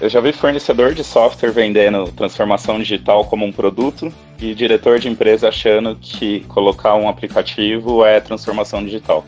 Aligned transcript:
Eu 0.00 0.08
já 0.08 0.20
vi 0.20 0.32
fornecedor 0.32 0.94
de 0.94 1.02
software 1.02 1.50
vendendo 1.50 2.12
transformação 2.12 2.78
digital 2.78 3.24
como 3.24 3.44
um 3.44 3.50
produto 3.50 4.12
e 4.40 4.54
diretor 4.54 5.00
de 5.00 5.08
empresa 5.08 5.48
achando 5.48 5.96
que 6.00 6.40
colocar 6.46 6.94
um 6.94 7.08
aplicativo 7.08 8.04
é 8.04 8.20
transformação 8.20 8.84
digital. 8.84 9.26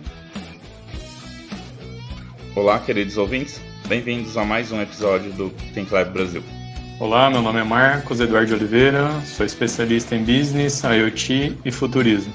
Olá, 2.54 2.78
queridos 2.78 3.18
ouvintes. 3.18 3.60
Bem-vindos 3.88 4.36
a 4.36 4.44
mais 4.44 4.70
um 4.70 4.80
episódio 4.80 5.32
do 5.32 5.50
Think 5.74 5.92
Lab 5.92 6.12
Brasil. 6.12 6.44
Olá, 7.00 7.28
meu 7.28 7.42
nome 7.42 7.58
é 7.58 7.64
Marcos 7.64 8.20
Eduardo 8.20 8.54
Oliveira, 8.54 9.10
sou 9.24 9.44
especialista 9.44 10.14
em 10.14 10.22
Business, 10.22 10.84
IoT 10.84 11.58
e 11.64 11.72
Futurismo. 11.72 12.32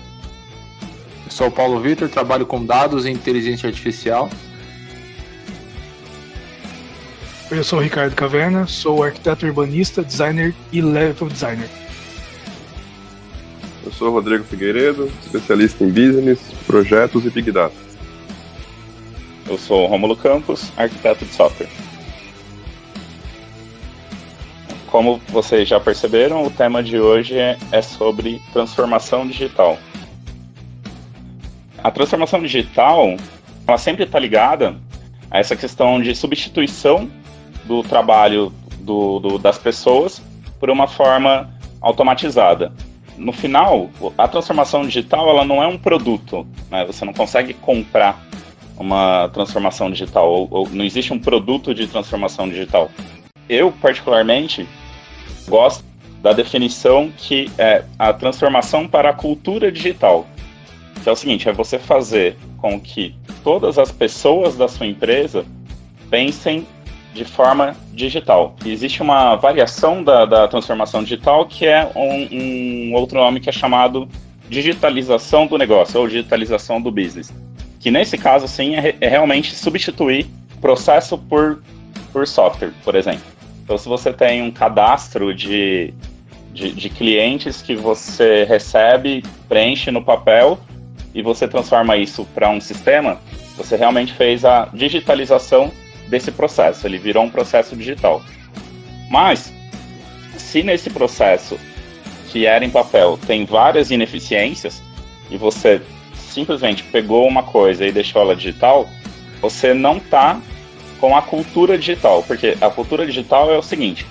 Eu 1.26 1.32
sou 1.32 1.48
o 1.48 1.52
Paulo 1.52 1.80
Vitor, 1.80 2.10
trabalho 2.10 2.46
com 2.46 2.66
dados 2.66 3.06
e 3.06 3.12
inteligência 3.12 3.68
artificial 3.68 4.30
eu 7.52 7.64
sou 7.64 7.80
o 7.80 7.82
Ricardo 7.82 8.16
Caverna, 8.16 8.66
sou 8.66 9.04
arquiteto 9.04 9.46
urbanista, 9.46 10.04
designer 10.04 10.54
e 10.72 10.82
level 10.82 11.30
designer. 11.30 11.70
Eu 13.86 13.92
sou 13.92 14.10
o 14.10 14.12
Rodrigo 14.12 14.44
Figueiredo, 14.44 15.12
especialista 15.24 15.84
em 15.84 15.90
business, 15.90 16.40
projetos 16.66 17.24
e 17.26 17.30
big 17.30 17.52
data. 17.52 17.76
Eu 19.48 19.60
sou 19.60 19.84
o 19.84 19.88
Romulo 19.88 20.16
Campos, 20.16 20.72
arquiteto 20.76 21.24
de 21.24 21.34
software. 21.34 21.70
Como 24.88 25.22
vocês 25.28 25.68
já 25.68 25.80
perceberam, 25.80 26.44
o 26.44 26.50
tema 26.50 26.82
de 26.82 27.00
hoje 27.00 27.38
é, 27.38 27.58
é 27.72 27.82
sobre 27.82 28.42
transformação 28.54 29.28
digital. 29.28 29.78
A 31.84 31.92
transformação 31.92 32.42
digital, 32.42 33.16
ela 33.68 33.78
sempre 33.78 34.06
está 34.06 34.18
ligada 34.18 34.76
a 35.30 35.38
essa 35.38 35.56
questão 35.56 36.02
de 36.02 36.16
substituição 36.16 37.08
do 37.66 37.84
trabalho 37.84 38.52
do, 38.80 39.20
do, 39.20 39.38
das 39.38 39.58
pessoas 39.58 40.22
por 40.60 40.70
uma 40.70 40.88
forma 40.88 41.50
automatizada. 41.82 42.72
No 43.18 43.32
final, 43.32 43.90
a 44.18 44.28
transformação 44.28 44.84
digital 44.84 45.30
ela 45.30 45.46
não 45.46 45.64
é 45.64 45.68
um 45.68 45.78
produto. 45.78 46.46
Né? 46.70 46.86
Você 46.86 47.06
não 47.06 47.14
consegue 47.14 47.54
comprar 47.54 48.26
uma 48.78 49.30
transformação 49.30 49.90
digital, 49.90 50.30
ou, 50.30 50.48
ou 50.52 50.70
não 50.70 50.84
existe 50.84 51.14
um 51.14 51.20
produto 51.20 51.74
de 51.74 51.88
transformação 51.88 52.50
digital. 52.50 52.92
Eu, 53.48 53.72
particularmente, 53.72 54.68
gosto 55.48 55.84
da 56.22 56.34
definição 56.34 57.12
que 57.16 57.50
é 57.58 57.84
a 57.98 58.12
transformação 58.12 58.88
para 58.88 59.12
a 59.12 59.14
cultura 59.14 59.72
digital. 59.72 60.26
Que 61.04 61.08
é 61.08 61.12
o 61.12 61.16
seguinte, 61.16 61.48
é 61.48 61.54
você 61.54 61.78
fazer 61.78 62.36
com 62.58 62.80
que 62.80 63.16
todas 63.44 63.78
as 63.78 63.92
pessoas 63.92 64.58
da 64.58 64.68
sua 64.68 64.88
empresa 64.88 65.46
pensem 66.10 66.66
de 67.16 67.24
forma 67.24 67.76
digital. 67.94 68.56
existe 68.66 69.02
uma 69.02 69.36
variação 69.38 70.04
da, 70.04 70.26
da 70.26 70.48
transformação 70.50 71.02
digital 71.02 71.46
que 71.46 71.66
é 71.66 71.90
um, 71.96 72.90
um, 72.90 72.94
outro 72.94 73.18
nome 73.18 73.40
que 73.40 73.48
é 73.50 73.54
chamado 73.54 74.08
digitalização 74.50 75.48
do 75.48 75.58
negócio 75.58 76.00
ou 76.00 76.08
digitalização 76.10 76.82
do 76.82 76.92
business. 76.92 77.34
Que 77.80 77.90
nesse 77.90 78.18
caso, 78.18 78.48
sim, 78.50 78.76
é, 78.76 78.96
é 79.00 79.08
realmente 79.08 79.56
substituir 79.56 80.28
processo 80.60 81.18
por, 81.18 81.64
por 82.12 82.28
software, 82.28 82.74
por 82.84 82.96
exemplo. 82.96 83.24
Então, 83.64 83.78
se 83.78 83.88
você 83.88 84.12
tem 84.12 84.44
um 84.44 84.52
cadastro 84.52 85.34
de, 85.34 85.94
de, 86.52 86.74
de 86.74 86.90
clientes 86.90 87.62
que 87.62 87.76
você 87.76 88.44
recebe, 88.44 89.24
preenche 89.48 89.90
no 89.90 90.04
papel 90.04 90.60
e 91.14 91.22
você 91.22 91.48
transforma 91.48 91.96
isso 91.96 92.26
para 92.36 92.50
um 92.50 92.60
sistema, 92.60 93.20
você 93.56 93.78
realmente 93.78 94.14
fez 94.14 94.44
a 94.44 94.68
digitalização 94.74 95.72
desse 96.08 96.32
processo, 96.32 96.86
ele 96.88 96.98
virou 96.98 97.24
um 97.24 97.30
processo 97.30 97.76
digital. 97.76 98.22
Mas, 99.10 99.54
se 100.38 100.64
nesse 100.64 100.90
processo 100.90 101.58
que 102.30 102.46
era 102.46 102.66
em 102.66 102.70
papel 102.70 103.18
tem 103.26 103.46
várias 103.46 103.92
ineficiências 103.92 104.82
e 105.30 105.38
você 105.38 105.82
simplesmente 106.16 106.84
pegou 106.84 107.28
uma 107.28 107.44
coisa 107.44 107.86
e 107.86 107.92
deixou 107.92 108.22
ela 108.22 108.36
digital, 108.36 108.90
você 109.42 109.74
não 109.74 109.98
está 109.98 110.40
com 111.00 111.16
a 111.16 111.22
cultura 111.22 111.78
digital, 111.78 112.24
porque 112.24 112.58
a 112.60 112.70
cultura 112.70 113.06
digital 113.06 113.52
é 113.52 113.58
o 113.58 113.64
seguinte: 113.64 114.06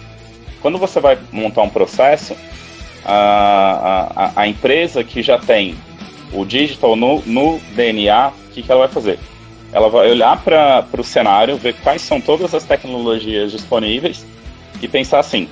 quando 0.62 0.78
você 0.78 1.00
vai 1.00 1.18
montar 1.30 1.62
um 1.62 1.70
processo, 1.70 2.36
a, 3.04 4.08
a, 4.16 4.32
a 4.42 4.48
empresa 4.48 5.04
que 5.04 5.22
já 5.22 5.38
tem 5.38 5.76
o 6.32 6.44
digital 6.44 6.96
no, 6.96 7.20
no 7.26 7.58
DNA, 7.74 8.28
o 8.28 8.50
que, 8.52 8.62
que 8.62 8.70
ela 8.70 8.86
vai 8.86 8.94
fazer? 8.94 9.18
Ela 9.74 9.88
vai 9.88 10.08
olhar 10.08 10.40
para 10.40 10.86
o 10.96 11.02
cenário, 11.02 11.56
ver 11.56 11.74
quais 11.82 12.00
são 12.00 12.20
todas 12.20 12.54
as 12.54 12.62
tecnologias 12.62 13.50
disponíveis 13.50 14.24
e 14.80 14.86
pensar 14.86 15.18
assim: 15.18 15.48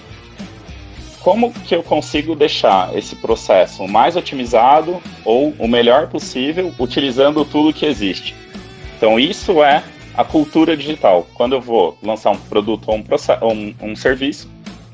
como 1.20 1.52
que 1.52 1.74
eu 1.74 1.82
consigo 1.82 2.36
deixar 2.36 2.96
esse 2.96 3.16
processo 3.16 3.86
mais 3.88 4.14
otimizado 4.14 5.02
ou 5.24 5.52
o 5.58 5.66
melhor 5.66 6.06
possível 6.06 6.72
utilizando 6.78 7.44
tudo 7.44 7.72
que 7.72 7.84
existe? 7.84 8.32
Então, 8.96 9.18
isso 9.18 9.60
é 9.62 9.82
a 10.14 10.22
cultura 10.22 10.76
digital. 10.76 11.26
Quando 11.34 11.54
eu 11.54 11.60
vou 11.60 11.98
lançar 12.00 12.30
um 12.30 12.36
produto 12.36 12.88
ou 12.88 12.98
um, 12.98 13.74
um, 13.82 13.90
um 13.90 13.96
serviço, 13.96 14.48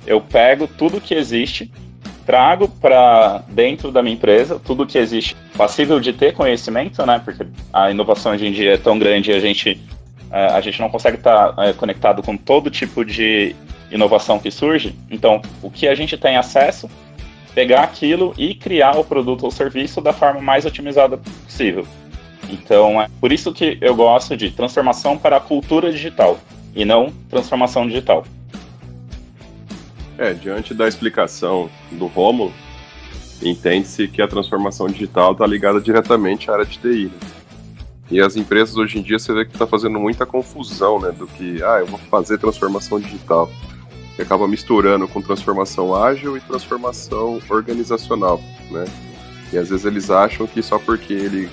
eu 0.06 0.22
pego 0.22 0.66
tudo 0.66 1.02
que 1.02 1.12
existe 1.12 1.70
trago 2.28 2.68
para 2.68 3.42
dentro 3.48 3.90
da 3.90 4.02
minha 4.02 4.14
empresa 4.14 4.60
tudo 4.62 4.86
que 4.86 4.98
existe 4.98 5.34
passível 5.56 5.98
de 5.98 6.12
ter 6.12 6.34
conhecimento, 6.34 7.06
né? 7.06 7.18
Porque 7.24 7.46
a 7.72 7.90
inovação 7.90 8.32
hoje 8.32 8.46
em 8.46 8.52
dia 8.52 8.74
é 8.74 8.76
tão 8.76 8.98
grande 8.98 9.30
e 9.30 9.34
a 9.34 9.40
gente, 9.40 9.80
é, 10.30 10.48
a 10.48 10.60
gente 10.60 10.78
não 10.78 10.90
consegue 10.90 11.16
estar 11.16 11.54
tá, 11.54 11.64
é, 11.64 11.72
conectado 11.72 12.22
com 12.22 12.36
todo 12.36 12.70
tipo 12.70 13.02
de 13.02 13.56
inovação 13.90 14.38
que 14.38 14.50
surge. 14.50 14.94
Então, 15.10 15.40
o 15.62 15.70
que 15.70 15.88
a 15.88 15.94
gente 15.94 16.18
tem 16.18 16.36
acesso, 16.36 16.90
pegar 17.54 17.82
aquilo 17.82 18.34
e 18.36 18.54
criar 18.54 18.98
o 18.98 19.04
produto 19.04 19.44
ou 19.44 19.50
serviço 19.50 20.02
da 20.02 20.12
forma 20.12 20.38
mais 20.38 20.66
otimizada 20.66 21.16
possível. 21.16 21.86
Então, 22.50 23.00
é 23.00 23.08
por 23.22 23.32
isso 23.32 23.54
que 23.54 23.78
eu 23.80 23.94
gosto 23.94 24.36
de 24.36 24.50
transformação 24.50 25.16
para 25.16 25.38
a 25.38 25.40
cultura 25.40 25.90
digital 25.90 26.38
e 26.76 26.84
não 26.84 27.10
transformação 27.30 27.86
digital. 27.86 28.22
É, 30.18 30.34
diante 30.34 30.74
da 30.74 30.88
explicação 30.88 31.70
do 31.92 32.06
Rômulo, 32.06 32.52
entende-se 33.40 34.08
que 34.08 34.20
a 34.20 34.26
transformação 34.26 34.88
digital 34.88 35.30
está 35.30 35.46
ligada 35.46 35.80
diretamente 35.80 36.50
à 36.50 36.54
área 36.54 36.66
de 36.66 36.76
TI. 36.76 37.04
Né? 37.04 37.38
E 38.10 38.20
as 38.20 38.36
empresas 38.36 38.76
hoje 38.76 38.98
em 38.98 39.02
dia 39.02 39.18
você 39.18 39.32
vê 39.32 39.44
que 39.44 39.52
está 39.52 39.66
fazendo 39.66 40.00
muita 40.00 40.26
confusão, 40.26 40.98
né? 40.98 41.12
Do 41.12 41.26
que, 41.26 41.62
ah, 41.62 41.78
eu 41.80 41.86
vou 41.86 41.98
fazer 42.10 42.38
transformação 42.38 42.98
digital. 42.98 43.50
E 44.18 44.22
acaba 44.22 44.48
misturando 44.48 45.06
com 45.06 45.22
transformação 45.22 45.94
ágil 45.94 46.36
e 46.36 46.40
transformação 46.40 47.40
organizacional, 47.48 48.40
né? 48.70 48.86
E 49.52 49.58
às 49.58 49.68
vezes 49.68 49.84
eles 49.84 50.10
acham 50.10 50.46
que 50.46 50.62
só 50.62 50.78
porque 50.78 51.12
ele 51.12 51.48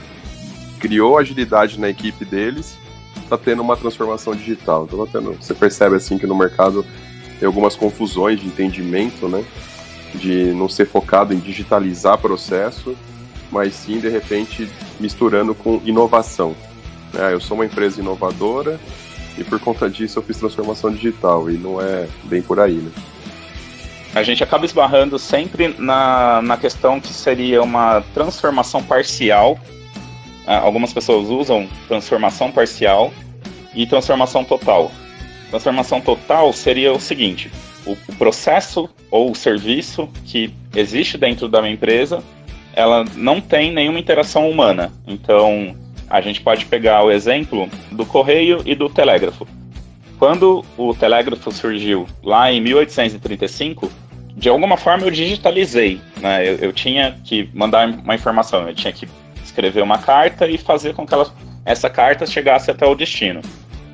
criou 0.80 1.18
agilidade 1.18 1.80
na 1.80 1.90
equipe 1.90 2.26
deles, 2.26 2.78
está 3.18 3.38
tendo 3.38 3.62
uma 3.62 3.78
transformação 3.78 4.34
digital. 4.34 4.86
Então, 4.86 5.06
tá 5.06 5.20
tendo, 5.20 5.34
você 5.34 5.53
percebe 5.53 5.97
assim 5.97 6.18
que 6.18 6.26
no 6.26 6.36
mercado 6.36 6.86
tem 7.40 7.47
algumas 7.47 7.75
confusões 7.75 8.40
de 8.40 8.47
entendimento, 8.47 9.28
né? 9.28 9.44
De 10.13 10.53
não 10.53 10.69
ser 10.69 10.88
focado 10.88 11.34
em 11.34 11.40
digitalizar 11.40 12.18
processo, 12.18 12.96
mas 13.51 13.73
sim, 13.73 14.00
de 14.00 14.09
repente, 14.09 14.69
misturando 15.00 15.53
com 15.53 15.81
inovação. 15.85 16.56
É, 17.13 17.34
eu 17.34 17.40
sou 17.40 17.56
uma 17.56 17.66
empresa 17.66 18.01
inovadora 18.01 18.79
e 19.38 19.44
por 19.44 19.59
conta 19.59 19.90
disso 19.90 20.19
eu 20.19 20.23
fiz 20.23 20.38
transformação 20.38 20.91
digital 20.91 21.50
e 21.50 21.57
não 21.57 21.81
é 21.81 22.07
bem 22.23 22.41
por 22.41 22.59
aí, 22.59 22.75
né? 22.75 22.91
A 24.13 24.23
gente 24.23 24.41
acaba 24.41 24.66
esbarrando 24.66 25.19
sempre 25.19 25.75
na, 25.78 26.41
na 26.41 26.56
questão 26.56 27.02
que 27.02 27.12
seria 27.12 27.62
uma 27.62 28.02
transformação 28.13 28.81
parcial. 28.81 29.59
É, 30.47 30.56
algumas 30.56 30.94
pessoas 30.94 31.28
usam 31.28 31.67
transformação 31.88 32.50
parcial 32.50 33.12
e 33.73 33.85
transformação 33.85 34.46
total. 34.46 34.90
Transformação 35.50 36.02
total 36.02 36.52
seria 36.54 36.92
o 36.94 37.00
seguinte: 37.00 37.52
o, 37.86 37.96
processo 38.18 38.90
ou 39.12 39.32
o 39.32 39.36
serviço 39.36 40.09
que 40.26 40.53
existe 40.76 41.18
dentro 41.18 41.47
da 41.47 41.62
minha 41.62 41.74
empresa, 41.74 42.24
ela 42.74 43.06
não 43.16 43.40
tem 43.40 43.72
nenhuma 43.72 44.00
interação 44.00 44.50
humana. 44.50 44.92
Então, 45.08 45.76
a 46.09 46.22
gente 46.22 46.42
pode 46.42 46.66
pegar 46.66 47.03
o 47.03 47.12
exemplo 47.12 47.70
do 47.92 48.06
correio 48.06 48.62
e 48.66 48.76
do 48.76 48.90
telégrafo. 48.90 49.47
Quando 50.18 50.64
o 50.78 50.94
telégrafo 50.94 51.52
surgiu 51.52 52.08
lá 52.24 52.52
em 52.52 52.62
1835, 52.62 53.91
de 54.36 54.50
alguma 54.50 54.78
forma 54.78 55.06
eu 55.06 55.12
digitalizei. 55.12 56.00
Né? 56.18 56.48
Eu, 56.48 56.56
eu, 56.56 56.74
tinha 56.74 57.18
que 57.24 57.50
mandar 57.53 57.88
uma 57.88 58.16
informação, 58.16 58.68
eu 58.68 58.76
tinha 58.76 58.94
que 58.94 59.08
escrever 59.44 59.82
uma 59.82 59.98
carta 59.98 60.48
e 60.48 60.58
fazer 60.58 60.94
com 60.94 61.06
que 61.06 61.14
ela, 61.14 61.32
essa 61.66 61.90
carta 61.90 62.26
chegasse 62.26 62.70
até 62.72 62.86
o 62.86 62.96
destino. 62.96 63.41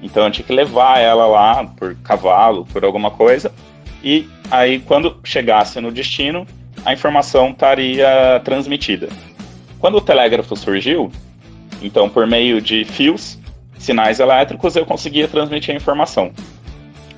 Então 0.01 0.25
eu 0.25 0.31
tinha 0.31 0.45
que 0.45 0.53
levar 0.53 0.99
ela 0.99 1.27
lá 1.27 1.65
por 1.65 1.95
cavalo, 1.95 2.65
por 2.65 2.83
alguma 2.83 3.11
coisa. 3.11 3.51
E 4.03 4.27
aí, 4.49 4.79
quando 4.79 5.17
chegasse 5.23 5.79
no 5.79 5.91
destino, 5.91 6.47
a 6.83 6.93
informação 6.93 7.51
estaria 7.51 8.41
transmitida. 8.43 9.09
Quando 9.79 9.97
o 9.97 10.01
telégrafo 10.01 10.55
surgiu, 10.55 11.11
então 11.81 12.09
por 12.09 12.25
meio 12.25 12.59
de 12.61 12.85
fios, 12.85 13.37
sinais 13.77 14.19
elétricos, 14.19 14.75
eu 14.75 14.85
conseguia 14.85 15.27
transmitir 15.27 15.73
a 15.73 15.77
informação. 15.77 16.31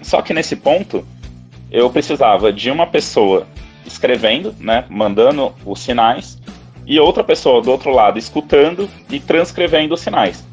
Só 0.02 0.22
que 0.22 0.34
nesse 0.34 0.56
ponto, 0.56 1.06
eu 1.72 1.90
precisava 1.90 2.52
de 2.52 2.70
uma 2.70 2.86
pessoa 2.86 3.48
escrevendo, 3.86 4.56
né, 4.60 4.86
mandando 4.90 5.54
os 5.66 5.80
sinais, 5.80 6.42
e 6.86 7.00
outra 7.00 7.24
pessoa 7.24 7.62
do 7.62 7.72
outro 7.72 7.92
lado 7.92 8.20
escutando 8.20 8.90
e 9.10 9.20
transcrevendo 9.20 9.94
os 9.94 10.02
sinais. 10.02 10.46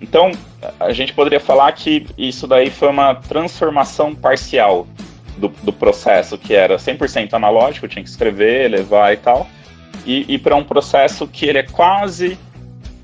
Então, 0.00 0.32
a 0.78 0.92
gente 0.92 1.12
poderia 1.12 1.40
falar 1.40 1.72
que 1.72 2.06
isso 2.18 2.46
daí 2.46 2.70
foi 2.70 2.88
uma 2.88 3.14
transformação 3.14 4.14
parcial 4.14 4.86
do, 5.36 5.48
do 5.48 5.72
processo, 5.72 6.36
que 6.36 6.54
era 6.54 6.76
100% 6.76 7.32
analógico, 7.32 7.88
tinha 7.88 8.02
que 8.02 8.08
escrever, 8.08 8.70
levar 8.70 9.12
e 9.12 9.16
tal, 9.16 9.48
e, 10.04 10.34
e 10.34 10.38
para 10.38 10.54
um 10.56 10.64
processo 10.64 11.26
que 11.26 11.46
ele 11.46 11.58
é 11.58 11.62
quase 11.62 12.38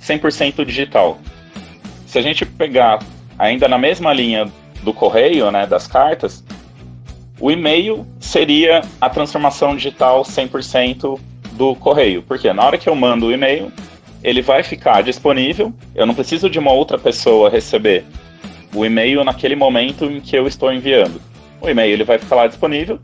100% 0.02 0.64
digital. 0.64 1.18
Se 2.06 2.18
a 2.18 2.22
gente 2.22 2.44
pegar 2.44 3.00
ainda 3.38 3.68
na 3.68 3.78
mesma 3.78 4.12
linha 4.12 4.50
do 4.82 4.92
correio, 4.92 5.50
né, 5.50 5.66
das 5.66 5.86
cartas, 5.86 6.44
o 7.40 7.50
e-mail 7.50 8.06
seria 8.18 8.82
a 9.00 9.08
transformação 9.08 9.74
digital 9.74 10.22
100% 10.22 11.18
do 11.52 11.74
correio. 11.76 12.22
Porque 12.22 12.52
na 12.52 12.64
hora 12.64 12.76
que 12.76 12.88
eu 12.88 12.94
mando 12.94 13.26
o 13.26 13.32
e-mail, 13.32 13.72
ele 14.22 14.42
vai 14.42 14.62
ficar 14.62 15.02
disponível, 15.02 15.72
eu 15.94 16.06
não 16.06 16.14
preciso 16.14 16.48
de 16.48 16.58
uma 16.58 16.72
outra 16.72 16.98
pessoa 16.98 17.50
receber 17.50 18.04
o 18.74 18.84
e-mail 18.84 19.24
naquele 19.24 19.56
momento 19.56 20.04
em 20.04 20.20
que 20.20 20.36
eu 20.36 20.46
estou 20.46 20.72
enviando. 20.72 21.20
O 21.60 21.68
e-mail 21.68 21.92
ele 21.92 22.04
vai 22.04 22.18
ficar 22.18 22.36
lá 22.36 22.46
disponível 22.46 22.98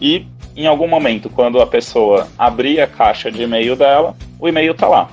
e 0.00 0.26
em 0.56 0.66
algum 0.66 0.88
momento, 0.88 1.28
quando 1.28 1.60
a 1.60 1.66
pessoa 1.66 2.26
abrir 2.38 2.80
a 2.80 2.86
caixa 2.86 3.30
de 3.30 3.42
e-mail 3.42 3.76
dela, 3.76 4.16
o 4.40 4.48
e-mail 4.48 4.72
está 4.72 4.88
lá. 4.88 5.10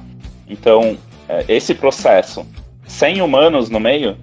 Então, 0.48 0.98
é, 1.28 1.44
esse 1.50 1.76
processo 1.76 2.46
sem 2.88 3.22
humanos 3.22 3.70
no 3.70 3.80
meio 3.80 4.18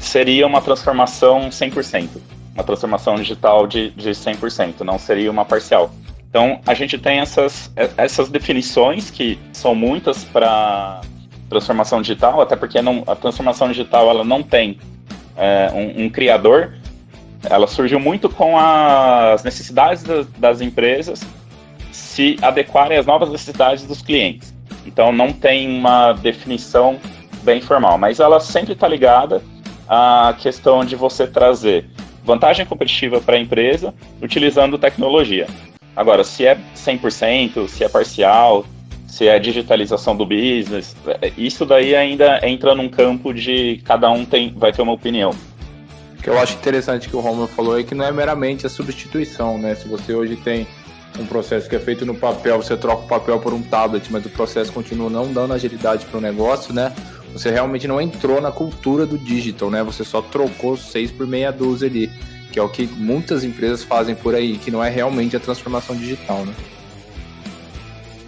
seria 0.00 0.46
uma 0.46 0.60
transformação 0.60 1.50
100%, 1.50 2.08
uma 2.52 2.64
transformação 2.64 3.14
digital 3.14 3.66
de, 3.66 3.90
de 3.90 4.10
100%, 4.10 4.80
não 4.80 4.98
seria 4.98 5.30
uma 5.30 5.44
parcial. 5.44 5.92
Então, 6.30 6.60
a 6.64 6.74
gente 6.74 6.96
tem 6.96 7.18
essas, 7.18 7.72
essas 7.96 8.28
definições 8.28 9.10
que 9.10 9.36
são 9.52 9.74
muitas 9.74 10.24
para 10.24 11.00
transformação 11.48 12.00
digital, 12.00 12.40
até 12.40 12.54
porque 12.54 12.80
não, 12.80 13.02
a 13.04 13.16
transformação 13.16 13.66
digital 13.66 14.08
ela 14.08 14.22
não 14.22 14.40
tem 14.40 14.78
é, 15.36 15.68
um, 15.74 16.04
um, 16.04 16.08
criador, 16.08 16.74
ela 17.42 17.66
surgiu 17.66 17.98
muito 17.98 18.28
com 18.28 18.56
as 18.56 19.42
necessidades 19.42 20.04
das, 20.04 20.26
das 20.38 20.60
empresas 20.60 21.20
se 21.90 22.36
adequarem 22.40 22.96
às 22.96 23.06
novas 23.06 23.28
necessidades 23.28 23.84
dos 23.84 24.00
clientes. 24.00 24.54
Então, 24.86 25.10
não 25.10 25.32
tem 25.32 25.68
uma 25.68 26.12
definição 26.12 27.00
bem 27.42 27.60
formal, 27.60 27.98
mas 27.98 28.20
ela 28.20 28.38
sempre 28.38 28.74
está 28.74 28.86
ligada 28.86 29.42
à 29.88 30.32
questão 30.38 30.84
de 30.84 30.94
você 30.94 31.26
trazer 31.26 31.86
vantagem 32.24 32.64
competitiva 32.64 33.20
para 33.20 33.36
a 33.36 33.40
empresa 33.40 33.92
utilizando 34.22 34.78
tecnologia. 34.78 35.48
Agora, 35.96 36.24
se 36.24 36.46
é 36.46 36.58
100%, 36.76 37.68
se 37.68 37.84
é 37.84 37.88
parcial, 37.88 38.64
se 39.06 39.26
é 39.26 39.38
digitalização 39.38 40.16
do 40.16 40.24
business, 40.24 40.96
isso 41.36 41.66
daí 41.66 41.94
ainda 41.96 42.40
entra 42.46 42.74
num 42.74 42.88
campo 42.88 43.34
de 43.34 43.82
cada 43.84 44.10
um 44.10 44.24
tem, 44.24 44.54
vai 44.56 44.72
ter 44.72 44.82
uma 44.82 44.92
opinião. 44.92 45.34
O 46.18 46.22
que 46.22 46.30
eu 46.30 46.38
acho 46.38 46.54
interessante 46.54 47.08
que 47.08 47.16
o 47.16 47.20
Romulo 47.20 47.48
falou 47.48 47.78
é 47.78 47.82
que 47.82 47.94
não 47.94 48.04
é 48.04 48.12
meramente 48.12 48.66
a 48.66 48.68
substituição, 48.68 49.58
né? 49.58 49.74
Se 49.74 49.88
você 49.88 50.14
hoje 50.14 50.36
tem 50.36 50.66
um 51.18 51.26
processo 51.26 51.68
que 51.68 51.74
é 51.74 51.80
feito 51.80 52.06
no 52.06 52.14
papel, 52.14 52.62
você 52.62 52.76
troca 52.76 53.04
o 53.04 53.08
papel 53.08 53.40
por 53.40 53.52
um 53.52 53.62
tablet, 53.62 54.10
mas 54.12 54.24
o 54.24 54.30
processo 54.30 54.72
continua 54.72 55.10
não 55.10 55.32
dando 55.32 55.54
agilidade 55.54 56.06
para 56.06 56.18
o 56.18 56.20
negócio, 56.20 56.72
né? 56.72 56.92
Você 57.32 57.50
realmente 57.50 57.88
não 57.88 58.00
entrou 58.00 58.40
na 58.40 58.52
cultura 58.52 59.06
do 59.06 59.18
digital, 59.18 59.70
né? 59.70 59.82
Você 59.82 60.04
só 60.04 60.20
trocou 60.22 60.76
seis 60.76 61.10
por 61.10 61.26
meia 61.26 61.50
dúzia 61.50 61.88
ali 61.88 62.10
que 62.50 62.58
é 62.58 62.62
o 62.62 62.68
que 62.68 62.86
muitas 62.86 63.44
empresas 63.44 63.82
fazem 63.82 64.14
por 64.14 64.34
aí, 64.34 64.58
que 64.58 64.70
não 64.70 64.82
é 64.82 64.90
realmente 64.90 65.36
a 65.36 65.40
transformação 65.40 65.96
digital, 65.96 66.44
né? 66.44 66.52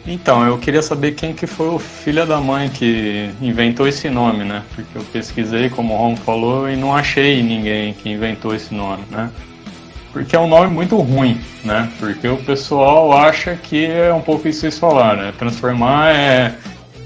Então, 0.06 0.44
eu 0.44 0.58
queria 0.58 0.82
saber 0.82 1.12
quem 1.12 1.32
que 1.32 1.46
foi 1.46 1.68
o 1.68 1.78
filho 1.78 2.26
da 2.26 2.40
mãe 2.40 2.68
que 2.68 3.30
inventou 3.40 3.86
esse 3.86 4.10
nome, 4.10 4.42
né? 4.44 4.62
Porque 4.74 4.98
eu 4.98 5.02
pesquisei, 5.04 5.70
como 5.70 5.94
o 5.94 5.96
Ron 5.96 6.16
falou, 6.16 6.68
e 6.68 6.76
não 6.76 6.94
achei 6.94 7.40
ninguém 7.40 7.94
que 7.94 8.10
inventou 8.10 8.52
esse 8.54 8.74
nome, 8.74 9.04
né? 9.10 9.30
Porque 10.12 10.34
é 10.34 10.40
um 10.40 10.48
nome 10.48 10.72
muito 10.72 10.96
ruim, 10.96 11.40
né? 11.64 11.88
Porque 11.98 12.26
o 12.26 12.36
pessoal 12.36 13.12
acha 13.12 13.54
que 13.54 13.86
é 13.86 14.12
um 14.12 14.20
pouco 14.20 14.48
isso 14.48 14.58
que 14.58 14.70
vocês 14.70 14.78
falaram, 14.78 15.22
né? 15.22 15.32
Transformar 15.38 16.14
é 16.14 16.54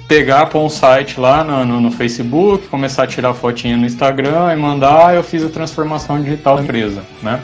pegar 0.08 0.46
para 0.46 0.58
um 0.58 0.68
site 0.68 1.18
lá 1.18 1.42
no, 1.42 1.64
no, 1.64 1.80
no, 1.80 1.90
Facebook, 1.90 2.68
começar 2.68 3.04
a 3.04 3.06
tirar 3.06 3.34
fotinha 3.34 3.76
no 3.76 3.84
Instagram 3.84 4.52
e 4.52 4.56
mandar, 4.56 5.14
eu 5.14 5.22
fiz 5.22 5.44
a 5.44 5.48
transformação 5.48 6.22
digital 6.22 6.56
da 6.56 6.62
empresa, 6.62 7.02
né? 7.22 7.40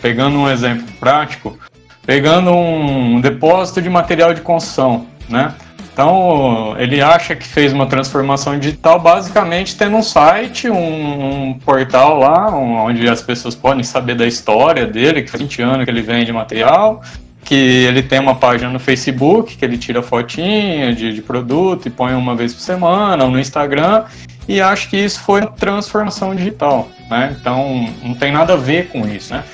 Pegando 0.00 0.36
um 0.36 0.48
exemplo 0.48 0.86
prático, 0.98 1.58
pegando 2.04 2.52
um 2.52 3.20
depósito 3.20 3.80
de 3.80 3.88
material 3.88 4.34
de 4.34 4.40
construção, 4.40 5.06
né? 5.28 5.54
Então, 5.92 6.74
ele 6.78 7.02
acha 7.02 7.36
que 7.36 7.46
fez 7.46 7.70
uma 7.72 7.86
transformação 7.86 8.58
digital 8.58 8.98
basicamente 8.98 9.76
tendo 9.76 9.96
um 9.96 10.02
site, 10.02 10.70
um, 10.70 11.50
um 11.50 11.58
portal 11.58 12.18
lá, 12.18 12.50
um, 12.50 12.76
onde 12.76 13.06
as 13.06 13.20
pessoas 13.20 13.54
podem 13.54 13.84
saber 13.84 14.14
da 14.14 14.26
história 14.26 14.86
dele, 14.86 15.22
que 15.22 15.30
faz 15.30 15.42
20 15.42 15.60
anos 15.60 15.84
que 15.84 15.90
ele 15.90 16.00
vende 16.00 16.32
material, 16.32 17.02
que 17.44 17.54
ele 17.54 18.02
tem 18.02 18.20
uma 18.20 18.34
página 18.34 18.70
no 18.70 18.78
Facebook, 18.78 19.56
que 19.56 19.64
ele 19.64 19.76
tira 19.76 20.02
fotinha 20.02 20.94
de, 20.94 21.12
de 21.12 21.22
produto 21.22 21.86
e 21.86 21.90
põe 21.90 22.14
uma 22.14 22.34
vez 22.36 22.54
por 22.54 22.60
semana, 22.60 23.24
ou 23.24 23.30
no 23.30 23.38
Instagram, 23.38 24.04
e 24.48 24.60
acho 24.60 24.88
que 24.88 24.96
isso 24.96 25.20
foi 25.20 25.46
transformação 25.46 26.34
digital, 26.34 26.88
né? 27.10 27.36
Então, 27.40 27.92
não 28.02 28.14
tem 28.14 28.32
nada 28.32 28.54
a 28.54 28.56
ver 28.56 28.88
com 28.88 29.06
isso, 29.06 29.34
né? 29.34 29.44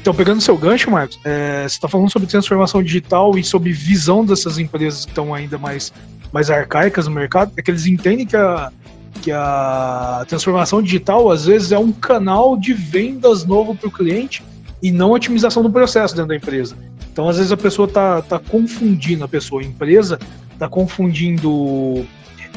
Então, 0.00 0.14
pegando 0.14 0.40
seu 0.40 0.56
gancho, 0.56 0.90
Marcos, 0.90 1.18
é, 1.24 1.62
você 1.62 1.74
está 1.74 1.88
falando 1.88 2.10
sobre 2.10 2.28
transformação 2.28 2.82
digital 2.82 3.36
e 3.36 3.42
sobre 3.42 3.72
visão 3.72 4.24
dessas 4.24 4.56
empresas 4.56 5.04
que 5.04 5.10
estão 5.10 5.34
ainda 5.34 5.58
mais, 5.58 5.92
mais 6.32 6.48
arcaicas 6.48 7.08
no 7.08 7.14
mercado, 7.14 7.52
é 7.56 7.62
que 7.62 7.70
eles 7.70 7.86
entendem 7.86 8.24
que 8.24 8.36
a, 8.36 8.70
que 9.20 9.32
a 9.32 10.24
transformação 10.28 10.80
digital, 10.80 11.28
às 11.28 11.46
vezes, 11.46 11.72
é 11.72 11.78
um 11.78 11.90
canal 11.90 12.56
de 12.56 12.72
vendas 12.72 13.44
novo 13.44 13.74
para 13.74 13.88
o 13.88 13.90
cliente, 13.90 14.44
e 14.82 14.92
não 14.92 15.12
otimização 15.12 15.62
do 15.62 15.70
processo 15.70 16.14
dentro 16.14 16.28
da 16.28 16.36
empresa. 16.36 16.76
Então, 17.12 17.28
às 17.28 17.36
vezes, 17.36 17.52
a 17.52 17.56
pessoa 17.56 17.88
está 17.88 18.22
tá 18.22 18.38
confundindo, 18.38 19.24
a 19.24 19.28
pessoa, 19.28 19.62
a 19.62 19.64
empresa, 19.64 20.18
está 20.52 20.68
confundindo 20.68 22.06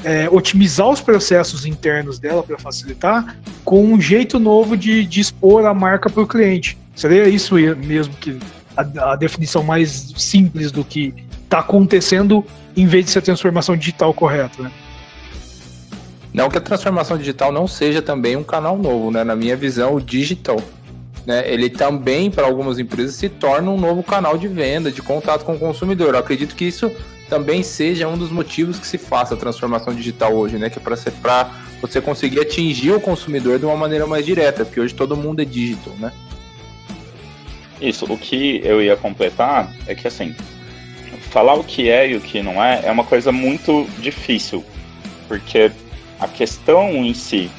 é, 0.03 0.29
otimizar 0.29 0.89
os 0.89 1.01
processos 1.01 1.65
internos 1.65 2.19
dela 2.19 2.43
para 2.43 2.57
facilitar 2.57 3.37
com 3.63 3.83
um 3.83 3.99
jeito 3.99 4.39
novo 4.39 4.75
de, 4.77 5.05
de 5.05 5.19
expor 5.19 5.65
a 5.65 5.73
marca 5.73 6.09
para 6.09 6.23
o 6.23 6.27
cliente. 6.27 6.77
Seria 6.95 7.27
isso 7.27 7.55
mesmo 7.55 8.13
que 8.15 8.37
a, 8.75 9.11
a 9.11 9.15
definição 9.15 9.63
mais 9.63 10.13
simples 10.17 10.71
do 10.71 10.83
que 10.83 11.13
está 11.43 11.59
acontecendo 11.59 12.45
em 12.75 12.85
vez 12.85 13.05
de 13.05 13.11
ser 13.11 13.19
a 13.19 13.21
transformação 13.21 13.75
digital 13.75 14.13
correta, 14.13 14.63
né? 14.63 14.71
Não 16.31 16.47
que 16.49 16.57
a 16.57 16.61
transformação 16.61 17.17
digital 17.17 17.51
não 17.51 17.67
seja 17.67 18.01
também 18.01 18.35
um 18.35 18.43
canal 18.43 18.77
novo, 18.77 19.09
né? 19.09 19.23
Na 19.23 19.35
minha 19.35 19.57
visão, 19.57 19.95
o 19.95 20.01
digital 20.01 20.61
né, 21.25 21.43
ele 21.45 21.69
também, 21.69 22.31
para 22.31 22.45
algumas 22.45 22.79
empresas, 22.79 23.15
se 23.15 23.29
torna 23.29 23.69
um 23.69 23.77
novo 23.77 24.03
canal 24.03 24.37
de 24.37 24.47
venda, 24.47 24.91
de 24.91 25.01
contato 25.01 25.45
com 25.45 25.55
o 25.55 25.59
consumidor. 25.59 26.13
Eu 26.13 26.19
acredito 26.19 26.55
que 26.55 26.65
isso 26.65 26.91
também 27.29 27.61
seja 27.61 28.07
um 28.07 28.17
dos 28.17 28.31
motivos 28.31 28.79
que 28.79 28.87
se 28.87 28.97
faça 28.97 29.35
a 29.35 29.37
transformação 29.37 29.93
digital 29.93 30.33
hoje, 30.33 30.57
né? 30.57 30.69
Que 30.69 30.79
é 30.79 31.11
para 31.21 31.51
você 31.79 32.01
conseguir 32.01 32.39
atingir 32.39 32.91
o 32.91 32.99
consumidor 32.99 33.59
de 33.59 33.65
uma 33.65 33.77
maneira 33.77 34.07
mais 34.07 34.25
direta, 34.25 34.65
porque 34.65 34.79
hoje 34.79 34.93
todo 34.95 35.15
mundo 35.15 35.41
é 35.41 35.45
digital, 35.45 35.93
né? 35.99 36.11
Isso, 37.79 38.11
o 38.11 38.17
que 38.17 38.61
eu 38.63 38.81
ia 38.81 38.97
completar 38.97 39.73
é 39.87 39.95
que 39.95 40.07
assim, 40.07 40.35
falar 41.29 41.53
o 41.53 41.63
que 41.63 41.89
é 41.89 42.09
e 42.09 42.15
o 42.15 42.21
que 42.21 42.41
não 42.41 42.61
é 42.61 42.81
é 42.85 42.91
uma 42.91 43.03
coisa 43.03 43.31
muito 43.31 43.87
difícil, 43.99 44.65
porque 45.27 45.71
a 46.19 46.27
questão 46.27 46.89
em 47.05 47.13
si, 47.13 47.49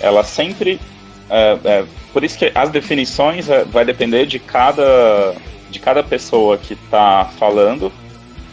ela 0.00 0.24
sempre 0.24 0.80
é, 1.28 1.58
é, 1.64 1.84
por 2.16 2.24
isso 2.24 2.38
que 2.38 2.50
as 2.54 2.70
definições 2.70 3.50
é, 3.50 3.62
vai 3.62 3.84
depender 3.84 4.24
de 4.24 4.38
cada, 4.38 5.34
de 5.70 5.78
cada 5.78 6.02
pessoa 6.02 6.56
que 6.56 6.72
está 6.72 7.26
falando, 7.38 7.92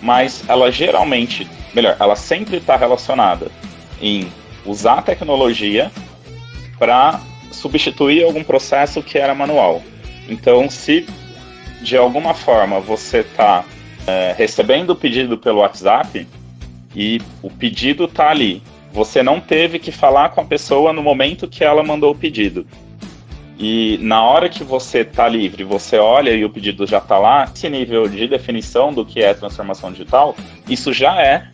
mas 0.01 0.43
ela 0.49 0.69
geralmente, 0.69 1.47
melhor, 1.73 1.95
ela 1.97 2.17
sempre 2.17 2.57
está 2.57 2.75
relacionada 2.75 3.49
em 4.01 4.29
usar 4.65 4.95
a 4.95 5.01
tecnologia 5.01 5.89
para 6.77 7.21
substituir 7.53 8.25
algum 8.25 8.43
processo 8.43 9.01
que 9.01 9.17
era 9.17 9.33
manual. 9.33 9.81
Então, 10.27 10.69
se 10.69 11.07
de 11.81 11.95
alguma 11.95 12.33
forma 12.33 12.81
você 12.81 13.19
está 13.19 13.63
é, 14.05 14.35
recebendo 14.37 14.89
o 14.89 14.95
pedido 14.97 15.37
pelo 15.37 15.59
WhatsApp 15.59 16.27
e 16.93 17.21
o 17.41 17.49
pedido 17.49 18.03
está 18.03 18.29
ali, 18.29 18.61
você 18.91 19.23
não 19.23 19.39
teve 19.39 19.79
que 19.79 19.89
falar 19.89 20.31
com 20.31 20.41
a 20.41 20.45
pessoa 20.45 20.91
no 20.91 21.01
momento 21.01 21.47
que 21.47 21.63
ela 21.63 21.81
mandou 21.81 22.11
o 22.11 22.15
pedido. 22.15 22.67
E 23.65 23.97
na 24.01 24.21
hora 24.21 24.49
que 24.49 24.61
você 24.61 24.99
está 24.99 25.25
livre, 25.25 25.63
você 25.63 25.97
olha 25.97 26.31
e 26.31 26.43
o 26.43 26.49
pedido 26.49 26.85
já 26.85 26.97
está 26.97 27.17
lá, 27.17 27.49
esse 27.55 27.69
nível 27.69 28.09
de 28.09 28.27
definição 28.27 28.91
do 28.91 29.05
que 29.05 29.21
é 29.21 29.33
transformação 29.33 29.89
digital, 29.89 30.35
isso 30.67 30.91
já 30.91 31.21
é 31.21 31.47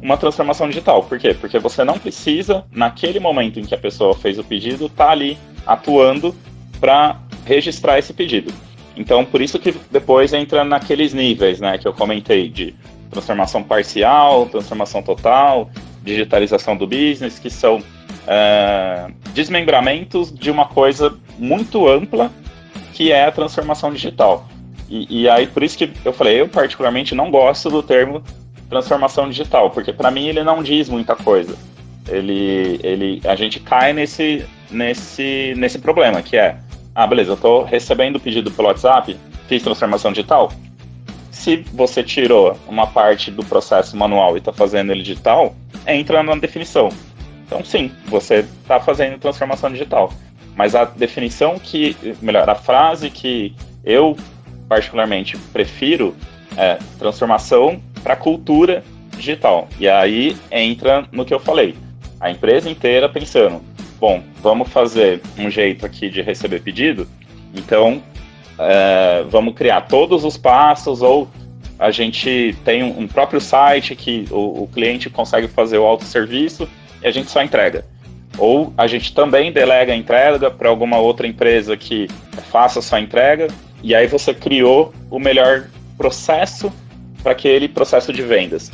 uma 0.00 0.16
transformação 0.16 0.66
digital. 0.66 1.02
Por 1.02 1.18
quê? 1.18 1.34
Porque 1.38 1.58
você 1.58 1.84
não 1.84 1.98
precisa, 1.98 2.64
naquele 2.72 3.20
momento 3.20 3.60
em 3.60 3.66
que 3.66 3.74
a 3.74 3.78
pessoa 3.78 4.14
fez 4.14 4.38
o 4.38 4.44
pedido, 4.44 4.88
tá 4.88 5.10
ali 5.10 5.36
atuando 5.66 6.34
para 6.80 7.20
registrar 7.44 7.98
esse 7.98 8.14
pedido. 8.14 8.50
Então, 8.96 9.22
por 9.22 9.42
isso 9.42 9.58
que 9.58 9.74
depois 9.90 10.32
entra 10.32 10.64
naqueles 10.64 11.12
níveis, 11.12 11.60
né, 11.60 11.76
que 11.76 11.86
eu 11.86 11.92
comentei 11.92 12.48
de 12.48 12.74
transformação 13.10 13.62
parcial, 13.62 14.46
transformação 14.46 15.02
total, 15.02 15.70
digitalização 16.02 16.78
do 16.78 16.86
business, 16.86 17.38
que 17.38 17.50
são 17.50 17.82
é, 18.26 19.06
desmembramentos 19.32 20.32
de 20.32 20.50
uma 20.50 20.66
coisa 20.66 21.16
muito 21.38 21.88
ampla 21.88 22.30
que 22.92 23.12
é 23.12 23.26
a 23.26 23.32
transformação 23.32 23.92
digital. 23.92 24.48
E, 24.88 25.22
e, 25.22 25.28
aí, 25.28 25.46
por 25.46 25.62
isso 25.62 25.76
que 25.76 25.92
eu 26.04 26.12
falei, 26.12 26.40
eu 26.40 26.48
particularmente 26.48 27.14
não 27.14 27.30
gosto 27.30 27.68
do 27.68 27.82
termo 27.82 28.22
transformação 28.68 29.28
digital, 29.28 29.70
porque 29.70 29.92
para 29.92 30.10
mim 30.10 30.26
ele 30.26 30.42
não 30.42 30.62
diz 30.62 30.88
muita 30.88 31.14
coisa. 31.14 31.56
Ele, 32.08 32.80
ele, 32.82 33.20
a 33.24 33.34
gente 33.36 33.60
cai 33.60 33.92
nesse, 33.92 34.44
nesse, 34.70 35.54
nesse 35.56 35.78
problema, 35.78 36.22
que 36.22 36.36
é, 36.36 36.56
ah, 36.94 37.06
beleza, 37.06 37.32
eu 37.32 37.34
estou 37.34 37.64
recebendo 37.64 38.16
o 38.16 38.20
pedido 38.20 38.50
pelo 38.50 38.68
WhatsApp, 38.68 39.16
fiz 39.46 39.62
transformação 39.62 40.12
digital. 40.12 40.50
Se 41.30 41.56
você 41.74 42.02
tirou 42.02 42.56
uma 42.66 42.86
parte 42.86 43.30
do 43.30 43.44
processo 43.44 43.96
manual 43.96 44.36
e 44.36 44.38
está 44.38 44.52
fazendo 44.52 44.90
ele 44.90 45.02
digital, 45.02 45.54
entra 45.86 46.22
na 46.22 46.34
definição. 46.36 46.88
Então, 47.46 47.64
sim, 47.64 47.92
você 48.06 48.44
está 48.62 48.80
fazendo 48.80 49.18
transformação 49.18 49.70
digital. 49.70 50.12
Mas 50.54 50.74
a 50.74 50.84
definição 50.84 51.58
que, 51.58 51.96
melhor, 52.20 52.48
a 52.48 52.54
frase 52.54 53.08
que 53.10 53.54
eu 53.84 54.16
particularmente 54.68 55.38
prefiro 55.52 56.16
é 56.56 56.78
transformação 56.98 57.80
para 58.02 58.16
cultura 58.16 58.82
digital. 59.16 59.68
E 59.78 59.88
aí 59.88 60.36
entra 60.50 61.06
no 61.12 61.24
que 61.24 61.32
eu 61.32 61.38
falei. 61.38 61.76
A 62.20 62.30
empresa 62.30 62.68
inteira 62.68 63.08
pensando, 63.08 63.62
bom, 64.00 64.22
vamos 64.42 64.68
fazer 64.68 65.20
um 65.38 65.50
jeito 65.50 65.84
aqui 65.84 66.08
de 66.08 66.22
receber 66.22 66.60
pedido, 66.60 67.06
então 67.54 68.02
é, 68.58 69.24
vamos 69.28 69.54
criar 69.54 69.82
todos 69.82 70.24
os 70.24 70.36
passos 70.36 71.02
ou 71.02 71.28
a 71.78 71.90
gente 71.90 72.56
tem 72.64 72.82
um, 72.82 73.06
próprio 73.06 73.38
site 73.38 73.94
que 73.94 74.26
o, 74.30 74.62
o, 74.62 74.68
cliente 74.72 75.10
consegue 75.10 75.46
fazer 75.46 75.76
o 75.76 75.84
autosserviço 75.84 76.66
e 77.02 77.06
a 77.06 77.10
gente 77.10 77.30
só 77.30 77.42
entrega. 77.42 77.84
Ou 78.38 78.72
a 78.76 78.86
gente 78.86 79.14
também 79.14 79.50
delega 79.50 79.92
a 79.92 79.96
entrega 79.96 80.50
para 80.50 80.68
alguma 80.68 80.98
outra 80.98 81.26
empresa 81.26 81.76
que 81.76 82.08
faça 82.50 82.82
sua 82.82 83.00
entrega 83.00 83.48
e 83.82 83.94
aí 83.94 84.06
você 84.06 84.34
criou 84.34 84.92
o 85.10 85.18
melhor 85.18 85.68
processo 85.96 86.72
para 87.22 87.32
aquele 87.32 87.68
processo 87.68 88.12
de 88.12 88.22
vendas. 88.22 88.70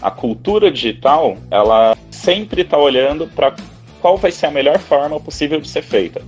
A 0.00 0.10
cultura 0.10 0.70
digital, 0.70 1.36
ela 1.50 1.96
sempre 2.10 2.62
está 2.62 2.78
olhando 2.78 3.26
para 3.28 3.54
qual 4.00 4.16
vai 4.16 4.30
ser 4.30 4.46
a 4.46 4.50
melhor 4.50 4.78
forma 4.78 5.18
possível 5.20 5.60
de 5.60 5.68
ser 5.68 5.82
feita. 5.82 6.22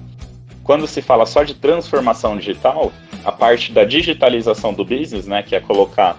Quando 0.62 0.86
se 0.86 1.00
fala 1.00 1.24
só 1.24 1.42
de 1.42 1.54
transformação 1.54 2.36
digital, 2.36 2.92
a 3.24 3.32
parte 3.32 3.72
da 3.72 3.84
digitalização 3.84 4.74
do 4.74 4.84
business, 4.84 5.26
né, 5.26 5.42
que 5.42 5.54
é 5.54 5.60
colocar 5.60 6.16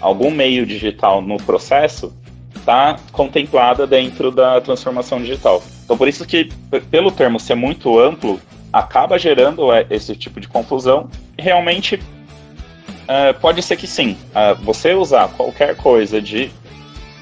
algum 0.00 0.30
meio 0.30 0.64
digital 0.64 1.20
no 1.20 1.36
processo, 1.36 2.14
está 2.60 2.98
contemplada 3.10 3.86
dentro 3.86 4.30
da 4.30 4.60
transformação 4.60 5.20
digital. 5.20 5.62
Então, 5.84 5.96
por 5.96 6.06
isso 6.06 6.24
que, 6.24 6.48
pelo 6.90 7.10
termo 7.10 7.40
ser 7.40 7.54
muito 7.54 7.98
amplo, 7.98 8.40
acaba 8.72 9.18
gerando 9.18 9.72
é, 9.72 9.84
esse 9.90 10.14
tipo 10.14 10.40
de 10.40 10.46
confusão. 10.46 11.10
Realmente, 11.36 11.96
uh, 11.96 13.38
pode 13.40 13.62
ser 13.62 13.76
que 13.76 13.86
sim. 13.86 14.16
Uh, 14.30 14.62
você 14.62 14.94
usar 14.94 15.28
qualquer 15.28 15.76
coisa 15.76 16.20
de 16.22 16.50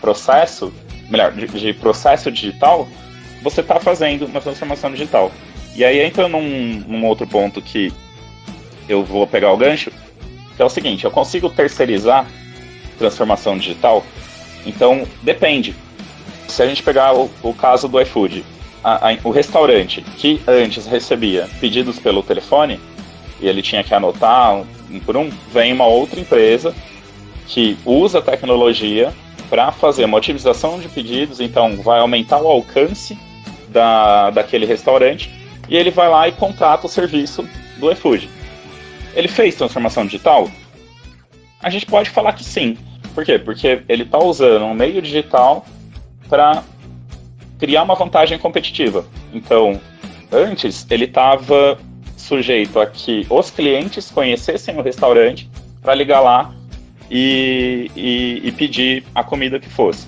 processo, 0.01 0.73
melhor, 1.09 1.33
de, 1.33 1.47
de 1.47 1.73
processo 1.73 2.31
digital, 2.31 2.87
você 3.43 3.61
está 3.61 3.81
fazendo 3.81 4.27
uma 4.27 4.41
transformação 4.41 4.91
digital. 4.91 5.33
E 5.75 5.85
aí 5.85 6.01
entra 6.01 6.29
num, 6.29 6.83
num 6.87 7.07
outro 7.07 7.27
ponto 7.27 7.63
que 7.63 7.93
eu 8.89 9.05
vou 9.05 9.27
pegar 9.27 9.53
o 9.53 9.57
gancho, 9.57 9.91
que 10.57 10.63
é 10.63 10.65
o 10.65 10.69
seguinte, 10.69 11.05
eu 11.05 11.11
consigo 11.11 11.49
terceirizar 11.49 12.27
transformação 12.99 13.57
digital? 13.57 14.05
Então, 14.67 15.07
depende. 15.23 15.75
Se 16.47 16.63
a 16.63 16.67
gente 16.67 16.83
pegar 16.83 17.15
o, 17.15 17.31
o 17.43 17.55
caso 17.55 17.89
do 17.89 18.01
iFood, 18.01 18.45
a, 18.83 19.11
a, 19.11 19.19
o 19.25 19.31
restaurante 19.31 20.03
que 20.03 20.41
antes 20.47 20.87
recebia 20.87 21.49
pedidos 21.61 21.99
pelo 21.99 22.23
telefone, 22.23 22.81
e 23.41 23.47
ele 23.47 23.63
tinha 23.63 23.85
que 23.85 23.95
anotar 23.95 24.55
um, 24.55 25.01
por 25.01 25.17
um, 25.17 25.31
vem 25.53 25.73
uma 25.73 25.87
outra 25.87 26.21
empresa 26.21 26.75
que 27.47 27.79
usa 27.85 28.19
a 28.19 28.23
tecnologia 28.23 29.13
para 29.49 29.73
fazer 29.73 30.05
uma 30.05 30.19
otimização 30.19 30.79
de 30.79 30.89
pedidos, 30.89 31.41
então 31.41 31.77
vai 31.77 32.01
aumentar 32.01 32.41
o 32.43 32.47
alcance 32.47 33.19
da, 33.69 34.31
daquele 34.31 34.67
restaurante 34.67 35.31
e 35.69 35.77
ele 35.77 35.91
vai 35.91 36.09
lá 36.09 36.29
e 36.29 36.33
contrata 36.33 36.87
o 36.87 36.91
serviço 36.91 37.49
do 37.79 37.91
iFood. 37.93 38.29
Ele 39.15 39.29
fez 39.29 39.55
transformação 39.55 40.05
digital? 40.05 40.51
A 41.61 41.71
gente 41.71 41.87
pode 41.87 42.11
falar 42.11 42.35
que 42.35 42.45
sim. 42.45 42.77
Por 43.19 43.25
quê? 43.25 43.37
Porque 43.37 43.83
ele 43.89 44.05
está 44.05 44.17
usando 44.17 44.65
um 44.65 44.73
meio 44.73 45.03
digital 45.03 45.67
para 46.29 46.63
criar 47.59 47.83
uma 47.83 47.97
vantagem 47.97 48.39
competitiva. 48.39 49.05
Então, 49.35 49.81
antes 50.31 50.87
ele 50.89 51.07
estava 51.07 51.77
sujeito 52.17 52.79
a 52.79 52.87
que 52.87 53.27
os 53.29 53.51
clientes 53.51 54.09
conhecessem 54.09 54.79
o 54.79 54.83
restaurante 54.83 55.51
para 55.83 55.97
ligar 55.97 56.21
lá 56.21 56.55
e, 57.11 57.91
e, 57.97 58.41
e, 58.45 58.53
pedir 58.53 59.03
a 59.13 59.25
comida 59.25 59.59
que 59.59 59.69
fosse. 59.69 60.07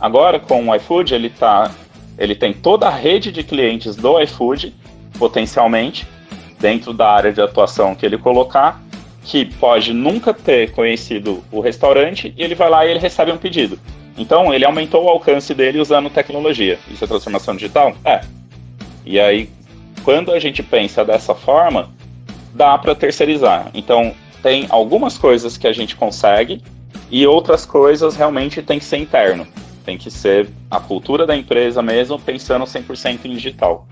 Agora, 0.00 0.40
com 0.40 0.68
o 0.68 0.74
iFood, 0.74 1.14
ele, 1.14 1.30
tá, 1.30 1.70
ele 2.18 2.34
tem 2.34 2.52
toda 2.52 2.88
a 2.88 2.90
rede 2.90 3.30
de 3.30 3.44
clientes 3.44 3.94
do 3.94 4.20
iFood, 4.20 4.74
potencialmente, 5.16 6.08
dentro 6.58 6.92
da 6.92 7.08
área 7.08 7.32
de 7.32 7.40
atuação 7.40 7.94
que 7.94 8.04
ele 8.04 8.18
colocar, 8.18 8.82
que 9.28 9.44
pode 9.44 9.92
nunca 9.92 10.32
ter 10.32 10.72
conhecido 10.72 11.44
o 11.52 11.60
restaurante 11.60 12.32
e 12.34 12.42
ele 12.42 12.54
vai 12.54 12.70
lá 12.70 12.86
e 12.86 12.90
ele 12.90 12.98
recebe 12.98 13.30
um 13.30 13.36
pedido. 13.36 13.78
Então, 14.16 14.54
ele 14.54 14.64
aumentou 14.64 15.04
o 15.04 15.08
alcance 15.08 15.52
dele 15.54 15.78
usando 15.78 16.08
tecnologia. 16.08 16.78
Isso 16.90 17.04
é 17.04 17.06
transformação 17.06 17.54
digital? 17.54 17.94
É. 18.02 18.22
E 19.04 19.20
aí, 19.20 19.50
quando 20.02 20.32
a 20.32 20.40
gente 20.40 20.62
pensa 20.62 21.04
dessa 21.04 21.34
forma, 21.34 21.90
dá 22.54 22.78
para 22.78 22.94
terceirizar. 22.94 23.68
Então, 23.74 24.14
tem 24.42 24.66
algumas 24.70 25.18
coisas 25.18 25.58
que 25.58 25.66
a 25.66 25.74
gente 25.74 25.94
consegue 25.94 26.62
e 27.10 27.26
outras 27.26 27.66
coisas 27.66 28.16
realmente 28.16 28.62
tem 28.62 28.78
que 28.78 28.84
ser 28.86 28.96
interno. 28.96 29.46
Tem 29.84 29.98
que 29.98 30.10
ser 30.10 30.48
a 30.70 30.80
cultura 30.80 31.26
da 31.26 31.36
empresa 31.36 31.82
mesmo, 31.82 32.18
pensando 32.18 32.64
100% 32.64 33.26
em 33.26 33.34
digital. 33.34 33.86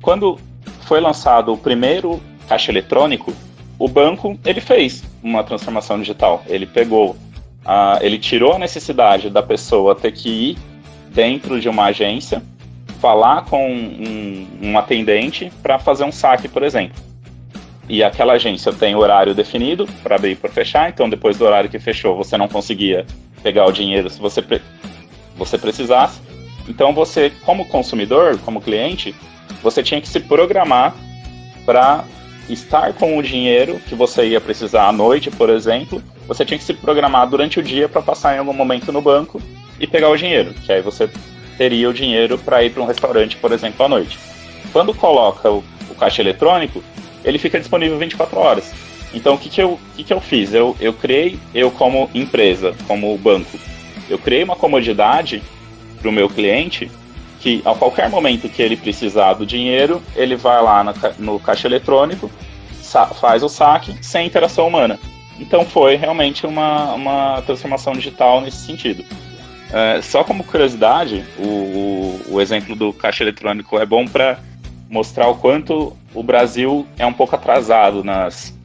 Quando 0.00 0.38
foi 0.86 0.98
lançado 0.98 1.52
o 1.52 1.58
primeiro 1.58 2.22
caixa 2.48 2.72
eletrônico, 2.72 3.34
o 3.78 3.88
banco 3.88 4.38
ele 4.44 4.60
fez 4.60 5.02
uma 5.22 5.44
transformação 5.44 5.98
digital. 5.98 6.42
Ele 6.46 6.66
pegou, 6.66 7.16
a, 7.64 7.98
ele 8.00 8.18
tirou 8.18 8.54
a 8.54 8.58
necessidade 8.58 9.30
da 9.30 9.42
pessoa 9.42 9.94
ter 9.94 10.12
que 10.12 10.28
ir 10.28 10.58
dentro 11.10 11.60
de 11.60 11.68
uma 11.68 11.86
agência, 11.86 12.42
falar 13.00 13.44
com 13.44 13.70
um, 13.70 14.46
um 14.62 14.78
atendente 14.78 15.52
para 15.62 15.78
fazer 15.78 16.04
um 16.04 16.12
saque, 16.12 16.48
por 16.48 16.62
exemplo. 16.62 16.96
E 17.88 18.02
aquela 18.02 18.32
agência 18.32 18.72
tem 18.72 18.96
horário 18.96 19.34
definido 19.34 19.86
para 20.02 20.16
abrir 20.16 20.32
e 20.32 20.36
para 20.36 20.50
fechar, 20.50 20.88
então 20.88 21.08
depois 21.08 21.36
do 21.38 21.44
horário 21.44 21.70
que 21.70 21.78
fechou 21.78 22.16
você 22.16 22.36
não 22.36 22.48
conseguia 22.48 23.06
pegar 23.42 23.64
o 23.66 23.72
dinheiro 23.72 24.10
se 24.10 24.18
você, 24.18 24.42
pre 24.42 24.60
você 25.36 25.56
precisasse. 25.56 26.20
Então 26.68 26.92
você, 26.92 27.30
como 27.44 27.64
consumidor, 27.66 28.38
como 28.38 28.60
cliente, 28.60 29.14
você 29.62 29.82
tinha 29.82 30.00
que 30.00 30.08
se 30.08 30.18
programar 30.18 30.96
para 31.64 32.04
estar 32.48 32.92
com 32.92 33.16
o 33.16 33.22
dinheiro 33.22 33.80
que 33.88 33.94
você 33.94 34.26
ia 34.26 34.40
precisar 34.40 34.88
à 34.88 34.92
noite, 34.92 35.30
por 35.30 35.50
exemplo. 35.50 36.02
Você 36.26 36.44
tinha 36.44 36.58
que 36.58 36.64
se 36.64 36.74
programar 36.74 37.28
durante 37.28 37.58
o 37.58 37.62
dia 37.62 37.88
para 37.88 38.02
passar 38.02 38.34
em 38.34 38.38
algum 38.38 38.52
momento 38.52 38.92
no 38.92 39.00
banco 39.00 39.40
e 39.78 39.86
pegar 39.86 40.08
o 40.08 40.16
dinheiro, 40.16 40.54
que 40.54 40.72
aí 40.72 40.82
você 40.82 41.08
teria 41.56 41.88
o 41.88 41.94
dinheiro 41.94 42.38
para 42.38 42.62
ir 42.64 42.70
para 42.70 42.82
um 42.82 42.86
restaurante, 42.86 43.36
por 43.36 43.52
exemplo, 43.52 43.84
à 43.84 43.88
noite. 43.88 44.18
Quando 44.72 44.94
coloca 44.94 45.50
o, 45.50 45.64
o, 45.90 45.94
caixa 45.94 46.22
eletrônico, 46.22 46.82
ele 47.24 47.38
fica 47.38 47.58
disponível 47.58 47.98
24 47.98 48.38
horas. 48.38 48.72
Então, 49.14 49.34
o 49.34 49.38
que, 49.38 49.48
que, 49.48 49.62
eu, 49.62 49.78
que, 49.96 50.04
que 50.04 50.12
eu 50.12 50.20
fiz? 50.20 50.52
Eu, 50.52 50.76
eu 50.80 50.92
criei, 50.92 51.38
eu 51.54 51.70
como 51.70 52.10
empresa, 52.14 52.74
como 52.86 53.16
banco, 53.16 53.58
eu 54.08 54.18
criei 54.18 54.42
uma 54.44 54.56
comodidade 54.56 55.42
para 56.00 56.08
o 56.08 56.12
meu 56.12 56.28
cliente 56.28 56.90
que 57.40 57.62
a 57.64 57.74
qualquer 57.74 58.08
momento 58.08 58.48
que 58.48 58.62
ele 58.62 58.76
precisar 58.76 59.34
do 59.34 59.46
dinheiro, 59.46 60.02
ele 60.14 60.36
vai 60.36 60.62
lá 60.62 60.82
no, 60.82 60.94
no 61.18 61.40
caixa 61.40 61.68
eletrônico, 61.68 62.30
faz 63.20 63.42
o 63.42 63.48
saque 63.48 63.94
sem 64.02 64.26
interação 64.26 64.66
humana. 64.66 64.98
Então 65.38 65.64
foi 65.64 65.96
realmente 65.96 66.46
uma, 66.46 66.94
uma 66.94 67.42
transformação 67.42 67.92
digital 67.92 68.40
nesse 68.40 68.58
sentido. 68.58 69.04
É, 69.72 70.00
só 70.00 70.22
como 70.22 70.44
curiosidade, 70.44 71.24
o, 71.38 71.42
o, 71.42 72.20
o, 72.34 72.40
exemplo 72.40 72.74
do 72.76 72.92
caixa 72.92 73.24
eletrônico 73.24 73.78
é 73.78 73.84
bom 73.84 74.06
para 74.06 74.38
mostrar 74.88 75.28
o 75.28 75.34
quanto 75.34 75.96
o 76.14 76.22
Brasil 76.22 76.86
é 76.96 77.04
um 77.04 77.12
pouco 77.12 77.34
atrasado 77.34 78.04
nas, 78.04 78.56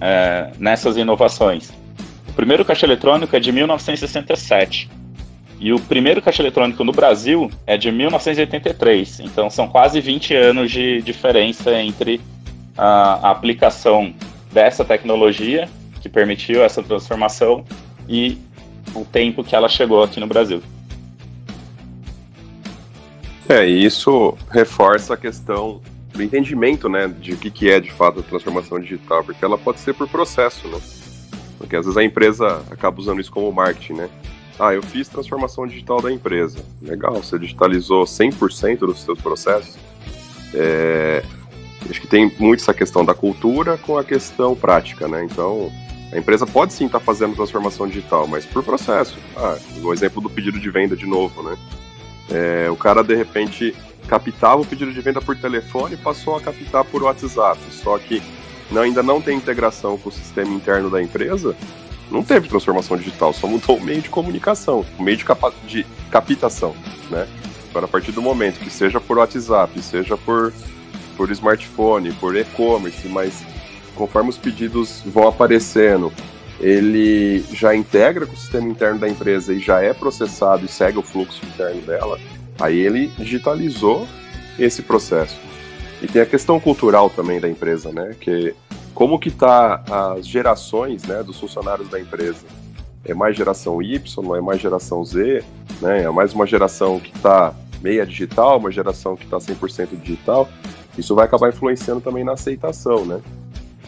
é, 0.00 0.50
nessas 0.58 0.96
inovações. 0.96 1.72
O 2.28 2.32
primeiro 2.32 2.64
caixa 2.64 2.86
eletrônico 2.86 3.34
é 3.34 3.40
de 3.40 3.50
1967. 3.50 4.88
E 5.60 5.74
o 5.74 5.78
primeiro 5.78 6.22
caixa 6.22 6.42
eletrônico 6.42 6.82
no 6.82 6.90
Brasil 6.90 7.50
é 7.66 7.76
de 7.76 7.92
1983, 7.92 9.20
então 9.20 9.50
são 9.50 9.68
quase 9.68 10.00
20 10.00 10.34
anos 10.34 10.70
de 10.70 11.02
diferença 11.02 11.78
entre 11.78 12.18
a, 12.78 13.28
a 13.28 13.30
aplicação 13.30 14.14
dessa 14.50 14.86
tecnologia 14.86 15.68
que 16.00 16.08
permitiu 16.08 16.64
essa 16.64 16.82
transformação 16.82 17.62
e 18.08 18.38
o 18.94 19.04
tempo 19.04 19.44
que 19.44 19.54
ela 19.54 19.68
chegou 19.68 20.02
aqui 20.02 20.18
no 20.18 20.26
Brasil. 20.26 20.62
É, 23.46 23.68
e 23.68 23.84
isso 23.84 24.38
reforça 24.50 25.12
a 25.12 25.16
questão 25.16 25.82
do 26.14 26.22
entendimento, 26.22 26.88
né, 26.88 27.06
de 27.06 27.32
o 27.32 27.36
que, 27.36 27.50
que 27.50 27.70
é 27.70 27.80
de 27.80 27.92
fato 27.92 28.20
a 28.20 28.22
transformação 28.22 28.80
digital, 28.80 29.22
porque 29.22 29.44
ela 29.44 29.58
pode 29.58 29.78
ser 29.80 29.92
por 29.92 30.08
processo, 30.08 30.66
né? 30.68 30.78
Porque 31.58 31.76
às 31.76 31.84
vezes 31.84 31.98
a 31.98 32.02
empresa 32.02 32.64
acaba 32.70 32.98
usando 32.98 33.20
isso 33.20 33.30
como 33.30 33.52
marketing, 33.52 33.92
né? 33.94 34.10
Ah, 34.60 34.74
eu 34.74 34.82
fiz 34.82 35.08
transformação 35.08 35.66
digital 35.66 36.02
da 36.02 36.12
empresa. 36.12 36.58
Legal, 36.82 37.14
você 37.14 37.38
digitalizou 37.38 38.04
100% 38.04 38.80
dos 38.80 39.02
seus 39.02 39.18
processos. 39.18 39.78
É, 40.52 41.22
acho 41.88 41.98
que 41.98 42.06
tem 42.06 42.30
muito 42.38 42.60
essa 42.60 42.74
questão 42.74 43.02
da 43.02 43.14
cultura 43.14 43.78
com 43.78 43.96
a 43.96 44.04
questão 44.04 44.54
prática, 44.54 45.08
né? 45.08 45.24
Então, 45.24 45.72
a 46.12 46.18
empresa 46.18 46.46
pode 46.46 46.74
sim 46.74 46.84
estar 46.84 46.98
tá 46.98 47.04
fazendo 47.04 47.34
transformação 47.34 47.88
digital, 47.88 48.26
mas 48.26 48.44
por 48.44 48.62
processo. 48.62 49.16
Ah, 49.34 49.56
o 49.82 49.94
exemplo 49.94 50.20
do 50.20 50.28
pedido 50.28 50.60
de 50.60 50.70
venda 50.70 50.94
de 50.94 51.06
novo, 51.06 51.42
né? 51.42 51.56
É, 52.30 52.70
o 52.70 52.76
cara, 52.76 53.02
de 53.02 53.14
repente, 53.14 53.74
captava 54.06 54.60
o 54.60 54.66
pedido 54.66 54.92
de 54.92 55.00
venda 55.00 55.22
por 55.22 55.34
telefone 55.36 55.94
e 55.94 55.96
passou 55.96 56.36
a 56.36 56.40
captar 56.40 56.84
por 56.84 57.02
WhatsApp. 57.02 57.58
Só 57.70 57.96
que 57.98 58.22
não, 58.70 58.82
ainda 58.82 59.02
não 59.02 59.22
tem 59.22 59.38
integração 59.38 59.96
com 59.96 60.10
o 60.10 60.12
sistema 60.12 60.52
interno 60.52 60.90
da 60.90 61.02
empresa, 61.02 61.56
não 62.10 62.22
teve 62.22 62.48
transformação 62.48 62.96
digital, 62.96 63.32
só 63.32 63.46
mudou 63.46 63.76
o 63.76 63.82
meio 63.82 64.02
de 64.02 64.08
comunicação, 64.08 64.84
o 64.98 65.02
meio 65.02 65.16
de, 65.16 65.24
capa 65.24 65.52
de 65.66 65.86
captação, 66.10 66.74
né? 67.10 67.26
Agora, 67.70 67.86
a 67.86 67.88
partir 67.88 68.10
do 68.10 68.20
momento 68.20 68.58
que 68.58 68.70
seja 68.70 69.00
por 69.00 69.18
WhatsApp, 69.18 69.80
seja 69.80 70.16
por, 70.16 70.52
por 71.16 71.30
smartphone, 71.30 72.12
por 72.14 72.36
e-commerce, 72.36 73.06
mas 73.08 73.44
conforme 73.94 74.30
os 74.30 74.36
pedidos 74.36 75.02
vão 75.06 75.28
aparecendo, 75.28 76.12
ele 76.58 77.44
já 77.52 77.74
integra 77.74 78.26
com 78.26 78.32
o 78.32 78.36
sistema 78.36 78.68
interno 78.68 78.98
da 78.98 79.08
empresa 79.08 79.52
e 79.52 79.60
já 79.60 79.80
é 79.80 79.94
processado 79.94 80.64
e 80.64 80.68
segue 80.68 80.98
o 80.98 81.02
fluxo 81.02 81.44
interno 81.46 81.80
dela, 81.82 82.18
aí 82.58 82.78
ele 82.78 83.06
digitalizou 83.16 84.06
esse 84.58 84.82
processo. 84.82 85.38
E 86.02 86.06
tem 86.06 86.22
a 86.22 86.26
questão 86.26 86.58
cultural 86.58 87.08
também 87.08 87.38
da 87.38 87.48
empresa, 87.48 87.92
né? 87.92 88.16
Que 88.18 88.54
como 88.94 89.18
que 89.18 89.30
tá 89.30 89.82
as 90.14 90.26
gerações, 90.26 91.04
né, 91.04 91.22
dos 91.22 91.38
funcionários 91.38 91.88
da 91.88 92.00
empresa? 92.00 92.44
É 93.04 93.14
mais 93.14 93.36
geração 93.36 93.80
Y, 93.80 94.36
é 94.36 94.40
mais 94.40 94.60
geração 94.60 95.04
Z, 95.04 95.42
né? 95.80 96.02
É 96.02 96.10
mais 96.10 96.34
uma 96.34 96.46
geração 96.46 97.00
que 97.00 97.14
está 97.16 97.54
meia 97.82 98.04
digital, 98.06 98.58
uma 98.58 98.70
geração 98.70 99.16
que 99.16 99.24
está 99.24 99.38
100% 99.38 99.98
digital. 100.00 100.48
Isso 100.98 101.14
vai 101.14 101.24
acabar 101.24 101.48
influenciando 101.48 102.00
também 102.00 102.24
na 102.24 102.32
aceitação, 102.32 103.04
né? 103.04 103.20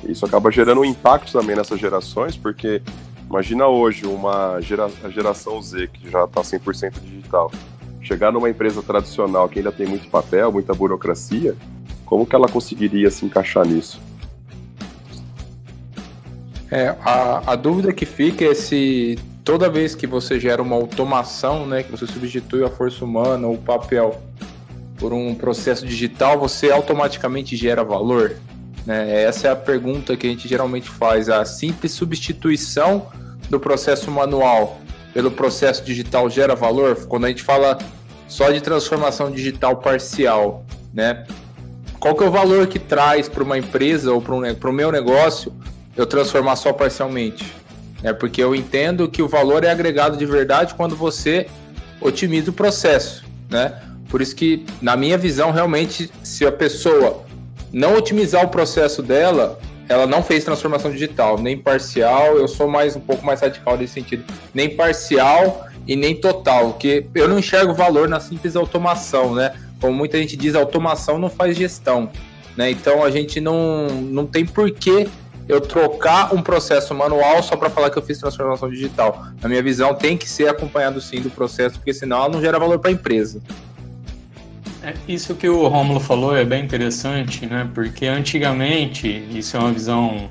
Isso 0.04 0.24
acaba 0.24 0.50
gerando 0.50 0.80
um 0.80 0.84
impacto 0.84 1.32
também 1.32 1.54
nessas 1.54 1.78
gerações, 1.78 2.36
porque 2.36 2.82
imagina 3.28 3.66
hoje 3.68 4.06
uma 4.06 4.60
gera, 4.60 4.90
geração 5.10 5.60
Z 5.60 5.88
que 5.88 6.10
já 6.10 6.24
está 6.24 6.40
100% 6.40 7.00
digital, 7.00 7.52
chegar 8.00 8.32
numa 8.32 8.50
empresa 8.50 8.82
tradicional 8.82 9.48
que 9.48 9.58
ainda 9.58 9.70
tem 9.70 9.86
muito 9.86 10.08
papel, 10.08 10.50
muita 10.50 10.74
burocracia, 10.74 11.54
como 12.04 12.26
que 12.26 12.34
ela 12.34 12.48
conseguiria 12.48 13.10
se 13.10 13.24
encaixar 13.24 13.66
nisso? 13.66 14.00
É, 16.72 16.96
a, 17.04 17.52
a 17.52 17.54
dúvida 17.54 17.92
que 17.92 18.06
fica 18.06 18.46
é 18.46 18.54
se 18.54 19.18
toda 19.44 19.68
vez 19.68 19.94
que 19.94 20.06
você 20.06 20.40
gera 20.40 20.62
uma 20.62 20.74
automação, 20.74 21.66
né, 21.66 21.82
que 21.82 21.90
você 21.90 22.06
substitui 22.06 22.64
a 22.64 22.70
força 22.70 23.04
humana 23.04 23.46
ou 23.46 23.56
o 23.56 23.58
papel 23.58 24.22
por 24.96 25.12
um 25.12 25.34
processo 25.34 25.84
digital, 25.84 26.38
você 26.38 26.70
automaticamente 26.70 27.54
gera 27.56 27.84
valor? 27.84 28.36
Né? 28.86 29.22
Essa 29.24 29.48
é 29.48 29.50
a 29.50 29.56
pergunta 29.56 30.16
que 30.16 30.26
a 30.26 30.30
gente 30.30 30.48
geralmente 30.48 30.88
faz. 30.88 31.28
A 31.28 31.44
simples 31.44 31.92
substituição 31.92 33.08
do 33.50 33.60
processo 33.60 34.10
manual 34.10 34.80
pelo 35.12 35.30
processo 35.30 35.84
digital 35.84 36.30
gera 36.30 36.54
valor? 36.54 37.04
Quando 37.06 37.26
a 37.26 37.28
gente 37.28 37.42
fala 37.42 37.76
só 38.26 38.50
de 38.50 38.62
transformação 38.62 39.30
digital 39.30 39.76
parcial, 39.76 40.64
né? 40.94 41.26
Qual 42.00 42.14
que 42.14 42.24
é 42.24 42.26
o 42.26 42.30
valor 42.30 42.66
que 42.66 42.78
traz 42.78 43.28
para 43.28 43.44
uma 43.44 43.58
empresa 43.58 44.10
ou 44.10 44.22
para 44.22 44.70
o 44.70 44.72
meu 44.72 44.90
negócio 44.90 45.52
eu 45.96 46.06
transformar 46.06 46.56
só 46.56 46.72
parcialmente? 46.72 47.44
É 48.02 48.12
porque 48.12 48.42
eu 48.42 48.54
entendo 48.54 49.08
que 49.08 49.22
o 49.22 49.28
valor 49.28 49.64
é 49.64 49.70
agregado 49.70 50.16
de 50.16 50.26
verdade 50.26 50.74
quando 50.74 50.96
você 50.96 51.46
otimiza 52.00 52.50
o 52.50 52.52
processo, 52.52 53.24
né? 53.48 53.80
Por 54.08 54.20
isso 54.20 54.34
que, 54.34 54.66
na 54.80 54.96
minha 54.96 55.16
visão, 55.16 55.52
realmente, 55.52 56.10
se 56.22 56.44
a 56.44 56.52
pessoa 56.52 57.24
não 57.72 57.96
otimizar 57.96 58.44
o 58.44 58.48
processo 58.48 59.02
dela, 59.02 59.58
ela 59.88 60.06
não 60.06 60.22
fez 60.22 60.44
transformação 60.44 60.90
digital, 60.90 61.38
nem 61.38 61.56
parcial, 61.56 62.36
eu 62.36 62.48
sou 62.48 62.68
mais 62.68 62.96
um 62.96 63.00
pouco 63.00 63.24
mais 63.24 63.40
radical 63.40 63.76
nesse 63.76 63.94
sentido, 63.94 64.24
nem 64.52 64.68
parcial 64.76 65.66
e 65.86 65.96
nem 65.96 66.14
total, 66.14 66.72
porque 66.72 67.06
eu 67.14 67.28
não 67.28 67.38
enxergo 67.38 67.72
valor 67.72 68.08
na 68.08 68.20
simples 68.20 68.56
automação, 68.56 69.34
né? 69.34 69.54
Como 69.80 69.92
muita 69.92 70.18
gente 70.18 70.36
diz, 70.36 70.54
automação 70.54 71.18
não 71.18 71.28
faz 71.30 71.56
gestão, 71.56 72.10
né? 72.56 72.70
Então 72.70 73.02
a 73.02 73.10
gente 73.10 73.40
não, 73.40 73.86
não 73.88 74.26
tem 74.26 74.44
porquê 74.44 75.08
eu 75.48 75.60
trocar 75.60 76.34
um 76.34 76.42
processo 76.42 76.94
manual 76.94 77.42
só 77.42 77.56
para 77.56 77.68
falar 77.70 77.90
que 77.90 77.98
eu 77.98 78.02
fiz 78.02 78.18
transformação 78.18 78.70
digital. 78.70 79.26
Na 79.40 79.48
minha 79.48 79.62
visão, 79.62 79.94
tem 79.94 80.16
que 80.16 80.28
ser 80.28 80.48
acompanhado 80.48 81.00
sim 81.00 81.20
do 81.20 81.30
processo, 81.30 81.76
porque 81.76 81.92
senão 81.92 82.18
ela 82.18 82.28
não 82.28 82.40
gera 82.40 82.58
valor 82.58 82.78
para 82.78 82.90
a 82.90 82.92
empresa. 82.92 83.40
É, 84.82 84.94
isso 85.06 85.34
que 85.34 85.48
o 85.48 85.68
Romulo 85.68 86.00
falou 86.00 86.36
é 86.36 86.44
bem 86.44 86.64
interessante, 86.64 87.46
né? 87.46 87.68
Porque 87.72 88.06
antigamente, 88.06 89.08
isso 89.30 89.56
é 89.56 89.60
uma 89.60 89.72
visão 89.72 90.30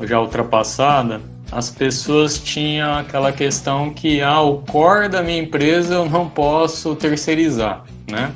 já 0.00 0.20
ultrapassada, 0.20 1.20
as 1.50 1.70
pessoas 1.70 2.38
tinham 2.38 2.94
aquela 2.94 3.32
questão 3.32 3.90
que 3.90 4.20
ah, 4.20 4.40
o 4.40 4.58
core 4.58 5.08
da 5.08 5.22
minha 5.22 5.40
empresa 5.40 5.94
eu 5.94 6.04
não 6.08 6.28
posso 6.28 6.94
terceirizar, 6.94 7.84
né? 8.10 8.32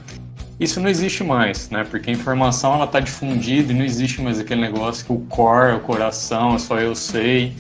Isso 0.61 0.81
não 0.81 0.89
existe 0.89 1.25
mais, 1.25 1.71
né? 1.71 1.85
Porque 1.89 2.11
a 2.11 2.13
informação 2.13 2.75
ela 2.75 2.85
está 2.85 3.01
difundida 3.01 3.73
e 3.73 3.77
não 3.77 3.85
existe 3.85 4.21
mais 4.21 4.39
aquele 4.39 4.61
negócio 4.61 5.05
que 5.05 5.13
o 5.13 5.19
core, 5.29 5.77
o 5.77 5.81
coração, 5.81 6.55
é 6.55 6.59
só 6.59 6.79
eu 6.79 6.95
sei. 6.95 7.55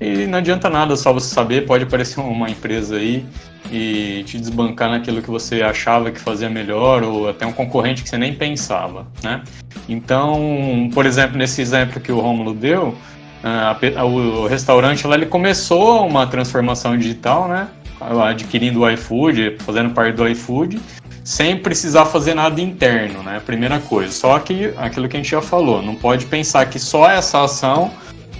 E 0.00 0.26
não 0.26 0.38
adianta 0.38 0.68
nada 0.68 0.96
só 0.96 1.12
você 1.12 1.32
saber, 1.32 1.66
pode 1.66 1.84
aparecer 1.84 2.20
uma 2.20 2.50
empresa 2.50 2.96
aí 2.96 3.24
e 3.70 4.22
te 4.26 4.38
desbancar 4.38 4.90
naquilo 4.90 5.22
que 5.22 5.30
você 5.30 5.62
achava 5.62 6.10
que 6.10 6.20
fazia 6.20 6.50
melhor 6.50 7.02
ou 7.02 7.28
até 7.28 7.46
um 7.46 7.52
concorrente 7.52 8.02
que 8.02 8.08
você 8.08 8.18
nem 8.18 8.34
pensava, 8.34 9.06
né? 9.22 9.42
Então, 9.88 10.90
por 10.92 11.06
exemplo, 11.06 11.38
nesse 11.38 11.62
exemplo 11.62 12.00
que 12.00 12.12
o 12.12 12.20
Romulo 12.20 12.52
deu, 12.52 12.94
a, 13.42 14.04
o 14.04 14.46
restaurante 14.46 15.06
lá 15.06 15.16
ele 15.16 15.26
começou 15.26 16.06
uma 16.06 16.26
transformação 16.26 16.96
digital, 16.96 17.48
né? 17.48 17.68
Adquirindo 18.00 18.80
o 18.80 18.90
iFood, 18.90 19.56
fazendo 19.60 19.90
parte 19.90 20.16
do 20.16 20.28
iFood, 20.28 20.80
sem 21.24 21.56
precisar 21.56 22.06
fazer 22.06 22.34
nada 22.34 22.60
interno, 22.60 23.22
né? 23.22 23.40
Primeira 23.44 23.78
coisa. 23.78 24.12
Só 24.12 24.38
que 24.38 24.72
aquilo 24.76 25.08
que 25.08 25.16
a 25.16 25.20
gente 25.20 25.30
já 25.30 25.40
falou, 25.40 25.82
não 25.82 25.94
pode 25.94 26.26
pensar 26.26 26.66
que 26.66 26.78
só 26.78 27.08
essa 27.08 27.42
ação 27.42 27.90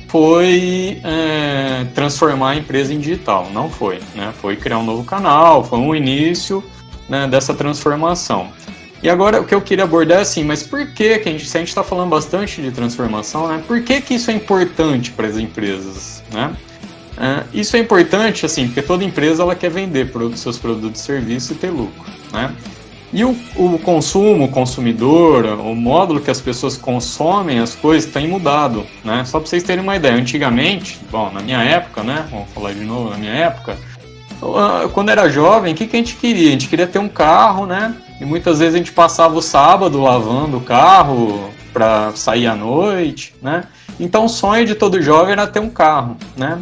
foi 0.08 1.00
é, 1.04 1.86
transformar 1.94 2.50
a 2.50 2.56
empresa 2.56 2.92
em 2.92 2.98
digital. 2.98 3.48
Não 3.52 3.70
foi, 3.70 4.00
né? 4.14 4.32
Foi 4.40 4.56
criar 4.56 4.78
um 4.78 4.84
novo 4.84 5.04
canal, 5.04 5.64
foi 5.64 5.78
um 5.78 5.94
início 5.94 6.62
né, 7.08 7.26
dessa 7.26 7.54
transformação. 7.54 8.48
E 9.02 9.10
agora 9.10 9.40
o 9.40 9.44
que 9.44 9.54
eu 9.54 9.60
queria 9.60 9.84
abordar 9.84 10.18
é 10.18 10.20
assim, 10.20 10.44
mas 10.44 10.62
por 10.62 10.86
que, 10.92 11.18
que 11.18 11.28
a 11.28 11.32
gente, 11.32 11.46
se 11.46 11.56
a 11.56 11.60
gente 11.60 11.70
está 11.70 11.82
falando 11.82 12.10
bastante 12.10 12.62
de 12.62 12.70
transformação, 12.70 13.48
né? 13.48 13.62
Por 13.66 13.82
que, 13.82 14.00
que 14.00 14.14
isso 14.14 14.30
é 14.30 14.34
importante 14.34 15.10
para 15.10 15.26
as 15.26 15.36
empresas, 15.36 16.22
né? 16.32 16.54
É, 17.16 17.44
isso 17.52 17.76
é 17.76 17.78
importante, 17.78 18.46
assim, 18.46 18.66
porque 18.66 18.82
toda 18.82 19.04
empresa 19.04 19.42
ela 19.42 19.54
quer 19.54 19.70
vender 19.70 20.10
seus 20.34 20.58
produtos 20.58 21.00
e 21.00 21.04
serviços 21.04 21.50
e 21.50 21.54
ter 21.54 21.70
lucro, 21.70 22.10
né? 22.32 22.54
E 23.12 23.24
o, 23.24 23.36
o 23.56 23.78
consumo, 23.78 24.44
o 24.46 24.48
consumidor, 24.48 25.44
o 25.44 25.74
módulo 25.74 26.18
que 26.18 26.30
as 26.30 26.40
pessoas 26.40 26.78
consomem 26.78 27.58
as 27.58 27.74
coisas 27.74 28.10
tem 28.10 28.26
mudado, 28.26 28.86
né? 29.04 29.22
Só 29.26 29.38
para 29.38 29.48
vocês 29.48 29.62
terem 29.62 29.82
uma 29.82 29.96
ideia, 29.96 30.14
antigamente, 30.14 30.98
bom, 31.10 31.30
na 31.30 31.40
minha 31.40 31.62
época, 31.62 32.02
né? 32.02 32.26
Vamos 32.30 32.50
falar 32.52 32.72
de 32.72 32.80
novo, 32.80 33.10
na 33.10 33.18
minha 33.18 33.32
época, 33.32 33.76
quando 34.92 35.10
era 35.10 35.28
jovem, 35.28 35.72
o 35.72 35.76
que, 35.76 35.86
que 35.86 35.96
a 35.96 35.98
gente 35.98 36.16
queria? 36.16 36.48
A 36.48 36.52
gente 36.52 36.68
queria 36.68 36.86
ter 36.86 36.98
um 36.98 37.08
carro, 37.08 37.66
né? 37.66 37.94
E 38.20 38.24
muitas 38.24 38.58
vezes 38.58 38.74
a 38.74 38.78
gente 38.78 38.92
passava 38.92 39.34
o 39.36 39.42
sábado 39.42 40.00
lavando 40.00 40.56
o 40.56 40.60
carro 40.60 41.50
para 41.72 42.12
sair 42.14 42.46
à 42.46 42.56
noite, 42.56 43.34
né? 43.42 43.64
Então 44.00 44.24
o 44.24 44.28
sonho 44.28 44.64
de 44.66 44.74
todo 44.74 45.00
jovem 45.02 45.32
era 45.32 45.46
ter 45.46 45.60
um 45.60 45.70
carro, 45.70 46.16
né? 46.36 46.58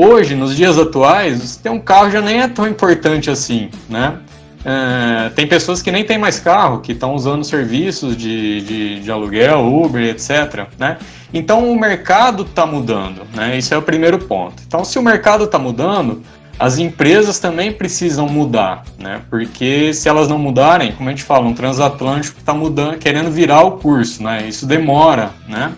Hoje, 0.00 0.36
nos 0.36 0.54
dias 0.54 0.78
atuais, 0.78 1.56
ter 1.56 1.70
um 1.70 1.80
carro 1.80 2.08
já 2.08 2.20
nem 2.20 2.40
é 2.40 2.46
tão 2.46 2.68
importante 2.68 3.28
assim, 3.28 3.68
né? 3.88 4.18
É, 4.64 5.28
tem 5.30 5.44
pessoas 5.44 5.82
que 5.82 5.90
nem 5.90 6.04
têm 6.04 6.16
mais 6.16 6.38
carro, 6.38 6.78
que 6.78 6.92
estão 6.92 7.16
usando 7.16 7.42
serviços 7.42 8.16
de, 8.16 8.60
de, 8.60 9.00
de, 9.00 9.10
aluguel, 9.10 9.66
Uber, 9.66 10.00
etc. 10.04 10.68
Né? 10.78 10.98
Então 11.34 11.68
o 11.68 11.76
mercado 11.76 12.44
está 12.44 12.64
mudando, 12.64 13.22
né? 13.34 13.58
Isso 13.58 13.74
é 13.74 13.76
o 13.76 13.82
primeiro 13.82 14.20
ponto. 14.20 14.62
Então, 14.64 14.84
se 14.84 15.00
o 15.00 15.02
mercado 15.02 15.42
está 15.42 15.58
mudando, 15.58 16.22
as 16.60 16.78
empresas 16.78 17.40
também 17.40 17.72
precisam 17.72 18.28
mudar, 18.28 18.84
né? 19.00 19.22
Porque 19.28 19.92
se 19.92 20.08
elas 20.08 20.28
não 20.28 20.38
mudarem, 20.38 20.92
como 20.92 21.08
a 21.08 21.12
gente 21.12 21.24
fala, 21.24 21.44
um 21.44 21.54
transatlântico 21.54 22.38
está 22.38 22.54
mudando, 22.54 22.98
querendo 22.98 23.32
virar 23.32 23.62
o 23.62 23.72
curso, 23.72 24.22
né? 24.22 24.46
Isso 24.46 24.64
demora, 24.64 25.30
né? 25.48 25.72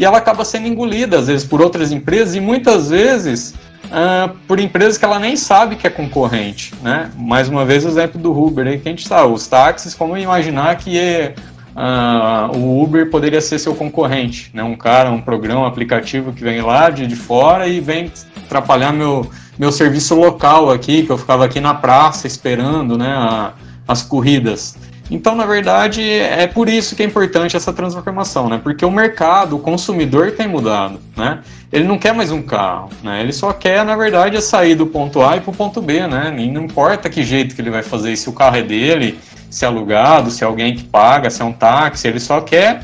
E 0.00 0.04
ela 0.04 0.16
acaba 0.16 0.46
sendo 0.46 0.66
engolida 0.66 1.18
às 1.18 1.26
vezes 1.26 1.46
por 1.46 1.60
outras 1.60 1.92
empresas 1.92 2.34
e 2.34 2.40
muitas 2.40 2.88
vezes 2.88 3.54
uh, 3.84 4.34
por 4.48 4.58
empresas 4.58 4.96
que 4.96 5.04
ela 5.04 5.18
nem 5.18 5.36
sabe 5.36 5.76
que 5.76 5.86
é 5.86 5.90
concorrente, 5.90 6.72
né? 6.82 7.10
Mais 7.18 7.50
uma 7.50 7.66
vez 7.66 7.84
o 7.84 7.88
exemplo 7.88 8.18
do 8.18 8.32
Uber 8.32 8.66
aí 8.66 8.78
que 8.78 8.88
a 8.88 8.92
gente 8.92 9.06
sabe, 9.06 9.30
os 9.30 9.46
táxis, 9.46 9.92
como 9.94 10.16
imaginar 10.16 10.74
que 10.78 11.34
uh, 11.76 12.56
o 12.56 12.82
Uber 12.82 13.10
poderia 13.10 13.42
ser 13.42 13.58
seu 13.58 13.74
concorrente, 13.74 14.50
né? 14.54 14.62
Um 14.62 14.74
cara, 14.74 15.10
um 15.10 15.20
programa, 15.20 15.60
um 15.60 15.66
aplicativo 15.66 16.32
que 16.32 16.42
vem 16.42 16.62
lá 16.62 16.88
de, 16.88 17.06
de 17.06 17.14
fora 17.14 17.68
e 17.68 17.78
vem 17.78 18.10
atrapalhar 18.46 18.94
meu 18.94 19.30
meu 19.58 19.70
serviço 19.70 20.14
local 20.14 20.70
aqui, 20.70 21.02
que 21.02 21.12
eu 21.12 21.18
ficava 21.18 21.44
aqui 21.44 21.60
na 21.60 21.74
praça 21.74 22.26
esperando 22.26 22.96
né, 22.96 23.10
a, 23.10 23.52
as 23.86 24.00
corridas. 24.00 24.78
Então, 25.10 25.34
na 25.34 25.44
verdade, 25.44 26.02
é 26.02 26.46
por 26.46 26.68
isso 26.68 26.94
que 26.94 27.02
é 27.02 27.06
importante 27.06 27.56
essa 27.56 27.72
transformação, 27.72 28.48
né? 28.48 28.60
Porque 28.62 28.84
o 28.84 28.90
mercado, 28.90 29.56
o 29.56 29.58
consumidor 29.58 30.30
tem 30.32 30.46
mudado, 30.46 31.00
né? 31.16 31.40
Ele 31.72 31.84
não 31.84 31.98
quer 31.98 32.14
mais 32.14 32.30
um 32.30 32.40
carro, 32.40 32.90
né? 33.02 33.20
Ele 33.20 33.32
só 33.32 33.52
quer, 33.52 33.84
na 33.84 33.96
verdade, 33.96 34.40
sair 34.40 34.76
do 34.76 34.86
ponto 34.86 35.20
A 35.20 35.36
e 35.36 35.40
para 35.40 35.50
o 35.50 35.54
ponto 35.54 35.82
B, 35.82 36.06
né? 36.06 36.32
E 36.38 36.48
não 36.48 36.64
importa 36.64 37.10
que 37.10 37.24
jeito 37.24 37.56
que 37.56 37.60
ele 37.60 37.70
vai 37.70 37.82
fazer, 37.82 38.14
se 38.16 38.28
o 38.28 38.32
carro 38.32 38.56
é 38.56 38.62
dele, 38.62 39.18
se 39.50 39.64
é 39.64 39.68
alugado, 39.68 40.30
se 40.30 40.44
é 40.44 40.46
alguém 40.46 40.76
que 40.76 40.84
paga, 40.84 41.28
se 41.28 41.42
é 41.42 41.44
um 41.44 41.52
táxi, 41.52 42.06
ele 42.06 42.20
só 42.20 42.40
quer 42.40 42.82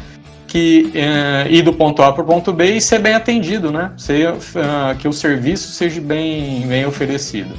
que 0.48 0.92
uh, 0.94 1.52
ir 1.52 1.62
do 1.62 1.72
ponto 1.72 2.02
A 2.02 2.12
para 2.12 2.22
o 2.22 2.26
ponto 2.26 2.52
B 2.52 2.76
e 2.76 2.80
ser 2.80 2.98
bem 2.98 3.14
atendido, 3.14 3.70
né? 3.70 3.92
Ser, 3.96 4.32
uh, 4.32 4.96
que 4.98 5.06
o 5.06 5.12
serviço 5.12 5.72
seja 5.72 6.00
bem, 6.00 6.66
bem 6.66 6.86
oferecido. 6.86 7.54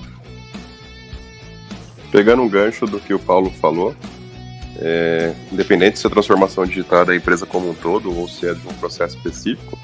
Pegando 2.12 2.41
um 2.41 2.49
gancho 2.49 2.86
do 2.86 2.99
que 2.99 3.13
o 3.13 3.19
Paulo 3.19 3.51
falou, 3.62 3.93
é, 4.79 5.33
independente 5.51 5.99
se 5.99 6.07
a 6.07 6.09
transformação 6.09 6.65
digital 6.65 7.01
é 7.01 7.05
da 7.05 7.15
empresa 7.15 7.45
como 7.45 7.69
um 7.69 7.73
todo 7.73 8.15
ou 8.15 8.27
se 8.27 8.47
é 8.47 8.53
de 8.53 8.67
um 8.67 8.73
processo 8.73 9.17
específico, 9.17 9.77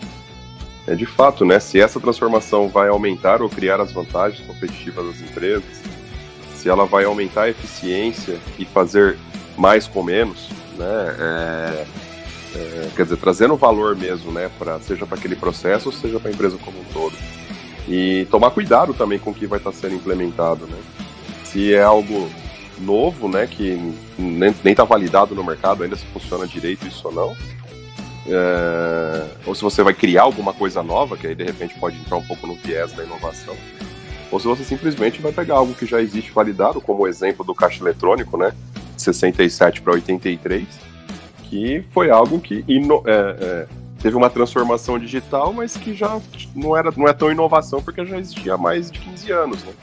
é 0.85 0.95
de 0.95 1.05
fato, 1.05 1.45
né? 1.45 1.59
Se 1.59 1.79
essa 1.79 1.99
transformação 1.99 2.67
vai 2.67 2.89
aumentar 2.89 3.41
ou 3.41 3.49
criar 3.49 3.79
as 3.79 3.91
vantagens 3.91 4.45
competitivas 4.45 5.05
das 5.05 5.21
empresas, 5.21 5.81
se 6.55 6.69
ela 6.69 6.85
vai 6.85 7.05
aumentar 7.05 7.43
a 7.43 7.49
eficiência 7.49 8.37
e 8.59 8.65
fazer 8.65 9.17
mais 9.57 9.87
com 9.87 10.03
menos, 10.03 10.49
né? 10.77 11.15
É, 11.19 11.85
é, 12.55 12.89
quer 12.95 13.03
dizer, 13.03 13.17
trazendo 13.17 13.55
valor 13.55 13.95
mesmo, 13.95 14.31
né, 14.31 14.49
pra, 14.59 14.79
seja 14.79 15.07
para 15.07 15.17
aquele 15.17 15.35
processo, 15.35 15.91
seja 15.91 16.19
para 16.19 16.29
a 16.29 16.33
empresa 16.33 16.57
como 16.63 16.79
um 16.79 16.83
todo. 16.93 17.15
E 17.87 18.27
tomar 18.29 18.51
cuidado 18.51 18.93
também 18.93 19.17
com 19.17 19.31
o 19.31 19.33
que 19.33 19.47
vai 19.47 19.57
estar 19.57 19.71
sendo 19.71 19.95
implementado, 19.95 20.67
né? 20.67 20.77
Se 21.43 21.73
é 21.73 21.81
algo 21.81 22.29
novo, 22.79 23.27
né, 23.27 23.47
que 23.47 23.93
nem 24.17 24.71
está 24.71 24.83
validado 24.83 25.35
no 25.35 25.43
mercado 25.43 25.83
ainda 25.83 25.95
se 25.95 26.05
funciona 26.07 26.47
direito 26.47 26.87
isso 26.87 27.07
ou 27.07 27.13
não, 27.13 27.37
é, 28.25 29.25
ou 29.45 29.53
se 29.53 29.61
você 29.61 29.83
vai 29.83 29.93
criar 29.93 30.23
alguma 30.23 30.53
coisa 30.53 30.81
nova, 30.81 31.17
que 31.17 31.27
aí 31.27 31.35
de 31.35 31.43
repente 31.43 31.75
pode 31.79 31.99
entrar 31.99 32.17
um 32.17 32.23
pouco 32.23 32.47
no 32.47 32.55
viés 32.55 32.93
da 32.93 33.03
inovação, 33.03 33.55
ou 34.31 34.39
se 34.39 34.47
você 34.47 34.63
simplesmente 34.63 35.21
vai 35.21 35.31
pegar 35.31 35.55
algo 35.55 35.73
que 35.73 35.85
já 35.85 36.01
existe 36.01 36.31
validado, 36.31 36.81
como 36.81 37.03
o 37.03 37.07
exemplo 37.07 37.45
do 37.45 37.53
caixa 37.53 37.83
eletrônico, 37.83 38.37
né, 38.37 38.53
67 38.97 39.81
para 39.81 39.93
83, 39.93 40.67
que 41.43 41.83
foi 41.91 42.09
algo 42.09 42.39
que 42.39 42.63
ino, 42.67 43.03
é, 43.05 43.11
é, 43.11 43.67
teve 44.01 44.15
uma 44.15 44.29
transformação 44.29 44.97
digital, 44.97 45.53
mas 45.53 45.77
que 45.77 45.93
já 45.93 46.19
não, 46.55 46.75
era, 46.75 46.91
não 46.95 47.07
é 47.07 47.13
tão 47.13 47.31
inovação 47.31 47.81
porque 47.81 48.05
já 48.05 48.17
existia 48.17 48.55
há 48.55 48.57
mais 48.57 48.89
de 48.89 48.99
15 48.99 49.31
anos. 49.31 49.63
Né? 49.63 49.73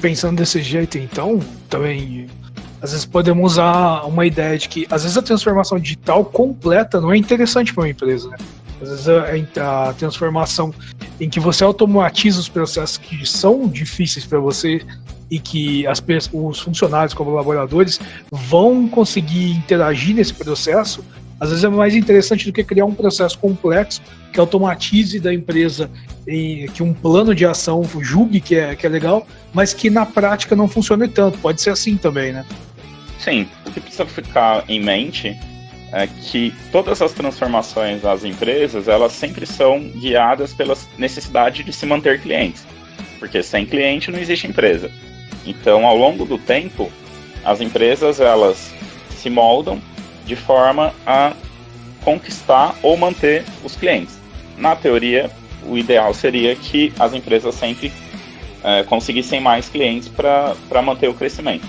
Pensando 0.00 0.36
desse 0.36 0.62
jeito, 0.62 0.98
então, 0.98 1.40
também 1.68 2.28
às 2.80 2.92
vezes 2.92 3.06
podemos 3.06 3.52
usar 3.52 4.02
uma 4.06 4.26
ideia 4.26 4.56
de 4.58 4.68
que 4.68 4.86
às 4.90 5.02
vezes 5.02 5.16
a 5.16 5.22
transformação 5.22 5.78
digital 5.78 6.24
completa 6.24 7.00
não 7.00 7.12
é 7.12 7.16
interessante 7.16 7.72
para 7.72 7.82
uma 7.82 7.88
empresa. 7.88 8.28
Né? 8.28 8.36
Às 8.80 8.88
vezes 8.88 9.08
a, 9.08 9.88
a, 9.88 9.92
transformação 9.94 10.72
em 11.18 11.28
que 11.28 11.40
você 11.40 11.64
automatiza 11.64 12.38
os 12.38 12.48
processos 12.48 12.98
que 12.98 13.24
são 13.26 13.66
difíceis 13.66 14.26
para 14.26 14.38
você 14.38 14.82
e 15.30 15.40
que 15.40 15.86
as, 15.86 16.02
os 16.32 16.60
funcionários, 16.60 17.14
colaboradores, 17.14 17.98
vão 18.30 18.86
conseguir 18.86 19.52
interagir 19.52 20.14
nesse 20.14 20.34
processo, 20.34 21.02
às 21.38 21.50
vezes 21.50 21.64
é 21.64 21.68
mais 21.68 21.94
interessante 21.94 22.46
do 22.46 22.52
que 22.52 22.64
criar 22.64 22.86
um 22.86 22.94
processo 22.94 23.38
complexo 23.38 24.00
que 24.32 24.40
automatize 24.40 25.20
da 25.20 25.32
empresa 25.32 25.90
e 26.26 26.68
que 26.74 26.82
um 26.82 26.92
plano 26.92 27.34
de 27.34 27.44
ação 27.44 27.82
julgue 28.00 28.40
que 28.40 28.56
é, 28.56 28.74
que 28.74 28.86
é 28.86 28.88
legal, 28.88 29.26
mas 29.52 29.72
que 29.72 29.90
na 29.90 30.06
prática 30.06 30.56
não 30.56 30.68
funcione 30.68 31.08
tanto. 31.08 31.38
Pode 31.38 31.60
ser 31.60 31.70
assim 31.70 31.96
também, 31.96 32.32
né? 32.32 32.44
Sim, 33.18 33.48
o 33.66 33.70
que 33.70 33.80
precisa 33.80 34.06
ficar 34.06 34.64
em 34.68 34.80
mente 34.80 35.36
é 35.92 36.06
que 36.06 36.52
todas 36.72 37.00
as 37.00 37.12
transformações 37.12 38.02
das 38.02 38.24
empresas, 38.24 38.88
elas 38.88 39.12
sempre 39.12 39.46
são 39.46 39.80
guiadas 39.80 40.52
pela 40.52 40.76
necessidade 40.98 41.62
de 41.62 41.72
se 41.72 41.86
manter 41.86 42.20
clientes. 42.20 42.66
Porque 43.18 43.42
sem 43.42 43.64
cliente 43.64 44.10
não 44.10 44.18
existe 44.18 44.46
empresa. 44.46 44.90
Então, 45.46 45.86
ao 45.86 45.96
longo 45.96 46.24
do 46.24 46.38
tempo, 46.38 46.90
as 47.44 47.60
empresas 47.60 48.20
elas 48.20 48.74
se 49.16 49.30
moldam 49.30 49.80
de 50.26 50.36
forma 50.36 50.92
a 51.06 51.32
conquistar 52.04 52.74
ou 52.82 52.96
manter 52.96 53.44
os 53.64 53.76
clientes. 53.76 54.18
Na 54.58 54.76
teoria, 54.76 55.30
o 55.64 55.76
ideal 55.78 56.12
seria 56.12 56.54
que 56.54 56.92
as 56.98 57.14
empresas 57.14 57.54
sempre 57.54 57.92
é, 58.62 58.82
conseguissem 58.84 59.40
mais 59.40 59.68
clientes 59.68 60.08
para 60.08 60.82
manter 60.82 61.08
o 61.08 61.14
crescimento. 61.14 61.66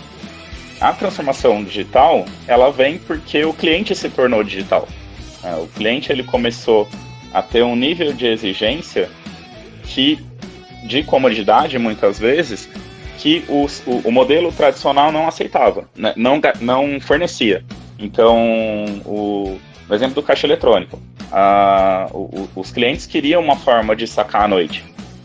A 0.79 0.93
transformação 0.93 1.63
digital 1.63 2.25
ela 2.47 2.71
vem 2.71 2.99
porque 2.99 3.43
o 3.43 3.53
cliente 3.53 3.95
se 3.95 4.09
tornou 4.09 4.43
digital. 4.43 4.87
É, 5.43 5.55
o 5.55 5.67
cliente 5.67 6.11
ele 6.11 6.23
começou 6.23 6.87
a 7.33 7.41
ter 7.41 7.63
um 7.63 7.75
nível 7.75 8.13
de 8.13 8.27
exigência 8.27 9.09
que 9.83 10.19
de 10.87 11.03
comodidade 11.03 11.77
muitas 11.77 12.19
vezes 12.19 12.69
que 13.17 13.43
o, 13.49 13.65
o, 13.85 14.01
o 14.05 14.11
modelo 14.11 14.51
tradicional 14.51 15.11
não 15.11 15.27
aceitava, 15.27 15.89
né? 15.95 16.13
não, 16.15 16.39
não 16.61 16.99
fornecia. 16.99 17.63
Então, 17.99 18.85
o, 19.05 19.59
o 19.89 19.93
exemplo 19.93 20.15
do 20.15 20.23
caixa 20.23 20.45
eletrônico. 20.45 21.01
Ah, 21.31 22.07
o, 22.11 22.47
os 22.55 22.71
clientes 22.71 23.05
queriam 23.05 23.41
uma 23.41 23.55
forma 23.55 23.95
de 23.95 24.07
sacar 24.07 24.43
à 24.43 24.47
noite, 24.47 24.83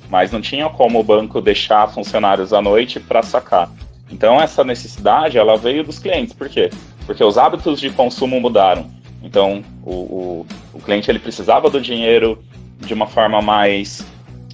mas 0.09 0.33
não 0.33 0.41
tinha 0.41 0.69
como 0.69 0.99
o 0.99 1.03
banco 1.03 1.41
deixar 1.41 1.89
funcionários 1.89 2.53
à 2.53 2.61
noite 2.61 2.99
para 2.99 3.23
sacar. 3.23 3.71
Então, 4.11 4.41
essa 4.41 4.63
necessidade 4.63 5.39
ela 5.39 5.57
veio 5.57 5.85
dos 5.85 5.99
clientes. 5.99 6.35
Por 6.35 6.49
quê? 6.49 6.71
Porque 7.07 7.23
os 7.23 7.39
hábitos 7.39 7.81
de 7.81 7.91
consumo 7.91 8.41
mudaram. 8.41 8.91
Então, 9.23 9.63
o, 9.85 9.91
o, 9.91 10.47
o 10.75 10.81
cliente 10.81 11.11
ele 11.11 11.19
precisava 11.19 11.71
do 11.71 11.81
dinheiro 11.81 12.43
de 12.79 12.93
uma 12.93 13.07
forma 13.07 13.41
mais 13.41 14.05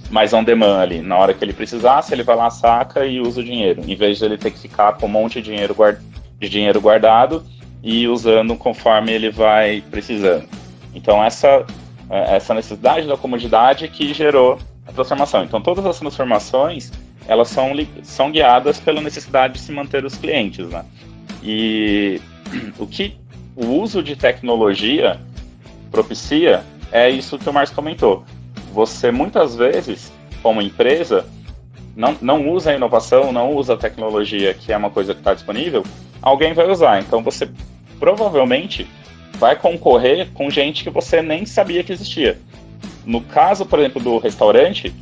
mais 0.09 0.33
on 0.33 0.43
demand 0.43 0.79
ali. 0.79 1.01
Na 1.01 1.17
hora 1.17 1.33
que 1.33 1.43
ele 1.43 1.53
precisasse, 1.53 2.13
ele 2.13 2.23
vai 2.23 2.35
lá, 2.35 2.49
saca 2.49 3.05
e 3.05 3.19
usa 3.19 3.41
o 3.41 3.43
dinheiro. 3.43 3.83
Em 3.87 3.95
vez 3.95 4.17
de 4.17 4.25
ele 4.25 4.37
ter 4.37 4.49
que 4.51 4.59
ficar 4.59 4.93
com 4.93 5.05
um 5.05 5.09
monte 5.09 5.35
de 5.35 5.51
dinheiro, 5.51 5.73
guard... 5.73 5.99
de 6.39 6.49
dinheiro 6.49 6.81
guardado 6.81 7.43
e 7.81 8.07
usando 8.07 8.55
conforme 8.55 9.11
ele 9.11 9.29
vai 9.29 9.81
precisando. 9.89 10.47
Então, 10.93 11.23
essa, 11.23 11.65
é, 12.09 12.35
essa 12.35 12.53
necessidade 12.53 13.07
da 13.07 13.17
comodidade 13.17 13.87
que 13.87 14.13
gerou 14.13 14.57
a 14.85 14.91
transformação. 14.91 15.43
Então, 15.43 15.61
todas 15.61 15.85
as 15.85 15.99
transformações, 15.99 16.91
elas 17.27 17.47
são, 17.49 17.71
são 18.03 18.31
guiadas 18.31 18.79
pela 18.79 19.01
necessidade 19.01 19.53
de 19.53 19.59
se 19.59 19.71
manter 19.71 20.03
os 20.03 20.15
clientes, 20.15 20.67
né? 20.69 20.83
E 21.43 22.19
o 22.77 22.85
que 22.85 23.15
o 23.55 23.65
uso 23.67 24.03
de 24.03 24.15
tecnologia 24.15 25.19
propicia 25.91 26.63
é 26.91 27.09
isso 27.09 27.37
que 27.37 27.49
o 27.49 27.53
Marcos 27.53 27.73
comentou 27.73 28.25
você 28.71 29.11
muitas 29.11 29.55
vezes, 29.55 30.11
como 30.41 30.61
empresa, 30.61 31.25
não, 31.99 32.17
não 32.21 32.49
usa 32.49 32.71
a 32.71 32.75
inovação, 32.75 33.33
não 33.33 33.53
usa 33.53 33.73
a 33.73 33.77
tecnologia, 33.77 34.53
que 34.53 34.71
é 34.71 34.77
uma 34.77 34.89
coisa 34.89 35.13
que 35.13 35.19
está 35.19 35.33
disponível, 35.33 35.83
alguém 36.21 36.53
vai 36.53 36.71
usar. 36.71 37.01
Então 37.01 37.21
você 37.21 37.49
provavelmente 37.99 38.87
vai 39.33 39.57
concorrer 39.57 40.29
com 40.33 40.49
gente 40.49 40.81
que 40.81 40.89
você 40.89 41.21
nem 41.21 41.45
sabia 41.45 41.83
que 41.83 41.91
existia. 41.91 42.39
No 43.05 43.19
caso, 43.19 43.65
por 43.65 43.79
exemplo, 43.79 44.01
do 44.01 44.17
restaurante, 44.17 44.95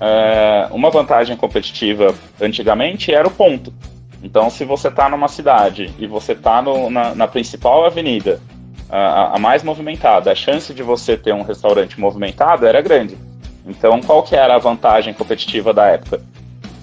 é, 0.00 0.68
uma 0.70 0.88
vantagem 0.88 1.36
competitiva 1.36 2.14
antigamente 2.40 3.12
era 3.12 3.26
o 3.26 3.30
ponto. 3.32 3.74
Então, 4.22 4.48
se 4.50 4.64
você 4.64 4.86
está 4.86 5.08
numa 5.08 5.26
cidade 5.26 5.92
e 5.98 6.06
você 6.06 6.32
está 6.32 6.62
na, 6.62 7.12
na 7.12 7.26
principal 7.26 7.84
avenida 7.84 8.40
a, 8.88 9.34
a, 9.34 9.38
mais 9.38 9.64
movimentada, 9.64 10.30
a 10.30 10.34
chance 10.36 10.72
de 10.72 10.82
você 10.82 11.16
ter 11.16 11.34
um 11.34 11.42
restaurante 11.42 11.98
movimentado 11.98 12.66
era 12.66 12.80
grande. 12.80 13.18
Então, 13.66 14.00
qual 14.00 14.22
que 14.22 14.34
era 14.34 14.54
a 14.54 14.58
vantagem 14.58 15.12
competitiva 15.12 15.72
da 15.72 15.86
época? 15.86 16.20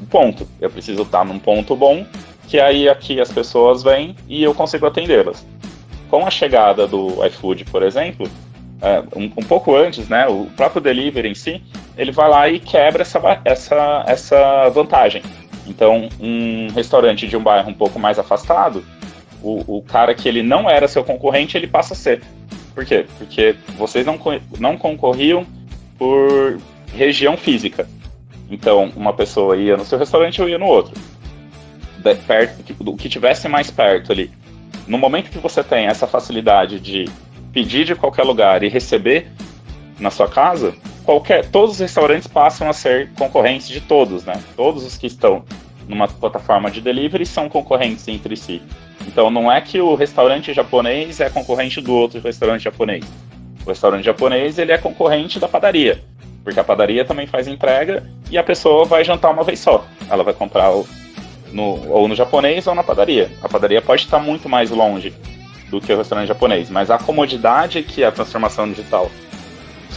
Um 0.02 0.06
ponto. 0.06 0.48
Eu 0.60 0.70
preciso 0.70 1.02
estar 1.02 1.26
num 1.26 1.40
ponto 1.40 1.76
bom, 1.76 2.06
que 2.48 2.60
aí 2.60 2.88
aqui 2.88 3.20
as 3.20 3.32
pessoas 3.32 3.84
vêm 3.84 4.16
e 4.28 4.44
eu 4.44 4.54
consigo 4.54 4.86
atendê-las. 4.86 5.46
Com 6.10 6.26
a 6.26 6.32
chegada 6.32 6.88
do 6.88 7.26
iFood, 7.26 7.66
por 7.66 7.84
exemplo, 7.84 8.30
é, 8.82 9.04
um, 9.16 9.26
um, 9.26 9.44
pouco 9.44 9.76
antes, 9.76 10.08
né, 10.08 10.28
o 10.28 10.46
próprio 10.56 10.82
delivery 10.82 11.30
em 11.30 11.36
si, 11.36 11.62
ele 11.98 12.12
vai 12.12 12.30
lá 12.30 12.48
e 12.48 12.60
quebra 12.60 13.02
essa, 13.02 13.20
essa, 13.44 14.04
essa 14.08 14.70
vantagem. 14.70 15.24
Então, 15.68 16.08
um 16.20 16.68
restaurante 16.74 17.28
de 17.28 17.36
um 17.36 17.44
bairro 17.44 17.70
um 17.70 17.74
pouco 17.74 18.00
mais 18.00 18.18
afastado, 18.18 18.86
o, 19.42 19.78
o 19.78 19.82
cara 19.82 20.14
que 20.16 20.30
ele 20.30 20.42
não 20.42 20.70
era 20.70 20.88
seu 20.88 21.04
concorrente, 21.04 21.58
ele 21.58 21.68
passa 21.68 21.94
a 21.94 21.98
ser. 21.98 22.22
Por 22.74 22.86
quê? 22.86 23.06
Porque 23.18 23.56
vocês 23.78 24.06
não, 24.06 24.20
não 24.60 24.78
concorriam 24.78 25.46
por 25.98 26.60
região 26.94 27.36
física. 27.38 27.88
Então, 28.50 28.92
uma 28.96 29.14
pessoa 29.14 29.58
ia 29.58 29.76
no 29.76 29.86
seu 29.86 29.98
restaurante, 29.98 30.40
eu 30.40 30.48
ia 30.48 30.58
no 30.58 30.66
outro. 30.66 30.94
De, 31.98 32.16
perto, 32.16 32.76
o 32.80 32.96
que 32.96 33.10
tivesse 33.10 33.48
mais 33.48 33.70
perto 33.70 34.12
ali. 34.12 34.32
No 34.88 34.98
momento 34.98 35.30
que 35.30 35.38
você 35.38 35.64
tem 35.64 35.88
essa 35.88 36.08
facilidade 36.08 36.80
de 36.80 37.06
pedir 37.52 37.86
de 37.86 37.96
qualquer 37.96 38.24
lugar 38.24 38.64
e 38.64 38.70
receber 38.70 39.28
na 40.00 40.10
sua 40.10 40.30
casa, 40.30 40.74
qualquer, 41.04 41.46
todos 41.50 41.76
os 41.76 41.80
restaurantes 41.80 42.28
passam 42.28 42.70
a 42.70 42.74
ser 42.74 43.10
concorrentes 43.18 43.68
de 43.68 43.82
todos, 43.82 44.24
né? 44.24 44.42
Todos 44.56 44.86
os 44.86 44.98
que 44.98 45.08
estão 45.08 45.44
numa 45.88 46.08
plataforma 46.08 46.70
de 46.70 46.82
delivery 46.82 47.26
são 47.26 47.50
concorrentes 47.50 48.08
entre 48.08 48.36
si. 48.36 48.62
Então 49.08 49.32
não 49.32 49.52
é 49.52 49.62
que 49.62 49.80
o 49.80 49.96
restaurante 49.96 50.54
japonês 50.54 51.20
é 51.20 51.30
concorrente 51.30 51.82
do 51.82 51.94
outro 51.94 52.20
restaurante 52.20 52.64
japonês. 52.64 53.06
O 53.68 53.70
restaurante 53.70 54.06
japonês 54.06 54.58
ele 54.58 54.72
é 54.72 54.78
concorrente 54.78 55.42
da 55.42 55.48
padaria, 55.50 56.02
porque 56.42 56.58
a 56.58 56.64
padaria 56.64 57.04
também 57.04 57.28
faz 57.28 57.50
entrega 57.50 58.02
e 58.32 58.38
a 58.38 58.44
pessoa 58.44 58.86
vai 58.86 59.04
jantar 59.04 59.30
uma 59.30 59.44
vez 59.44 59.60
só. 59.60 59.86
Ela 60.10 60.24
vai 60.24 60.34
comprar 60.34 60.72
no, 61.52 61.92
ou 61.92 62.08
no 62.08 62.16
japonês 62.16 62.66
ou 62.66 62.74
na 62.74 62.82
padaria. 62.82 63.30
A 63.44 63.50
padaria 63.50 63.82
pode 63.82 64.04
estar 64.04 64.20
muito 64.20 64.48
mais 64.48 64.70
longe 64.70 65.14
do 65.70 65.82
que 65.82 65.92
o 65.92 65.98
restaurante 65.98 66.30
japonês, 66.30 66.70
mas 66.70 66.90
a 66.90 66.98
comodidade 66.98 67.84
que 67.84 68.06
a 68.06 68.10
transformação 68.10 68.70
digital 68.70 69.12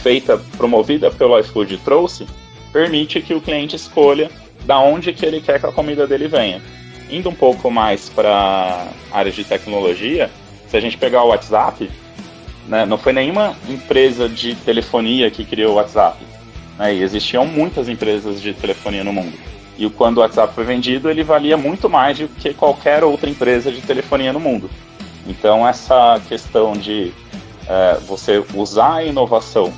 feita, 0.03 0.37
promovida 0.57 1.09
pelo 1.09 1.39
iFood 1.39 1.77
trouxe, 1.77 2.27
permite 2.73 3.21
que 3.21 3.33
o 3.33 3.39
cliente 3.39 3.77
escolha 3.77 4.29
da 4.65 4.81
onde 4.81 5.13
que 5.13 5.25
ele 5.25 5.39
quer 5.39 5.61
que 5.61 5.65
a 5.65 5.71
comida 5.71 6.05
dele 6.05 6.27
venha. 6.27 6.61
Indo 7.09 7.29
um 7.29 7.35
pouco 7.35 7.71
mais 7.71 8.09
para 8.09 8.89
áreas 9.13 9.33
de 9.33 9.45
tecnologia, 9.45 10.29
se 10.67 10.75
a 10.75 10.81
gente 10.81 10.97
pegar 10.97 11.23
o 11.23 11.29
WhatsApp, 11.29 11.89
né, 12.71 12.85
não 12.85 12.97
foi 12.97 13.11
nenhuma 13.11 13.53
empresa 13.67 14.29
de 14.29 14.55
telefonia 14.55 15.29
que 15.29 15.43
criou 15.43 15.73
o 15.73 15.75
WhatsApp. 15.75 16.17
Né, 16.79 16.95
e 16.95 17.03
existiam 17.03 17.45
muitas 17.45 17.89
empresas 17.89 18.41
de 18.41 18.53
telefonia 18.53 19.03
no 19.03 19.11
mundo. 19.11 19.37
E 19.77 19.89
quando 19.89 20.19
o 20.19 20.21
WhatsApp 20.21 20.55
foi 20.55 20.63
vendido, 20.63 21.09
ele 21.09 21.21
valia 21.21 21.57
muito 21.57 21.89
mais 21.89 22.17
do 22.17 22.29
que 22.29 22.53
qualquer 22.53 23.03
outra 23.03 23.29
empresa 23.29 23.69
de 23.69 23.81
telefonia 23.81 24.31
no 24.31 24.39
mundo. 24.39 24.69
Então, 25.27 25.67
essa 25.67 26.21
questão 26.29 26.71
de 26.71 27.11
é, 27.67 27.97
você 28.07 28.41
usar 28.53 28.95
a 28.95 29.03
inovação 29.03 29.73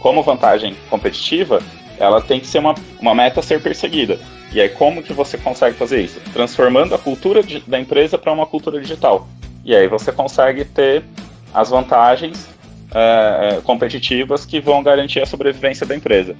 como 0.00 0.22
vantagem 0.22 0.74
competitiva, 0.88 1.62
ela 1.98 2.20
tem 2.22 2.40
que 2.40 2.46
ser 2.46 2.60
uma, 2.60 2.74
uma 2.98 3.14
meta 3.14 3.40
a 3.40 3.42
ser 3.42 3.60
perseguida. 3.60 4.18
E 4.54 4.60
aí, 4.60 4.70
como 4.70 5.02
que 5.02 5.12
você 5.12 5.36
consegue 5.36 5.76
fazer 5.76 6.00
isso? 6.00 6.18
Transformando 6.32 6.94
a 6.94 6.98
cultura 6.98 7.42
de, 7.42 7.60
da 7.60 7.78
empresa 7.78 8.16
para 8.16 8.32
uma 8.32 8.46
cultura 8.46 8.80
digital. 8.80 9.28
E 9.64 9.76
aí 9.76 9.86
você 9.86 10.10
consegue 10.10 10.64
ter 10.64 11.04
as 11.52 11.70
vantagens 11.70 12.48
é, 12.94 13.60
competitivas 13.64 14.44
que 14.44 14.60
vão 14.60 14.82
garantir 14.82 15.20
a 15.20 15.26
sobrevivência 15.26 15.86
da 15.86 15.94
empresa. 15.94 16.36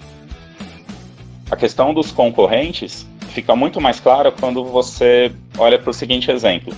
A 1.50 1.56
questão 1.56 1.92
dos 1.92 2.10
concorrentes 2.10 3.06
fica 3.30 3.54
muito 3.56 3.80
mais 3.80 4.00
clara 4.00 4.30
quando 4.30 4.64
você 4.64 5.32
olha 5.58 5.78
para 5.78 5.90
o 5.90 5.94
seguinte 5.94 6.30
exemplo: 6.30 6.74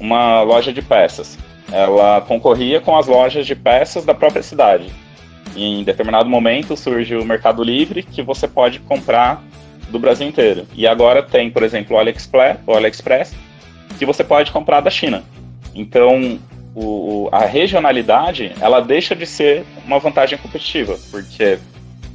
uma 0.00 0.42
loja 0.42 0.72
de 0.72 0.82
peças. 0.82 1.38
Ela 1.70 2.20
concorria 2.20 2.80
com 2.80 2.96
as 2.96 3.06
lojas 3.06 3.46
de 3.46 3.54
peças 3.54 4.04
da 4.04 4.14
própria 4.14 4.42
cidade. 4.42 4.90
E 5.54 5.80
em 5.80 5.84
determinado 5.84 6.28
momento 6.28 6.76
surge 6.76 7.16
o 7.16 7.24
Mercado 7.24 7.64
Livre, 7.64 8.02
que 8.02 8.22
você 8.22 8.46
pode 8.46 8.78
comprar 8.80 9.42
do 9.88 9.98
Brasil 9.98 10.28
inteiro. 10.28 10.66
E 10.74 10.86
agora 10.86 11.22
tem, 11.22 11.50
por 11.50 11.62
exemplo, 11.62 11.96
o 11.96 11.98
AliExpress, 11.98 12.58
o 12.66 12.74
AliExpress 12.74 13.34
que 13.98 14.04
você 14.04 14.22
pode 14.22 14.52
comprar 14.52 14.80
da 14.80 14.90
China. 14.90 15.24
Então, 15.74 16.38
o, 16.76 17.28
a 17.32 17.46
regionalidade, 17.46 18.52
ela 18.60 18.80
deixa 18.80 19.16
de 19.16 19.24
ser 19.24 19.64
uma 19.86 19.98
vantagem 19.98 20.38
competitiva, 20.38 20.98
porque 21.10 21.58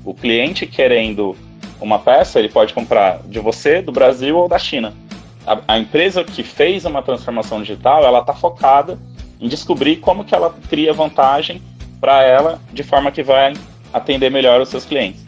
o 0.06 0.13
cliente 0.13 0.67
querendo 0.67 1.36
uma 1.80 1.97
peça, 1.97 2.38
ele 2.38 2.47
pode 2.47 2.71
comprar 2.71 3.21
de 3.26 3.39
você, 3.39 3.82
do 3.82 3.91
Brasil 3.91 4.38
ou 4.38 4.47
da 4.47 4.60
China. 4.60 4.93
A, 5.47 5.60
a 5.67 5.80
empresa 5.80 6.24
que 6.24 6.43
fez 6.43 6.86
uma 6.86 7.02
transformação 7.02 7.60
digital, 7.60 8.06
ela 8.06 8.19
está 8.19 8.34
focada 8.34 9.00
em 9.39 9.47
descobrir 9.47 9.97
como 9.97 10.24
que 10.24 10.36
ela 10.36 10.56
cria 10.69 10.93
vantagem 10.93 11.60
para 12.00 12.24
ela, 12.24 12.62
de 12.71 12.84
forma 12.84 13.12
que 13.12 13.24
vai 13.24 13.54
atender 13.91 14.30
melhor 14.30 14.62
os 14.62 14.69
seus 14.69 14.86
clientes. 14.86 15.26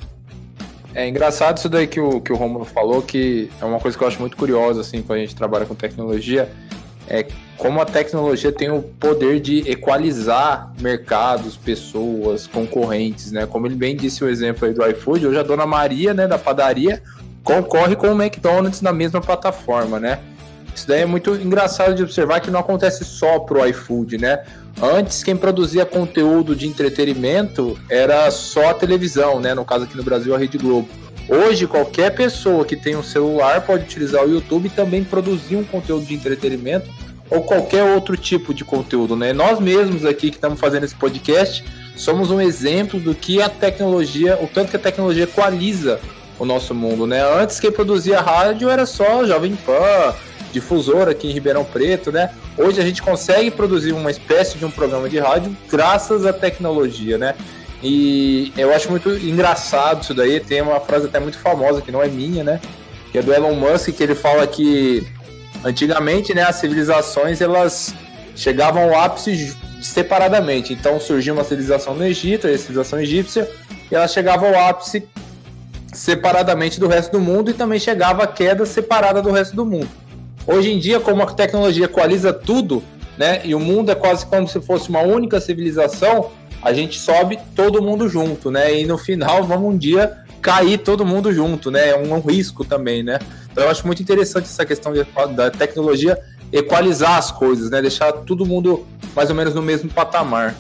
É 0.94 1.08
engraçado 1.08 1.58
isso 1.58 1.68
daí 1.68 1.88
que 1.88 2.00
o, 2.00 2.22
que 2.22 2.32
o 2.32 2.36
Romulo 2.36 2.66
falou, 2.66 3.02
que 3.02 3.50
é 3.60 3.66
uma 3.66 3.80
coisa 3.80 3.98
que 3.98 4.04
eu 4.04 4.08
acho 4.08 4.20
muito 4.20 4.38
curiosa, 4.38 4.82
assim, 4.82 5.02
quando 5.02 5.18
a 5.18 5.22
gente 5.22 5.36
trabalha 5.36 5.66
com 5.66 5.74
tecnologia, 5.74 6.52
é 7.08 7.26
como 7.58 7.80
a 7.80 7.86
tecnologia 7.86 8.52
tem 8.52 8.72
o 8.72 8.82
poder 8.82 9.40
de 9.40 9.60
equalizar 9.70 10.74
mercados, 10.80 11.56
pessoas, 11.56 12.48
concorrentes, 12.48 13.32
né? 13.32 13.46
Como 13.46 13.68
ele 13.68 13.76
bem 13.76 13.96
disse 13.96 14.24
o 14.24 14.30
exemplo 14.30 14.68
aí 14.68 14.74
do 14.74 14.86
iFood, 14.90 15.28
hoje 15.28 15.40
a 15.40 15.44
dona 15.44 15.66
Maria, 15.66 16.14
né, 16.14 16.28
da 16.28 16.38
padaria, 16.38 17.02
concorre 17.44 17.96
com 17.96 18.08
o 18.08 18.22
McDonald's 18.22 18.82
na 18.82 18.92
mesma 18.92 19.22
plataforma, 19.22 20.00
né? 20.00 20.20
Isso 20.76 20.88
daí 20.88 21.02
é 21.02 21.06
muito 21.06 21.36
engraçado 21.36 21.94
de 21.94 22.02
observar 22.02 22.40
que 22.40 22.50
não 22.50 22.60
acontece 22.60 23.06
só 23.06 23.40
pro 23.40 23.66
iFood, 23.68 24.18
né? 24.18 24.44
Antes, 24.82 25.24
quem 25.24 25.38
produzia 25.38 25.86
conteúdo 25.86 26.56
de 26.56 26.68
entretenimento 26.68 27.78
era 27.90 28.30
só 28.32 28.72
a 28.72 28.74
televisão, 28.74 29.40
né? 29.40 29.54
No 29.54 29.64
caso 29.64 29.84
aqui 29.84 29.96
no 29.96 30.04
Brasil, 30.04 30.34
a 30.34 30.38
Rede 30.38 30.58
Globo. 30.58 30.90
Hoje, 31.28 31.68
qualquer 31.68 32.14
pessoa 32.14 32.66
que 32.66 32.76
tem 32.76 32.96
um 32.96 33.04
celular 33.04 33.62
pode 33.62 33.84
utilizar 33.84 34.26
o 34.26 34.30
YouTube 34.30 34.68
e 34.68 34.70
também 34.70 35.04
produzir 35.04 35.56
um 35.56 35.64
conteúdo 35.64 36.06
de 36.06 36.14
entretenimento 36.14 36.90
ou 37.30 37.42
qualquer 37.42 37.84
outro 37.84 38.18
tipo 38.18 38.54
de 38.54 38.66
conteúdo, 38.66 39.16
né? 39.16 39.32
Nós 39.34 39.60
mesmos 39.60 40.06
aqui 40.06 40.30
que 40.30 40.38
estamos 40.38 40.60
fazendo 40.60 40.84
esse 40.84 40.96
podcast 40.96 41.64
somos 41.96 42.30
um 42.30 42.42
exemplo 42.42 43.00
do 43.00 43.16
que 43.16 43.42
a 43.42 43.50
tecnologia, 43.50 44.38
o 44.42 44.48
tanto 44.48 44.70
que 44.70 44.76
a 44.76 44.80
tecnologia 44.80 45.24
equaliza 45.24 46.00
o 46.38 46.46
nosso 46.46 46.76
mundo, 46.76 47.08
né? 47.08 47.24
Antes 47.24 47.60
quem 47.60 47.72
produzia 47.72 48.20
rádio 48.20 48.70
era 48.70 48.86
só 48.86 49.26
Jovem 49.26 49.56
Pan, 49.56 50.14
difusora 50.52 51.12
aqui 51.12 51.28
em 51.28 51.32
Ribeirão 51.32 51.64
Preto, 51.64 52.12
né? 52.12 52.32
Hoje 52.58 52.82
a 52.82 52.84
gente 52.84 53.02
consegue 53.02 53.50
produzir 53.50 53.94
uma 53.94 54.12
espécie 54.12 54.58
de 54.58 54.66
um 54.66 54.72
programa 54.72 55.10
de 55.10 55.20
rádio 55.20 55.56
graças 55.70 56.26
à 56.26 56.34
tecnologia, 56.34 57.18
né? 57.18 57.36
E 57.84 58.54
eu 58.58 58.74
acho 58.74 58.90
muito 58.90 59.10
engraçado 59.10 60.04
isso 60.04 60.14
daí. 60.14 60.40
Tem 60.40 60.62
uma 60.62 60.80
frase 60.80 61.08
até 61.08 61.20
muito 61.20 61.38
famosa 61.38 61.82
que 61.82 61.92
não 61.92 62.02
é 62.02 62.08
minha, 62.08 62.44
né? 62.44 62.62
Que 63.12 63.18
é 63.18 63.22
do 63.22 63.34
Elon 63.34 63.56
Musk, 63.56 63.90
que 63.90 64.02
ele 64.02 64.16
fala 64.16 64.48
que 64.48 65.06
antigamente, 65.64 66.34
né, 66.34 66.44
as 66.44 66.56
civilizações 66.56 67.42
elas 67.42 67.94
chegavam 68.36 68.84
ao 68.84 69.00
ápice 69.00 69.56
separadamente. 69.82 70.74
Então 70.74 71.00
surgiu 71.00 71.34
uma 71.34 71.44
civilização 71.44 71.94
no 71.94 72.06
Egito, 72.06 72.48
a 72.48 72.58
civilização 72.58 73.00
egípcia, 73.00 73.50
e 73.92 73.96
ela 73.96 74.08
chegava 74.08 74.48
ao 74.48 74.56
ápice 74.70 75.08
separadamente 75.94 76.80
do 76.80 76.88
resto 76.88 77.12
do 77.12 77.20
mundo 77.20 77.52
e 77.52 77.54
também 77.54 77.80
chegava 77.80 78.24
à 78.24 78.28
queda 78.28 78.66
separada 78.66 79.22
do 79.22 79.32
resto 79.32 79.56
do 79.56 79.66
mundo. 79.66 79.90
Hoje 80.48 80.72
em 80.72 80.80
dia, 80.80 81.00
como 81.00 81.22
a 81.22 81.28
tecnologia 81.28 81.86
equaliza 81.86 82.34
tudo, 82.34 82.84
né, 83.18 83.42
e 83.44 83.54
o 83.54 83.60
mundo 83.60 83.92
é 83.92 83.96
quase 83.96 84.26
como 84.26 84.48
se 84.48 84.60
fosse 84.60 84.90
uma 84.90 85.02
única 85.02 85.40
civilização, 85.40 86.32
a 86.64 86.74
gente 86.74 87.00
sobe 87.00 87.38
todo 87.56 87.82
mundo 87.82 88.08
junto, 88.08 88.50
né? 88.50 88.80
E 88.80 88.86
no 88.86 88.98
final 88.98 89.44
vamos 89.46 89.74
um 89.74 89.78
dia 89.78 90.18
cair 90.42 90.78
todo 90.78 91.06
mundo 91.06 91.32
junto, 91.34 91.70
né? 91.70 91.90
É 91.90 91.98
um, 91.98 92.14
um 92.14 92.20
risco 92.20 92.64
também, 92.64 93.04
né? 93.04 93.20
Então 93.52 93.64
eu 93.64 93.70
acho 93.70 93.86
muito 93.86 94.02
interessante 94.02 94.46
essa 94.46 94.66
questão 94.66 94.94
de, 94.94 95.06
da 95.36 95.52
tecnologia 95.52 96.18
equalizar 96.52 97.18
as 97.18 97.32
coisas, 97.32 97.70
né? 97.70 97.82
Deixar 97.82 98.12
todo 98.12 98.46
mundo 98.46 98.86
mais 99.16 99.30
ou 99.30 99.36
menos 99.36 99.54
no 99.54 99.62
mesmo 99.62 99.90
patamar. 99.90 100.56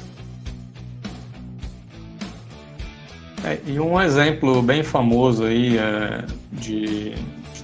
É, 3.44 3.60
e 3.66 3.80
um 3.80 4.00
exemplo 4.00 4.62
bem 4.62 4.84
famoso 4.84 5.44
aí 5.44 5.78
é, 5.78 6.24
de 6.52 7.14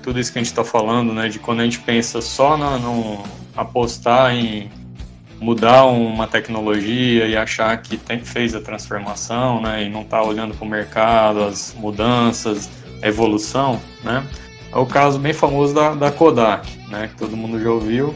tudo 0.04 0.20
isso 0.20 0.32
que 0.32 0.40
a 0.40 0.42
gente 0.42 0.52
está 0.52 0.64
falando, 0.64 1.14
né, 1.14 1.30
de 1.30 1.40
quando 1.40 1.62
a 1.62 1.64
gente 1.64 1.80
pensa 1.80 2.22
só 2.22 2.58
no, 2.58 2.80
no, 2.80 3.24
apostar 3.56 4.34
em 4.34 4.70
mudar 5.40 5.86
uma 5.86 6.28
tecnologia 6.28 7.26
e 7.26 7.36
achar 7.36 7.76
que 7.82 7.98
tem, 7.98 8.20
fez 8.20 8.54
a 8.54 8.62
transformação, 8.62 9.62
né, 9.62 9.84
e 9.84 9.90
não 9.90 10.02
está 10.02 10.22
olhando 10.22 10.54
para 10.54 10.66
o 10.66 10.70
mercado, 10.70 11.44
as 11.44 11.74
mudanças, 11.78 12.70
a 13.02 13.08
evolução, 13.08 13.80
né, 14.04 14.24
é 14.72 14.78
o 14.78 14.86
caso 14.86 15.18
bem 15.18 15.34
famoso 15.34 15.74
da, 15.74 15.96
da 15.96 16.12
Kodak, 16.12 16.68
né, 16.90 17.08
que 17.08 17.16
todo 17.16 17.38
mundo 17.38 17.62
já 17.62 17.72
ouviu, 17.72 18.14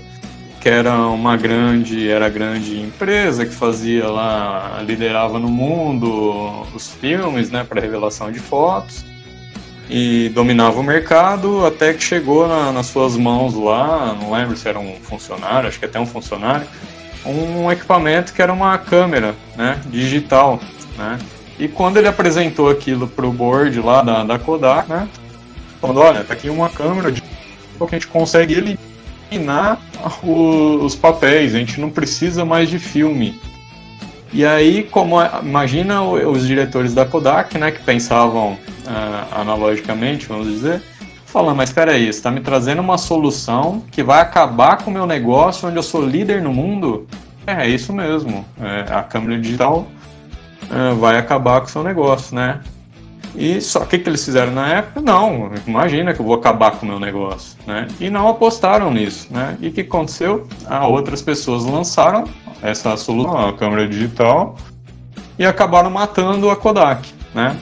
que 0.60 0.70
era 0.70 0.98
uma 1.08 1.36
grande, 1.36 2.10
era 2.10 2.30
grande 2.30 2.80
empresa 2.80 3.46
que 3.46 3.54
fazia 3.54 4.08
lá, 4.08 4.82
liderava 4.86 5.40
no 5.40 5.50
mundo 5.50 6.66
os 6.74 6.90
filmes, 6.90 7.50
né, 7.50 7.64
para 7.64 7.82
revelação 7.82 8.32
de 8.32 8.40
fotos 8.40 9.04
e 9.90 10.30
dominava 10.30 10.80
o 10.80 10.84
mercado 10.84 11.66
até 11.66 11.94
que 11.94 12.04
chegou 12.04 12.48
na, 12.48 12.72
nas 12.72 12.88
suas 12.88 13.18
mãos 13.18 13.54
lá, 13.54 14.16
não 14.20 14.32
lembro 14.32 14.56
se 14.56 14.68
era 14.68 14.80
um 14.80 14.96
funcionário, 15.02 15.68
acho 15.68 15.80
que 15.80 15.86
até 15.86 16.00
um 16.00 16.06
funcionário, 16.06 16.66
um 17.26 17.72
equipamento 17.72 18.34
que 18.34 18.42
era 18.42 18.52
uma 18.52 18.78
câmera, 18.78 19.36
né, 19.56 19.80
digital, 19.88 20.60
né, 20.98 21.20
E 21.60 21.68
quando 21.68 21.98
ele 21.98 22.08
apresentou 22.08 22.70
aquilo 22.70 23.08
pro 23.08 23.32
board 23.32 23.80
lá 23.80 24.02
da, 24.02 24.24
da 24.24 24.40
Kodak, 24.40 24.90
né? 24.90 25.08
Falando, 25.80 26.00
olha, 26.00 26.24
tá 26.24 26.34
aqui 26.34 26.50
uma 26.50 26.70
câmera 26.70 27.12
de 27.12 27.22
que 27.22 27.28
a 27.84 27.88
gente 28.00 28.08
consegue 28.08 28.78
eliminar 29.32 29.80
o, 30.24 30.84
os 30.84 30.96
papéis, 30.96 31.54
a 31.54 31.60
gente 31.60 31.80
não 31.80 31.90
precisa 31.90 32.46
mais 32.46 32.70
de 32.70 32.80
filme. 32.80 33.40
E 34.32 34.46
aí, 34.46 34.84
como 34.84 35.18
imagina 35.44 36.02
os 36.02 36.48
diretores 36.48 36.94
da 36.94 37.06
Kodak, 37.06 37.58
né, 37.58 37.72
que 37.72 37.84
pensavam 37.84 38.54
uh, 38.54 39.40
analogicamente, 39.40 40.26
vamos 40.26 40.48
dizer, 40.48 40.82
falando, 41.34 41.58
mas 41.58 41.70
espera 41.70 41.94
aí, 41.94 42.06
você 42.06 42.20
está 42.20 42.30
me 42.30 42.42
trazendo 42.42 42.80
uma 42.80 42.96
solução 42.96 43.82
que 43.92 44.04
vai 44.04 44.22
acabar 44.22 44.78
com 44.78 44.92
o 44.92 44.94
meu 44.94 45.08
negócio, 45.08 45.68
onde 45.68 45.78
eu 45.78 45.84
sou 45.84 46.06
líder 46.06 46.44
no 46.44 46.54
mundo? 46.54 47.08
É, 47.48 47.64
é 47.64 47.68
isso 47.68 47.92
mesmo. 47.92 48.46
É, 48.62 48.94
a 48.94 49.02
câmera 49.02 49.42
digital 49.42 49.88
é, 50.70 50.94
vai 50.94 51.18
acabar 51.18 51.60
com 51.60 51.66
o 51.66 51.70
seu 51.70 51.84
negócio, 51.84 52.36
né? 52.36 52.62
E 53.36 53.60
só 53.60 53.82
o 53.82 53.88
que, 53.88 53.98
que 53.98 54.08
eles 54.08 54.24
fizeram 54.24 54.52
na 54.52 54.68
época? 54.68 55.02
Não, 55.02 55.50
imagina 55.66 56.14
que 56.14 56.20
eu 56.20 56.26
vou 56.26 56.36
acabar 56.36 56.70
com 56.70 56.86
o 56.86 56.90
meu 56.90 57.00
negócio, 57.00 57.58
né? 57.66 57.88
E 58.00 58.12
não 58.12 58.28
apostaram 58.28 58.92
nisso, 58.92 59.28
né? 59.32 59.58
E 59.60 59.70
o 59.70 59.72
que 59.74 59.82
aconteceu? 59.82 60.48
Ah, 60.68 60.86
outras 60.86 61.20
pessoas 61.24 61.66
lançaram 61.66 62.26
essa 62.62 62.96
solução, 62.96 63.50
a 63.50 63.54
câmera 63.54 63.88
digital, 63.88 64.56
e 65.40 65.44
acabaram 65.48 65.90
matando 65.90 66.52
a 66.52 66.56
Kodak, 66.56 67.12
né? 67.34 67.58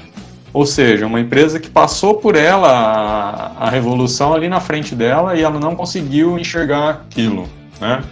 Ou 0.54 0.66
seja, 0.66 1.08
uma 1.08 1.20
empresa 1.20 1.60
que 1.60 1.70
passou 1.70 2.16
por 2.16 2.36
ela 2.36 2.68
a, 2.68 3.68
a 3.68 3.70
revolução 3.70 4.34
ali 4.34 4.50
na 4.50 4.60
frente 4.60 4.94
dela 4.94 5.36
e 5.36 5.42
ela 5.42 5.60
não 5.60 5.76
conseguiu 5.76 6.38
enxergar 6.38 6.90
aquilo, 6.90 7.48
né? 7.80 8.04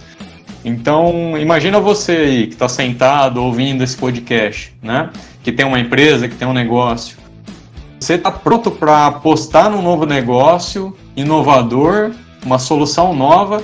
Então, 0.63 1.37
imagina 1.37 1.79
você 1.79 2.11
aí 2.11 2.47
que 2.47 2.53
está 2.53 2.67
sentado 2.67 3.41
ouvindo 3.41 3.83
esse 3.83 3.95
podcast, 3.95 4.73
né? 4.81 5.09
Que 5.43 5.51
tem 5.51 5.65
uma 5.65 5.79
empresa, 5.79 6.27
que 6.27 6.35
tem 6.35 6.47
um 6.47 6.53
negócio. 6.53 7.17
Você 7.99 8.13
está 8.13 8.31
pronto 8.31 8.71
para 8.71 9.07
apostar 9.07 9.69
num 9.69 9.81
novo 9.81 10.05
negócio 10.05 10.95
inovador, 11.15 12.11
uma 12.45 12.59
solução 12.59 13.13
nova 13.13 13.61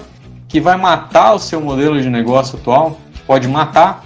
que 0.47 0.59
vai 0.59 0.77
matar 0.77 1.33
o 1.33 1.39
seu 1.39 1.59
modelo 1.59 2.01
de 2.01 2.09
negócio 2.09 2.57
atual? 2.57 2.99
Que 3.13 3.21
pode 3.21 3.47
matar? 3.47 4.04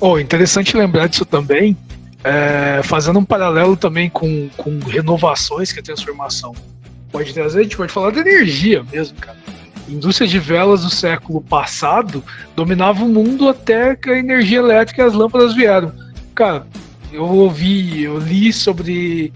Oh, 0.00 0.18
interessante 0.18 0.76
lembrar 0.76 1.08
disso 1.08 1.26
também, 1.26 1.76
é, 2.24 2.80
fazendo 2.82 3.18
um 3.18 3.24
paralelo 3.24 3.76
também 3.76 4.08
com, 4.08 4.48
com 4.56 4.78
renovações 4.78 5.72
que 5.72 5.80
a 5.80 5.82
transformação 5.82 6.54
pode 7.12 7.34
trazer, 7.34 7.60
a 7.60 7.62
gente 7.62 7.76
pode 7.76 7.92
falar 7.92 8.10
de 8.10 8.20
energia 8.20 8.82
mesmo, 8.90 9.18
cara. 9.18 9.38
Indústria 9.88 10.26
de 10.28 10.38
velas 10.38 10.82
do 10.84 10.90
século 10.90 11.40
passado 11.40 12.22
dominava 12.54 13.04
o 13.04 13.08
mundo 13.08 13.48
até 13.48 13.96
que 13.96 14.08
a 14.08 14.18
energia 14.18 14.58
elétrica 14.58 15.02
e 15.02 15.04
as 15.04 15.12
lâmpadas 15.12 15.54
vieram. 15.54 15.92
Cara, 16.34 16.66
eu 17.12 17.24
ouvi, 17.24 18.04
eu 18.04 18.18
li 18.18 18.52
sobre 18.52 19.32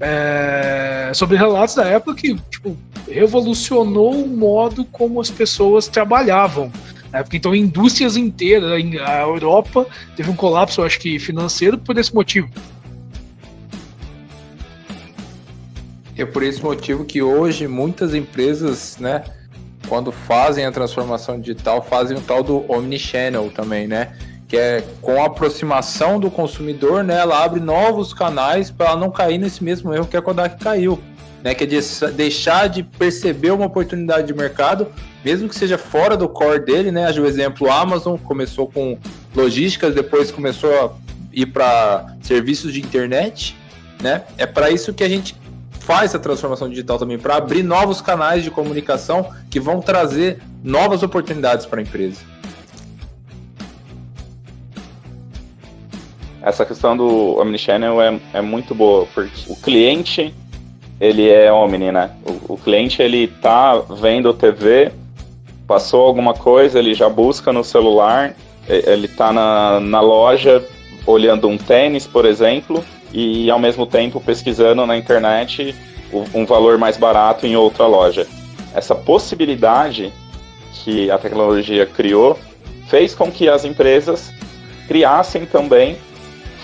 é, 0.00 1.12
sobre 1.14 1.36
relatos 1.36 1.74
da 1.74 1.84
época 1.84 2.14
que 2.14 2.34
tipo, 2.50 2.76
revolucionou 3.06 4.24
o 4.24 4.28
modo 4.28 4.84
como 4.86 5.20
as 5.20 5.30
pessoas 5.30 5.86
trabalhavam. 5.86 6.72
Né? 7.12 7.22
Porque 7.22 7.36
então 7.36 7.54
indústrias 7.54 8.16
inteiras, 8.16 8.70
a 8.72 9.20
Europa 9.20 9.86
teve 10.16 10.30
um 10.30 10.36
colapso, 10.36 10.80
eu 10.80 10.84
acho 10.84 10.98
que 10.98 11.18
financeiro, 11.18 11.78
por 11.78 11.96
esse 11.98 12.14
motivo. 12.14 12.48
É 16.16 16.24
por 16.24 16.42
esse 16.42 16.62
motivo 16.62 17.04
que 17.04 17.22
hoje 17.22 17.66
muitas 17.66 18.14
empresas, 18.14 18.98
né, 18.98 19.24
quando 19.88 20.12
fazem 20.12 20.66
a 20.66 20.72
transformação 20.72 21.40
digital, 21.40 21.82
fazem 21.82 22.16
o 22.16 22.20
tal 22.20 22.42
do 22.42 22.70
omnichannel 22.70 23.50
também, 23.50 23.86
né? 23.86 24.12
Que 24.46 24.56
é 24.56 24.84
com 25.00 25.22
a 25.22 25.26
aproximação 25.26 26.20
do 26.20 26.30
consumidor, 26.30 27.02
né? 27.02 27.18
Ela 27.18 27.42
abre 27.42 27.58
novos 27.58 28.12
canais 28.12 28.70
para 28.70 28.94
não 28.96 29.10
cair 29.10 29.38
nesse 29.38 29.64
mesmo 29.64 29.94
erro 29.94 30.06
que 30.06 30.16
a 30.16 30.20
Kodak 30.20 30.62
caiu 30.62 31.00
né, 31.42 31.54
que 31.54 31.64
é 31.64 31.66
de 31.66 31.78
deixar 32.14 32.68
de 32.68 32.82
perceber 32.82 33.50
uma 33.50 33.66
oportunidade 33.66 34.26
de 34.26 34.34
mercado, 34.34 34.86
mesmo 35.24 35.48
que 35.48 35.54
seja 35.54 35.78
fora 35.78 36.16
do 36.16 36.28
core 36.28 36.60
dele, 36.60 36.90
né? 36.90 37.10
O 37.12 37.26
exemplo, 37.26 37.70
a 37.70 37.80
Amazon 37.80 38.16
começou 38.16 38.66
com 38.66 38.98
logística, 39.34 39.90
depois 39.90 40.30
começou 40.30 40.70
a 40.70 40.92
ir 41.32 41.46
para 41.46 42.16
serviços 42.22 42.72
de 42.72 42.80
internet, 42.80 43.56
né? 44.02 44.22
É 44.36 44.46
para 44.46 44.70
isso 44.70 44.92
que 44.92 45.04
a 45.04 45.08
gente 45.08 45.36
faz 45.80 46.14
a 46.14 46.18
transformação 46.18 46.68
digital 46.68 46.98
também, 46.98 47.18
para 47.18 47.36
abrir 47.36 47.62
novos 47.62 48.00
canais 48.00 48.44
de 48.44 48.50
comunicação 48.50 49.30
que 49.50 49.58
vão 49.58 49.80
trazer 49.80 50.40
novas 50.62 51.02
oportunidades 51.02 51.66
para 51.66 51.80
a 51.80 51.82
empresa. 51.82 52.20
Essa 56.42 56.64
questão 56.64 56.96
do 56.96 57.38
Omnichannel 57.38 58.00
é, 58.00 58.18
é 58.32 58.40
muito 58.40 58.74
boa, 58.74 59.06
porque 59.14 59.30
o 59.46 59.56
cliente 59.56 60.34
ele 61.00 61.28
é 61.28 61.50
Omni, 61.50 61.90
né? 61.90 62.10
O, 62.24 62.54
o, 62.54 62.58
cliente 62.58 63.00
ele 63.00 63.26
tá 63.26 63.78
vendo 63.78 64.34
TV, 64.34 64.92
passou 65.66 66.06
alguma 66.06 66.34
coisa, 66.34 66.78
ele 66.78 66.94
já 66.94 67.08
busca 67.08 67.52
no 67.52 67.64
celular, 67.64 68.34
ele 68.68 69.08
tá 69.08 69.32
na, 69.32 69.80
na 69.80 70.00
loja 70.00 70.62
olhando 71.06 71.48
um 71.48 71.56
tênis, 71.56 72.06
por 72.06 72.26
exemplo, 72.26 72.84
e 73.12 73.50
ao 73.50 73.58
mesmo 73.58 73.86
tempo 73.86 74.20
pesquisando 74.20 74.84
na 74.84 74.96
internet 74.96 75.74
um 76.34 76.44
valor 76.44 76.76
mais 76.76 76.96
barato 76.96 77.46
em 77.46 77.56
outra 77.56 77.86
loja. 77.86 78.26
Essa 78.74 78.94
possibilidade 78.94 80.12
que 80.72 81.10
a 81.10 81.18
tecnologia 81.18 81.86
criou 81.86 82.38
fez 82.88 83.14
com 83.14 83.30
que 83.30 83.48
as 83.48 83.64
empresas 83.64 84.32
criassem 84.86 85.46
também 85.46 85.96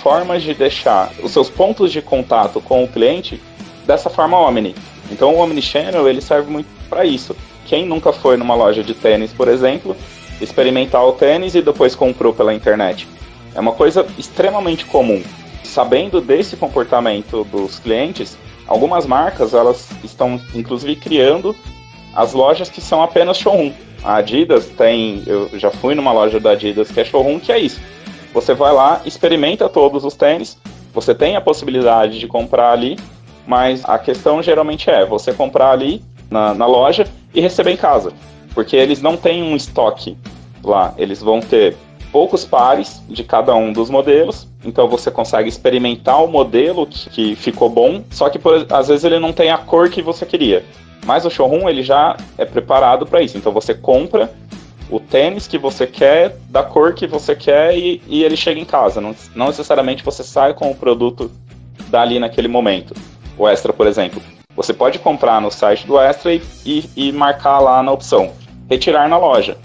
formas 0.02 0.42
de 0.42 0.52
deixar 0.52 1.10
os 1.22 1.32
seus 1.32 1.48
pontos 1.48 1.90
de 1.90 2.02
contato 2.02 2.60
com 2.60 2.84
o 2.84 2.88
cliente 2.88 3.40
dessa 3.86 4.10
forma 4.10 4.38
Omni. 4.38 4.74
Então 5.10 5.34
o 5.34 5.38
Omnichannel 5.38 6.08
ele 6.08 6.20
serve 6.20 6.50
muito 6.50 6.68
para 6.88 7.04
isso. 7.04 7.36
Quem 7.64 7.86
nunca 7.86 8.12
foi 8.12 8.36
numa 8.36 8.54
loja 8.54 8.82
de 8.82 8.94
tênis, 8.94 9.32
por 9.32 9.48
exemplo, 9.48 9.96
experimentar 10.40 11.04
o 11.04 11.12
tênis 11.12 11.54
e 11.54 11.62
depois 11.62 11.94
comprou 11.94 12.34
pela 12.34 12.54
internet. 12.54 13.08
É 13.54 13.60
uma 13.60 13.72
coisa 13.72 14.06
extremamente 14.18 14.84
comum. 14.84 15.22
Sabendo 15.64 16.20
desse 16.20 16.56
comportamento 16.56 17.44
dos 17.44 17.78
clientes, 17.78 18.36
algumas 18.66 19.06
marcas 19.06 19.54
elas 19.54 19.88
estão 20.04 20.40
inclusive 20.54 20.96
criando 20.96 21.54
as 22.14 22.32
lojas 22.32 22.68
que 22.68 22.80
são 22.80 23.02
apenas 23.02 23.38
showroom. 23.38 23.72
A 24.02 24.16
Adidas 24.16 24.66
tem, 24.66 25.22
eu 25.26 25.50
já 25.54 25.70
fui 25.70 25.94
numa 25.94 26.12
loja 26.12 26.38
da 26.38 26.50
Adidas 26.50 26.90
que 26.90 27.00
é 27.00 27.04
showroom, 27.04 27.40
que 27.40 27.52
é 27.52 27.58
isso. 27.58 27.80
Você 28.32 28.54
vai 28.54 28.72
lá, 28.72 29.00
experimenta 29.04 29.68
todos 29.68 30.04
os 30.04 30.14
tênis, 30.14 30.58
você 30.92 31.14
tem 31.14 31.36
a 31.36 31.40
possibilidade 31.40 32.18
de 32.18 32.26
comprar 32.26 32.72
ali 32.72 32.98
mas 33.46 33.84
a 33.84 33.98
questão 33.98 34.42
geralmente 34.42 34.90
é 34.90 35.04
você 35.04 35.32
comprar 35.32 35.70
ali 35.70 36.02
na, 36.30 36.52
na 36.52 36.66
loja 36.66 37.06
e 37.32 37.40
receber 37.40 37.70
em 37.70 37.76
casa, 37.76 38.12
porque 38.54 38.76
eles 38.76 39.00
não 39.00 39.16
têm 39.16 39.42
um 39.42 39.54
estoque 39.54 40.16
lá, 40.62 40.92
eles 40.98 41.22
vão 41.22 41.40
ter 41.40 41.76
poucos 42.10 42.44
pares 42.44 43.02
de 43.08 43.22
cada 43.22 43.54
um 43.54 43.72
dos 43.72 43.90
modelos, 43.90 44.48
então 44.64 44.88
você 44.88 45.10
consegue 45.10 45.48
experimentar 45.48 46.24
o 46.24 46.28
modelo 46.28 46.86
que, 46.86 47.10
que 47.10 47.36
ficou 47.36 47.68
bom, 47.68 48.02
só 48.10 48.28
que 48.28 48.38
por, 48.38 48.66
às 48.70 48.88
vezes 48.88 49.04
ele 49.04 49.18
não 49.18 49.32
tem 49.32 49.50
a 49.50 49.58
cor 49.58 49.88
que 49.90 50.02
você 50.02 50.26
queria. 50.26 50.64
Mas 51.04 51.24
o 51.24 51.30
showroom 51.30 51.68
ele 51.68 51.82
já 51.82 52.16
é 52.36 52.44
preparado 52.44 53.06
para 53.06 53.22
isso, 53.22 53.36
então 53.36 53.52
você 53.52 53.74
compra 53.74 54.32
o 54.90 54.98
tênis 54.98 55.46
que 55.46 55.58
você 55.58 55.86
quer, 55.86 56.36
da 56.48 56.62
cor 56.62 56.94
que 56.94 57.06
você 57.06 57.34
quer 57.34 57.76
e, 57.76 58.02
e 58.06 58.24
ele 58.24 58.36
chega 58.36 58.58
em 58.58 58.64
casa. 58.64 59.00
Não, 59.00 59.14
não 59.34 59.46
necessariamente 59.46 60.04
você 60.04 60.22
sai 60.22 60.54
com 60.54 60.70
o 60.70 60.74
produto 60.74 61.30
dali 61.90 62.18
naquele 62.18 62.48
momento 62.48 62.94
o 63.36 63.48
Extra, 63.48 63.72
por 63.72 63.86
exemplo. 63.86 64.20
Você 64.54 64.72
pode 64.72 64.98
comprar 64.98 65.40
no 65.40 65.50
site 65.50 65.86
do 65.86 65.98
Extra 65.98 66.34
e, 66.34 66.42
e, 66.64 66.90
e 66.96 67.12
marcar 67.12 67.58
lá 67.58 67.82
na 67.82 67.92
opção 67.92 68.32
retirar 68.68 69.08
na 69.08 69.16
loja. 69.16 69.56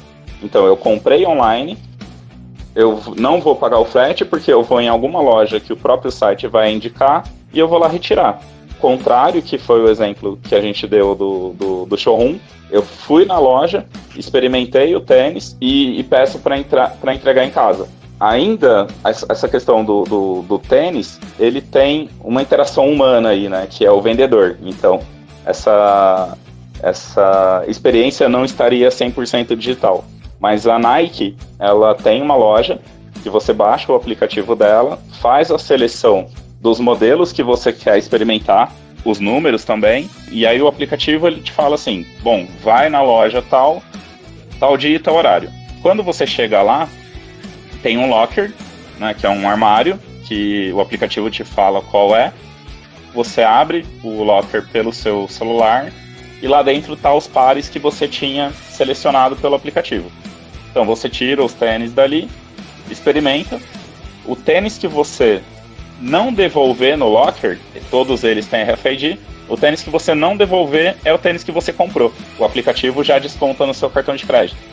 Então 0.42 0.66
eu 0.66 0.78
comprei 0.78 1.26
online, 1.26 1.78
eu 2.76 3.02
não 3.18 3.42
vou 3.42 3.56
pagar 3.56 3.80
o 3.80 3.86
frete 3.86 4.24
porque 4.24 4.52
eu 4.52 4.64
vou 4.64 4.80
em 4.80 4.88
alguma 4.88 5.22
loja 5.22 5.60
que 5.60 5.74
o 5.74 5.78
próprio 5.78 6.12
site 6.12 6.48
vai 6.48 6.72
indicar 6.72 7.24
e 7.54 7.60
eu 7.60 7.68
vou 7.68 7.78
lá 7.78 7.88
retirar. 7.88 8.42
Contrário, 8.80 9.42
que 9.42 9.58
foi 9.58 9.82
o 9.82 9.90
exemplo 9.90 10.40
que 10.42 10.56
a 10.56 10.62
gente 10.62 10.88
deu 10.88 11.14
do, 11.14 11.54
do, 11.54 11.86
do 11.86 11.98
showroom, 11.98 12.38
eu 12.72 12.82
fui 12.82 13.26
na 13.26 13.38
loja, 13.38 13.86
experimentei 14.16 14.96
o 14.96 15.02
tênis 15.02 15.56
e, 15.62 16.00
e 16.00 16.04
peço 16.04 16.40
para 16.40 16.58
entregar 17.14 17.46
em 17.46 17.52
casa 17.52 17.88
ainda 18.22 18.86
essa 19.04 19.50
questão 19.50 19.84
do, 19.84 20.04
do, 20.04 20.42
do, 20.44 20.60
tênis, 20.60 21.20
ele 21.40 21.60
tem 21.60 22.08
uma 22.24 22.44
interação 22.44 22.88
humana 22.88 23.30
aí, 23.30 23.50
né? 23.50 23.68
Que 23.68 23.84
é 23.84 23.92
o 23.92 24.00
vendedor. 24.00 24.58
Então, 24.62 25.02
essa, 25.44 26.38
essa 26.84 27.64
experiência 27.68 28.30
não 28.30 28.46
estaria 28.46 28.90
100% 28.90 29.56
digital. 29.56 30.06
Mas 30.40 30.68
a 30.68 30.78
Nike, 30.78 31.36
ela 31.58 31.96
tem 31.96 32.22
uma 32.22 32.36
loja 32.36 32.80
que 33.24 33.30
você 33.30 33.54
baixa 33.54 33.92
o 33.92 33.96
aplicativo 33.96 34.56
dela, 34.56 35.00
faz 35.20 35.50
a 35.50 35.58
seleção 35.58 36.28
dos 36.60 36.80
modelos 36.80 37.34
que 37.34 37.42
você 37.42 37.74
quer 37.74 37.98
experimentar, 37.98 38.72
os 39.04 39.20
números 39.20 39.66
também, 39.66 40.08
e 40.32 40.46
aí 40.46 40.62
o 40.62 40.68
aplicativo 40.68 41.28
ele 41.28 41.42
te 41.42 41.52
fala 41.52 41.74
assim: 41.74 42.06
bom, 42.22 42.48
vai 42.62 42.88
na 42.88 43.02
loja 43.02 43.42
tal, 43.42 43.82
tal 44.60 44.78
dia 44.78 44.96
e 44.96 45.00
tal 45.00 45.16
horário. 45.16 45.50
Quando 45.82 46.04
você 46.04 46.28
chega 46.28 46.62
lá, 46.62 46.88
tem 47.82 47.98
um 47.98 48.10
locker, 48.10 48.54
né, 49.00 49.14
que 49.14 49.26
é 49.26 49.30
um 49.30 49.50
armário, 49.50 50.00
que 50.26 50.72
o 50.74 50.80
aplicativo 50.80 51.30
te 51.30 51.44
fala 51.44 51.82
qual 51.82 52.16
é. 52.16 52.32
Você 53.14 53.44
abre 53.44 53.86
o 54.04 54.24
locker 54.24 54.66
pelo 54.68 54.94
seu 54.94 55.28
celular 55.28 55.92
e 56.42 56.48
lá 56.48 56.64
dentro 56.64 56.96
tá 56.96 57.14
os 57.14 57.28
pares 57.28 57.68
que 57.68 57.80
você 57.80 58.08
tinha 58.08 58.52
selecionado 58.70 59.36
pelo 59.36 59.56
aplicativo. 59.56 60.12
Então 60.70 60.86
você 60.86 61.10
tira 61.10 61.44
os 61.44 61.54
tênis 61.54 61.92
dali, 61.92 62.30
experimenta. 62.90 63.60
O 64.26 64.36
tênis 64.36 64.78
que 64.78 64.88
você 64.88 65.42
não 66.00 66.32
devolver 66.32 66.98
no 66.98 67.10
locker, 67.10 67.60
todos 67.90 68.24
eles 68.24 68.48
têm 68.48 68.64
RFID, 68.64 69.20
o 69.50 69.58
tênis 69.58 69.84
que 69.84 69.90
você 69.90 70.16
não 70.16 70.38
devolver 70.38 70.96
é 71.04 71.14
o 71.14 71.18
tênis 71.18 71.44
que 71.44 71.52
você 71.52 71.74
comprou. 71.74 72.14
O 72.40 72.46
aplicativo 72.46 73.04
já 73.04 73.20
desconta 73.20 73.66
no 73.66 73.74
seu 73.74 73.90
cartão 73.90 74.16
de 74.16 74.26
crédito. 74.26 74.71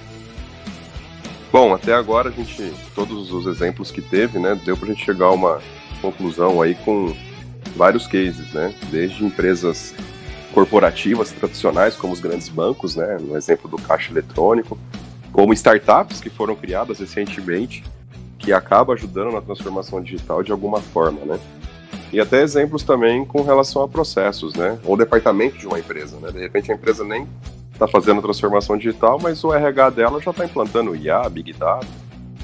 Bom, 1.50 1.72
até 1.72 1.94
agora 1.94 2.28
a 2.28 2.32
gente, 2.32 2.72
todos 2.94 3.32
os 3.32 3.46
exemplos 3.46 3.90
que 3.90 4.02
teve, 4.02 4.38
né, 4.38 4.54
deu 4.64 4.76
pra 4.76 4.88
gente 4.88 5.04
chegar 5.04 5.26
a 5.26 5.32
uma 5.32 5.60
conclusão 6.02 6.60
aí 6.60 6.74
com 6.74 7.16
vários 7.74 8.06
cases, 8.06 8.52
né, 8.52 8.74
desde 8.90 9.24
empresas 9.24 9.94
corporativas 10.52 11.30
tradicionais, 11.32 11.96
como 11.96 12.12
os 12.12 12.20
grandes 12.20 12.48
bancos, 12.48 12.96
né, 12.96 13.16
no 13.20 13.36
exemplo 13.36 13.68
do 13.68 13.78
caixa 13.78 14.12
eletrônico, 14.12 14.78
como 15.32 15.52
startups 15.52 16.20
que 16.20 16.28
foram 16.28 16.54
criadas 16.54 16.98
recentemente, 16.98 17.82
que 18.38 18.52
acaba 18.52 18.92
ajudando 18.92 19.32
na 19.32 19.40
transformação 19.40 20.02
digital 20.02 20.42
de 20.42 20.52
alguma 20.52 20.80
forma, 20.80 21.24
né? 21.24 21.38
E 22.12 22.20
até 22.20 22.42
exemplos 22.42 22.82
também 22.82 23.24
com 23.24 23.42
relação 23.42 23.82
a 23.82 23.88
processos, 23.88 24.54
né? 24.54 24.78
Ou 24.84 24.96
departamento 24.96 25.58
de 25.58 25.66
uma 25.66 25.78
empresa, 25.78 26.16
né? 26.18 26.30
De 26.30 26.38
repente 26.38 26.72
a 26.72 26.74
empresa 26.74 27.04
nem 27.04 27.26
está 27.78 27.86
fazendo 27.86 28.20
transformação 28.20 28.76
digital, 28.76 29.20
mas 29.22 29.44
o 29.44 29.54
RH 29.54 29.90
dela 29.90 30.20
já 30.20 30.32
está 30.32 30.44
implantando 30.44 30.96
IA, 30.96 31.28
Big 31.28 31.52
Data. 31.52 31.86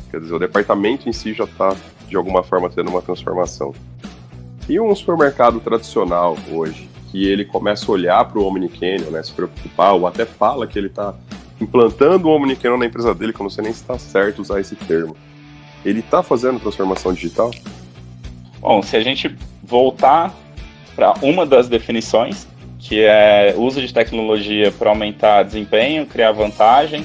Quer 0.09 0.20
dizer, 0.20 0.32
o 0.32 0.39
departamento 0.39 1.09
em 1.09 1.12
si 1.12 1.35
já 1.35 1.43
está, 1.43 1.74
de 2.09 2.14
alguma 2.14 2.45
forma, 2.45 2.70
tendo 2.70 2.89
uma 2.89 3.03
transformação. 3.03 3.74
E 4.68 4.78
um 4.78 4.95
supermercado 4.95 5.59
tradicional 5.59 6.37
hoje, 6.53 6.89
que 7.11 7.26
ele 7.26 7.45
começa 7.45 7.85
a 7.91 7.91
olhar 7.91 8.24
para 8.24 8.39
o 8.39 8.47
Omnicanyon, 8.47 9.11
né, 9.11 9.20
se 9.24 9.32
preocupar, 9.32 9.95
ou 9.95 10.07
até 10.07 10.24
fala 10.24 10.68
que 10.68 10.78
ele 10.78 10.87
está 10.87 11.12
implantando 11.61 12.28
o 12.28 12.30
Omnicanyon 12.30 12.78
na 12.78 12.87
empresa 12.87 13.12
dele, 13.12 13.32
que 13.32 13.41
eu 13.41 13.45
não 13.45 13.51
sei 13.51 13.64
nem 13.64 13.72
se 13.72 13.80
está 13.80 13.99
certo 13.99 14.41
usar 14.41 14.61
esse 14.61 14.76
termo. 14.76 15.16
Ele 15.85 15.99
está 15.99 16.22
fazendo 16.22 16.61
transformação 16.61 17.12
digital? 17.12 17.51
Bom, 18.61 18.80
se 18.82 18.97
a 18.97 19.01
gente 19.01 19.37
voltar 19.64 20.32
para 20.95 21.12
uma 21.22 21.45
das 21.45 21.68
definições, 21.68 22.47
que 22.85 23.03
é 23.03 23.55
uso 23.57 23.80
de 23.80 23.93
tecnologia 23.93 24.70
para 24.70 24.91
aumentar 24.91 25.43
desempenho, 25.43 26.05
criar 26.07 26.32
vantagem, 26.32 27.05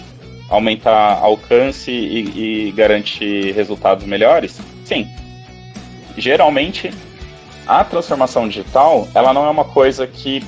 aumentar 0.49 1.19
alcance 1.19 1.89
e, 1.89 2.67
e 2.67 2.71
garantir 2.71 3.53
resultados 3.53 4.05
melhores, 4.05 4.59
sim. 4.83 5.07
Geralmente, 6.17 6.91
a 7.65 7.83
transformação 7.85 8.47
digital, 8.47 9.07
ela 9.15 9.31
não 9.31 9.45
é 9.45 9.49
uma 9.49 9.63
coisa 9.63 10.05
que 10.05 10.43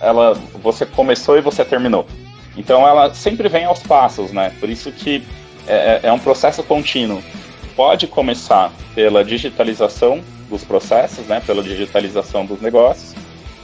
ela 0.00 0.32
você 0.62 0.86
começou 0.86 1.36
e 1.36 1.42
você 1.42 1.62
terminou. 1.62 2.06
Então 2.56 2.88
ela 2.88 3.12
sempre 3.12 3.48
vem 3.48 3.66
aos 3.66 3.80
passos, 3.80 4.32
né? 4.32 4.52
Por 4.58 4.70
isso 4.70 4.90
que 4.90 5.22
é, 5.66 6.00
é, 6.02 6.08
é 6.08 6.12
um 6.12 6.18
processo 6.18 6.62
contínuo. 6.62 7.22
Pode 7.74 8.06
começar 8.06 8.72
pela 8.94 9.22
digitalização 9.22 10.22
dos 10.48 10.64
processos, 10.64 11.26
né? 11.26 11.42
Pela 11.44 11.62
digitalização 11.62 12.46
dos 12.46 12.62
negócios 12.62 13.15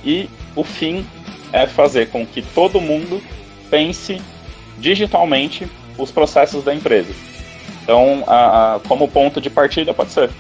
e 0.04 0.28
o 0.56 0.64
fim 0.64 1.06
é 1.52 1.66
fazer 1.66 2.10
com 2.10 2.26
que 2.26 2.42
todo 2.42 2.80
mundo 2.80 3.22
pense 3.70 4.20
digitalmente 4.78 5.68
os 5.98 6.10
processos 6.10 6.64
da 6.64 6.74
empresa. 6.74 7.12
Então, 7.82 8.24
a, 8.26 8.76
a, 8.76 8.80
como 8.80 9.08
ponto 9.08 9.40
de 9.40 9.50
partida 9.50 9.92
pode 9.92 10.12
ser. 10.12 10.30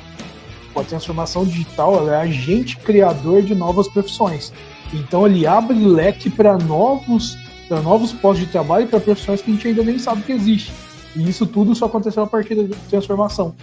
A 0.74 0.82
transformação 0.82 1.44
digital 1.44 2.10
é 2.10 2.16
agente 2.16 2.76
criador 2.76 3.42
de 3.42 3.54
novas 3.54 3.88
profissões. 3.88 4.52
Então, 4.92 5.26
ele 5.26 5.46
abre 5.46 5.76
leque 5.76 6.30
para 6.30 6.56
novos 6.56 7.36
novos 7.80 8.12
postos 8.12 8.44
de 8.44 8.52
trabalho 8.52 8.84
e 8.84 8.88
para 8.88 9.00
profissões 9.00 9.40
que 9.40 9.50
a 9.50 9.54
gente 9.54 9.68
ainda 9.68 9.82
nem 9.82 9.98
sabe 9.98 10.22
que 10.22 10.32
existe. 10.32 10.72
E 11.16 11.28
isso 11.28 11.46
tudo 11.46 11.74
só 11.74 11.86
aconteceu 11.86 12.22
a 12.22 12.26
partir 12.26 12.54
da 12.54 12.76
transformação. 12.90 13.54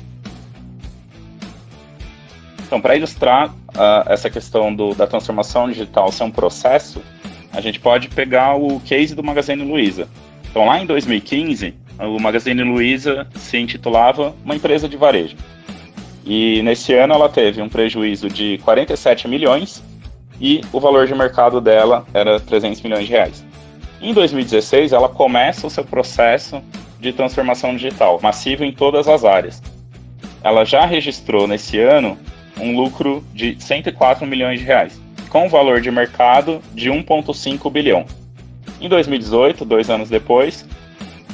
Então, 2.66 2.80
para 2.80 2.96
ilustrar 2.96 3.54
uh, 3.80 4.12
essa 4.12 4.30
questão 4.30 4.76
do, 4.76 4.94
da 4.94 5.08
transformação 5.08 5.70
digital 5.70 6.12
ser 6.12 6.24
um 6.24 6.32
processo, 6.32 7.02
a 7.54 7.62
gente 7.62 7.80
pode 7.80 8.10
pegar 8.10 8.56
o 8.56 8.80
case 8.82 9.16
do 9.16 9.24
Magazine 9.24 9.64
Luiza. 9.64 10.08
Então, 10.50 10.66
lá 10.66 10.80
em 10.80 10.86
2015, 10.86 11.74
o 12.00 12.20
Magazine 12.20 12.64
Luiza 12.64 13.26
se 13.36 13.58
intitulava 13.58 14.36
uma 14.44 14.56
empresa 14.56 14.88
de 14.88 14.98
varejo. 14.98 15.36
E 16.26 16.62
nesse 16.62 16.94
ano 16.94 17.14
ela 17.14 17.30
teve 17.30 17.62
um 17.62 17.70
prejuízo 17.70 18.30
de 18.30 18.60
47 18.60 19.28
milhões 19.28 19.82
e 20.40 20.62
o 20.72 20.80
valor 20.80 21.08
de 21.08 21.16
mercado 21.16 21.60
dela 21.60 22.06
era 22.14 22.40
300 22.40 22.82
milhões 22.82 23.06
de 23.06 23.12
reais. 23.12 23.46
Em 24.02 24.14
2016, 24.14 24.94
ela 24.94 25.10
começa 25.10 25.68
o 25.68 25.70
seu 25.70 25.84
processo 25.84 26.62
de 27.00 27.12
transformação 27.12 27.76
digital, 27.76 28.20
massivo 28.22 28.64
em 28.64 28.72
todas 28.72 29.08
as 29.08 29.26
áreas. 29.26 29.62
Ela 30.44 30.64
já 30.64 30.86
registrou 30.86 31.48
nesse 31.48 31.80
ano 31.80 32.18
um 32.60 32.76
lucro 32.76 33.24
de 33.34 33.56
104 33.60 34.26
milhões 34.26 34.60
de 34.60 34.66
reais, 34.66 35.00
com 35.30 35.46
um 35.46 35.50
valor 35.50 35.82
de 35.82 35.92
mercado 35.92 36.62
de 36.74 36.90
1,5 36.90 37.72
bilhão. 37.72 38.06
Em 38.82 38.88
2018, 38.88 39.66
dois 39.66 39.90
anos 39.90 40.10
depois, 40.10 40.66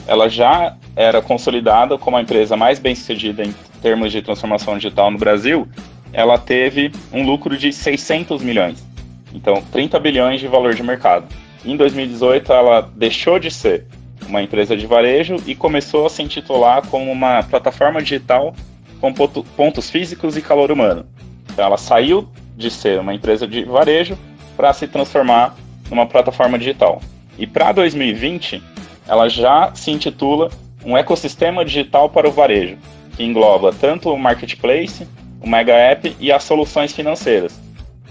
ela 0.08 0.30
já 0.30 0.76
era 0.96 1.22
consolidada 1.22 1.98
como 1.98 2.18
a 2.18 2.22
empresa 2.22 2.56
mais 2.56 2.80
bem-sucedida 2.80 3.44
em 3.44 3.54
termos 3.82 4.12
de 4.12 4.22
transformação 4.22 4.78
digital 4.78 5.12
no 5.12 5.18
Brasil. 5.18 5.68
Ela 6.14 6.38
teve 6.38 6.92
um 7.12 7.26
lucro 7.26 7.58
de 7.58 7.74
600 7.74 8.42
milhões, 8.42 8.86
então 9.34 9.62
30 9.72 10.00
bilhões 10.00 10.40
de 10.40 10.48
valor 10.48 10.74
de 10.74 10.82
mercado. 10.82 11.28
Em 11.66 11.76
2018, 11.76 12.54
ela 12.54 12.90
deixou 12.96 13.40
de 13.40 13.52
ser 13.52 13.86
uma 14.28 14.42
empresa 14.42 14.76
de 14.76 14.88
varejo 14.88 15.36
e 15.46 15.56
começou 15.56 16.06
a 16.06 16.10
se 16.10 16.24
intitular 16.24 16.86
como 16.88 17.12
uma 17.12 17.44
plataforma 17.44 18.02
digital 18.02 18.56
com 19.00 19.14
pontos 19.14 19.90
físicos 19.90 20.36
e 20.38 20.42
calor 20.42 20.72
humano. 20.72 21.06
Então, 21.52 21.66
ela 21.66 21.78
saiu 21.78 22.28
de 22.56 22.72
ser 22.72 23.00
uma 23.00 23.14
empresa 23.14 23.48
de 23.48 23.64
varejo 23.64 24.18
para 24.56 24.74
se 24.74 24.88
transformar 24.88 25.56
numa 25.90 26.06
plataforma 26.06 26.58
digital. 26.58 27.02
E 27.38 27.46
para 27.46 27.72
2020, 27.72 28.62
ela 29.08 29.30
já 29.30 29.74
se 29.76 29.92
intitula 29.92 30.50
um 30.86 30.98
ecossistema 30.98 31.66
digital 31.66 32.10
para 32.10 32.28
o 32.28 32.32
varejo, 32.32 32.78
que 33.16 33.24
engloba 33.24 33.74
tanto 33.74 34.10
o 34.10 34.18
marketplace, 34.18 35.08
o 35.42 35.50
mega 35.50 35.74
app 35.74 36.16
e 36.20 36.32
as 36.32 36.44
soluções 36.44 36.94
financeiras. 36.94 37.60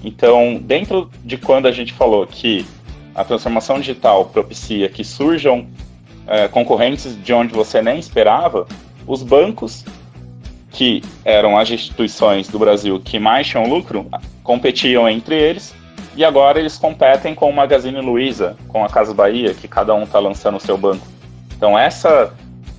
Então, 0.03 0.57
dentro 0.61 1.11
de 1.25 1.39
quando 1.39 1.67
a 1.67 1.73
gente 1.73 1.93
falou 1.93 2.27
que 2.27 2.67
a 3.15 3.25
transformação 3.25 3.79
digital 3.79 4.27
propicia 4.27 4.89
que 4.89 5.05
surjam 5.05 5.67
é, 6.27 6.49
concorrentes 6.49 7.17
de 7.23 7.33
onde 7.33 7.55
você 7.55 7.81
nem 7.81 7.99
esperava, 7.99 8.67
os 9.07 9.23
bancos, 9.23 9.85
que 10.75 11.03
eram 11.25 11.57
as 11.57 11.71
instituições 11.71 12.49
do 12.49 12.59
Brasil 12.59 13.01
que 13.01 13.19
mais 13.19 13.47
tinham 13.47 13.67
lucro, 13.67 14.07
competiam 14.43 15.09
entre 15.09 15.37
eles, 15.37 15.73
e 16.17 16.25
agora 16.25 16.59
eles 16.59 16.77
competem 16.77 17.35
com 17.35 17.49
o 17.49 17.53
Magazine 17.53 18.01
Luiza, 18.01 18.57
com 18.69 18.85
a 18.85 18.89
Casa 18.89 19.15
Bahia, 19.15 19.55
que 19.55 19.67
cada 19.67 19.95
um 19.95 20.03
está 20.03 20.19
lançando 20.19 20.57
o 20.57 20.61
seu 20.61 20.77
banco. 20.77 21.07
Então, 21.57 21.79
essa 21.79 22.33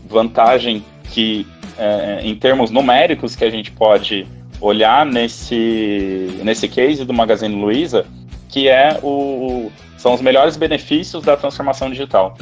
vantagem 0.07 0.85
que, 1.11 1.47
é, 1.77 2.19
em 2.21 2.35
termos 2.35 2.69
numéricos, 2.69 3.35
que 3.35 3.43
a 3.43 3.49
gente 3.49 3.71
pode 3.71 4.27
olhar 4.59 5.05
nesse, 5.05 6.39
nesse 6.43 6.67
case 6.67 7.03
do 7.05 7.13
Magazine 7.13 7.55
Luiza, 7.55 8.05
que 8.49 8.67
é 8.67 8.99
o, 9.01 9.71
são 9.97 10.13
os 10.13 10.21
melhores 10.21 10.55
benefícios 10.57 11.23
da 11.23 11.35
transformação 11.35 11.89
digital. 11.89 12.37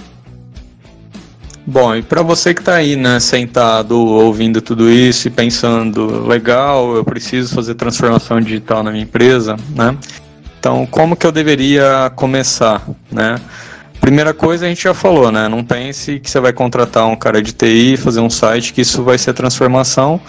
Bom, 1.65 1.95
e 1.95 2.01
para 2.01 2.21
você 2.21 2.53
que 2.53 2.59
está 2.59 2.75
aí, 2.75 2.97
né, 2.97 3.21
sentado, 3.21 3.97
ouvindo 3.97 4.61
tudo 4.61 4.91
isso 4.91 5.27
e 5.27 5.31
pensando, 5.31 6.27
legal, 6.27 6.93
eu 6.95 7.05
preciso 7.05 7.55
fazer 7.55 7.75
transformação 7.75 8.41
digital 8.41 8.83
na 8.83 8.91
minha 8.91 9.03
empresa, 9.03 9.55
né? 9.73 9.97
Então, 10.59 10.85
como 10.85 11.15
que 11.15 11.25
eu 11.25 11.31
deveria 11.31 12.11
começar, 12.15 12.85
né? 13.09 13.39
Primeira 14.01 14.33
coisa 14.33 14.65
a 14.65 14.69
gente 14.69 14.83
já 14.83 14.93
falou, 14.93 15.31
né? 15.31 15.47
Não 15.47 15.63
pense 15.63 16.19
que 16.19 16.29
você 16.29 16.37
vai 16.41 16.51
contratar 16.51 17.07
um 17.07 17.15
cara 17.15 17.41
de 17.41 17.53
TI, 17.53 17.95
fazer 17.95 18.19
um 18.19 18.29
site, 18.29 18.73
que 18.73 18.81
isso 18.81 19.01
vai 19.01 19.17
ser 19.17 19.33
transformação. 19.33 20.19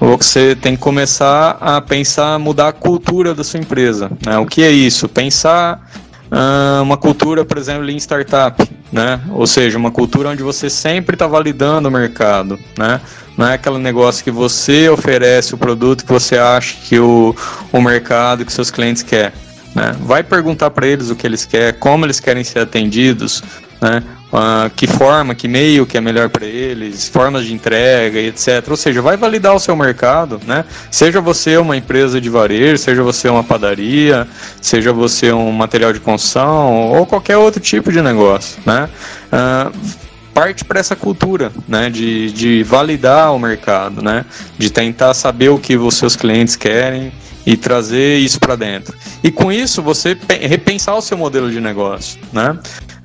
Você 0.00 0.54
tem 0.54 0.74
que 0.74 0.80
começar 0.80 1.58
a 1.60 1.80
pensar, 1.80 2.38
mudar 2.38 2.68
a 2.68 2.72
cultura 2.72 3.34
da 3.34 3.44
sua 3.44 3.60
empresa. 3.60 4.10
Né? 4.24 4.38
O 4.38 4.46
que 4.46 4.62
é 4.62 4.70
isso? 4.70 5.08
Pensar 5.08 5.86
uh, 6.30 6.82
uma 6.82 6.96
cultura, 6.96 7.44
por 7.44 7.58
exemplo, 7.58 7.88
em 7.90 7.96
startup, 7.96 8.62
né? 8.92 9.20
Ou 9.30 9.46
seja, 9.46 9.78
uma 9.78 9.90
cultura 9.90 10.30
onde 10.30 10.42
você 10.42 10.70
sempre 10.70 11.14
está 11.14 11.26
validando 11.26 11.88
o 11.88 11.90
mercado, 11.92 12.58
né? 12.76 13.00
Não 13.36 13.46
é 13.46 13.54
aquele 13.54 13.78
negócio 13.78 14.24
que 14.24 14.30
você 14.30 14.88
oferece 14.88 15.54
o 15.54 15.58
produto 15.58 16.04
que 16.04 16.12
você 16.12 16.36
acha 16.36 16.76
que 16.88 16.98
o, 16.98 17.34
o 17.72 17.80
mercado, 17.80 18.44
que 18.44 18.52
seus 18.52 18.70
clientes 18.70 19.02
quer. 19.02 19.32
Né? 19.74 19.94
Vai 20.00 20.24
perguntar 20.24 20.70
para 20.70 20.86
eles 20.86 21.08
o 21.08 21.14
que 21.14 21.24
eles 21.24 21.44
querem, 21.44 21.78
como 21.78 22.04
eles 22.04 22.18
querem 22.18 22.42
ser 22.42 22.60
atendidos, 22.60 23.42
né? 23.80 24.02
Uh, 24.32 24.70
que 24.74 24.86
forma, 24.86 25.34
que 25.34 25.48
meio 25.48 25.86
que 25.86 25.96
é 25.96 26.00
melhor 26.00 26.28
para 26.28 26.46
eles, 26.46 27.08
formas 27.08 27.44
de 27.44 27.52
entrega 27.52 28.18
etc. 28.18 28.64
Ou 28.68 28.76
seja, 28.76 29.02
vai 29.02 29.16
validar 29.16 29.54
o 29.54 29.60
seu 29.60 29.76
mercado, 29.76 30.40
né? 30.46 30.64
Seja 30.90 31.20
você 31.20 31.56
uma 31.56 31.76
empresa 31.76 32.20
de 32.20 32.28
varejo, 32.28 32.78
seja 32.78 33.02
você 33.02 33.28
uma 33.28 33.44
padaria, 33.44 34.26
seja 34.60 34.92
você 34.92 35.32
um 35.32 35.52
material 35.52 35.92
de 35.92 36.00
construção 36.00 36.90
ou 36.92 37.06
qualquer 37.06 37.36
outro 37.36 37.60
tipo 37.60 37.92
de 37.92 38.02
negócio, 38.02 38.60
né? 38.64 38.88
Uh, 39.32 40.08
parte 40.38 40.64
para 40.64 40.78
essa 40.78 40.94
cultura, 40.94 41.50
né, 41.66 41.90
de, 41.90 42.30
de 42.30 42.62
validar 42.62 43.34
o 43.34 43.40
mercado, 43.40 44.00
né, 44.00 44.24
de 44.56 44.70
tentar 44.70 45.12
saber 45.12 45.48
o 45.48 45.58
que 45.58 45.76
os 45.76 45.96
seus 45.96 46.14
clientes 46.14 46.54
querem 46.54 47.12
e 47.44 47.56
trazer 47.56 48.18
isso 48.18 48.38
para 48.38 48.54
dentro. 48.54 48.96
E 49.24 49.32
com 49.32 49.50
isso 49.50 49.82
você 49.82 50.16
repensar 50.42 50.94
o 50.94 51.00
seu 51.00 51.18
modelo 51.18 51.50
de 51.50 51.60
negócio, 51.60 52.20
né? 52.32 52.56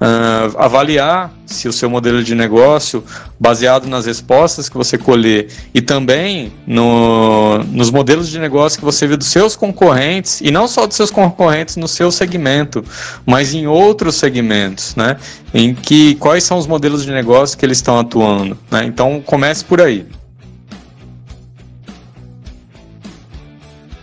Uh, 0.03 0.57
avaliar 0.57 1.31
se 1.45 1.69
o 1.69 1.71
seu 1.71 1.89
modelo 1.89 2.21
de 2.21 2.35
negócio, 2.35 3.05
baseado 3.39 3.87
nas 3.87 4.05
respostas 4.05 4.67
que 4.67 4.75
você 4.75 4.97
colher 4.97 5.47
e 5.73 5.81
também 5.81 6.51
no, 6.67 7.59
nos 7.59 7.89
modelos 7.89 8.27
de 8.27 8.37
negócio 8.37 8.77
que 8.77 8.83
você 8.83 9.07
vê 9.07 9.15
dos 9.15 9.27
seus 9.27 9.55
concorrentes, 9.55 10.41
e 10.41 10.51
não 10.51 10.67
só 10.67 10.85
dos 10.85 10.97
seus 10.97 11.09
concorrentes 11.09 11.77
no 11.77 11.87
seu 11.87 12.11
segmento, 12.11 12.83
mas 13.25 13.53
em 13.53 13.65
outros 13.65 14.15
segmentos, 14.15 14.93
né? 14.97 15.15
Em 15.53 15.73
que 15.73 16.15
quais 16.15 16.43
são 16.43 16.57
os 16.57 16.67
modelos 16.67 17.05
de 17.05 17.11
negócio 17.13 17.57
que 17.57 17.65
eles 17.65 17.77
estão 17.77 17.97
atuando. 17.97 18.57
Né? 18.69 18.83
Então 18.83 19.21
comece 19.25 19.63
por 19.63 19.79
aí. 19.79 20.05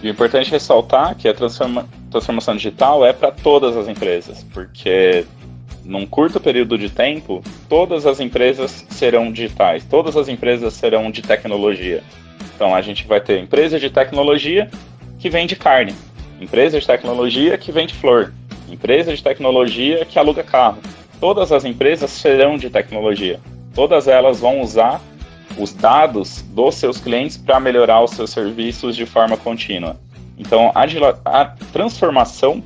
E 0.03 0.09
o 0.09 0.11
importante 0.11 0.49
é 0.49 0.53
ressaltar 0.53 1.15
que 1.15 1.29
a 1.29 1.35
transforma 1.35 1.87
transformação 2.11 2.57
digital 2.57 3.05
é 3.05 3.13
para 3.13 3.31
todas 3.31 3.77
as 3.77 3.87
empresas, 3.87 4.45
porque 4.53 5.25
num 5.91 6.07
curto 6.07 6.39
período 6.39 6.79
de 6.79 6.89
tempo, 6.89 7.43
todas 7.69 8.07
as 8.07 8.21
empresas 8.21 8.87
serão 8.91 9.33
digitais, 9.33 9.85
todas 9.85 10.17
as 10.17 10.29
empresas 10.29 10.73
serão 10.73 11.11
de 11.11 11.21
tecnologia. 11.21 12.01
Então 12.55 12.73
a 12.73 12.81
gente 12.81 13.09
vai 13.09 13.21
ter 13.21 13.41
empresas 13.41 13.81
de 13.81 13.91
tecnologia 13.91 14.71
que 15.19 15.29
vende 15.29 15.57
carne, 15.57 15.93
empresas 16.41 16.83
de 16.83 16.87
tecnologia 16.87 17.59
que 17.59 17.73
vende 17.73 17.93
flor, 17.93 18.33
empresas 18.71 19.19
de 19.19 19.25
tecnologia 19.25 20.05
que 20.05 20.17
aluga 20.17 20.45
carro. 20.45 20.79
Todas 21.21 21.51
as 21.51 21.65
empresas 21.65 22.09
serão 22.13 22.57
de 22.57 22.71
tecnologia. 22.71 23.41
Todas 23.75 24.07
elas 24.07 24.39
vão 24.39 24.61
usar 24.61 25.01
os 25.59 25.75
dados 25.75 26.43
dos 26.51 26.77
seus 26.77 26.99
clientes 27.01 27.37
para 27.37 27.59
melhorar 27.59 28.01
os 28.01 28.13
seus 28.13 28.31
serviços 28.31 28.95
de 28.95 29.07
forma 29.07 29.37
contínua. 29.37 29.97
Então, 30.39 30.71
a, 30.73 30.85
a 31.25 31.45
transformação, 31.73 32.63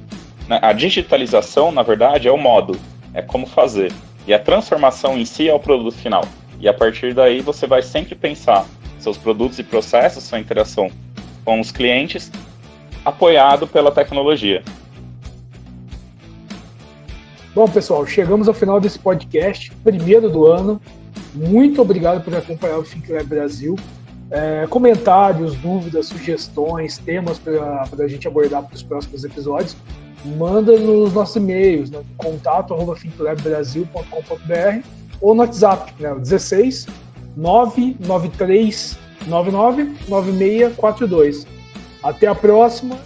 né, 0.46 0.58
a 0.60 0.74
digitalização, 0.74 1.72
na 1.72 1.82
verdade, 1.82 2.28
é 2.28 2.30
o 2.30 2.36
modo, 2.36 2.78
é 3.14 3.22
como 3.22 3.46
fazer. 3.46 3.92
E 4.26 4.34
a 4.34 4.38
transformação 4.38 5.16
em 5.16 5.24
si 5.24 5.48
é 5.48 5.54
o 5.54 5.60
produto 5.60 5.96
final. 5.96 6.24
E 6.60 6.68
a 6.68 6.74
partir 6.74 7.14
daí 7.14 7.40
você 7.40 7.66
vai 7.66 7.82
sempre 7.82 8.14
pensar 8.14 8.66
seus 8.98 9.16
produtos 9.16 9.58
e 9.58 9.62
processos, 9.62 10.24
sua 10.24 10.38
interação 10.38 10.90
com 11.44 11.60
os 11.60 11.70
clientes, 11.70 12.30
apoiado 13.04 13.66
pela 13.66 13.90
tecnologia. 13.90 14.62
Bom, 17.54 17.68
pessoal, 17.68 18.04
chegamos 18.06 18.48
ao 18.48 18.54
final 18.54 18.80
desse 18.80 18.98
podcast, 18.98 19.70
primeiro 19.84 20.28
do 20.28 20.46
ano. 20.46 20.80
Muito 21.34 21.80
obrigado 21.82 22.24
por 22.24 22.34
acompanhar 22.34 22.78
o 22.78 22.82
ThinkLab 22.82 23.24
Brasil. 23.26 23.76
É, 24.30 24.66
comentários, 24.68 25.54
dúvidas, 25.54 26.06
sugestões, 26.06 26.98
temas 26.98 27.38
para 27.38 27.86
a 27.98 28.08
gente 28.08 28.26
abordar 28.26 28.62
para 28.62 28.74
os 28.74 28.82
próximos 28.82 29.22
episódios, 29.22 29.76
manda 30.24 30.78
nos 30.78 31.12
nossos 31.12 31.36
e-mails, 31.36 31.90
né, 31.90 32.02
contato.thinklabbrasil.com.br 32.16 34.88
ou 35.20 35.34
no 35.34 35.42
WhatsApp, 35.42 35.92
né, 36.00 36.14
16 36.14 36.86
993 37.36 38.96
99 39.26 39.94
9642. 40.08 41.46
Até 42.02 42.26
a 42.26 42.34
próxima 42.34 42.96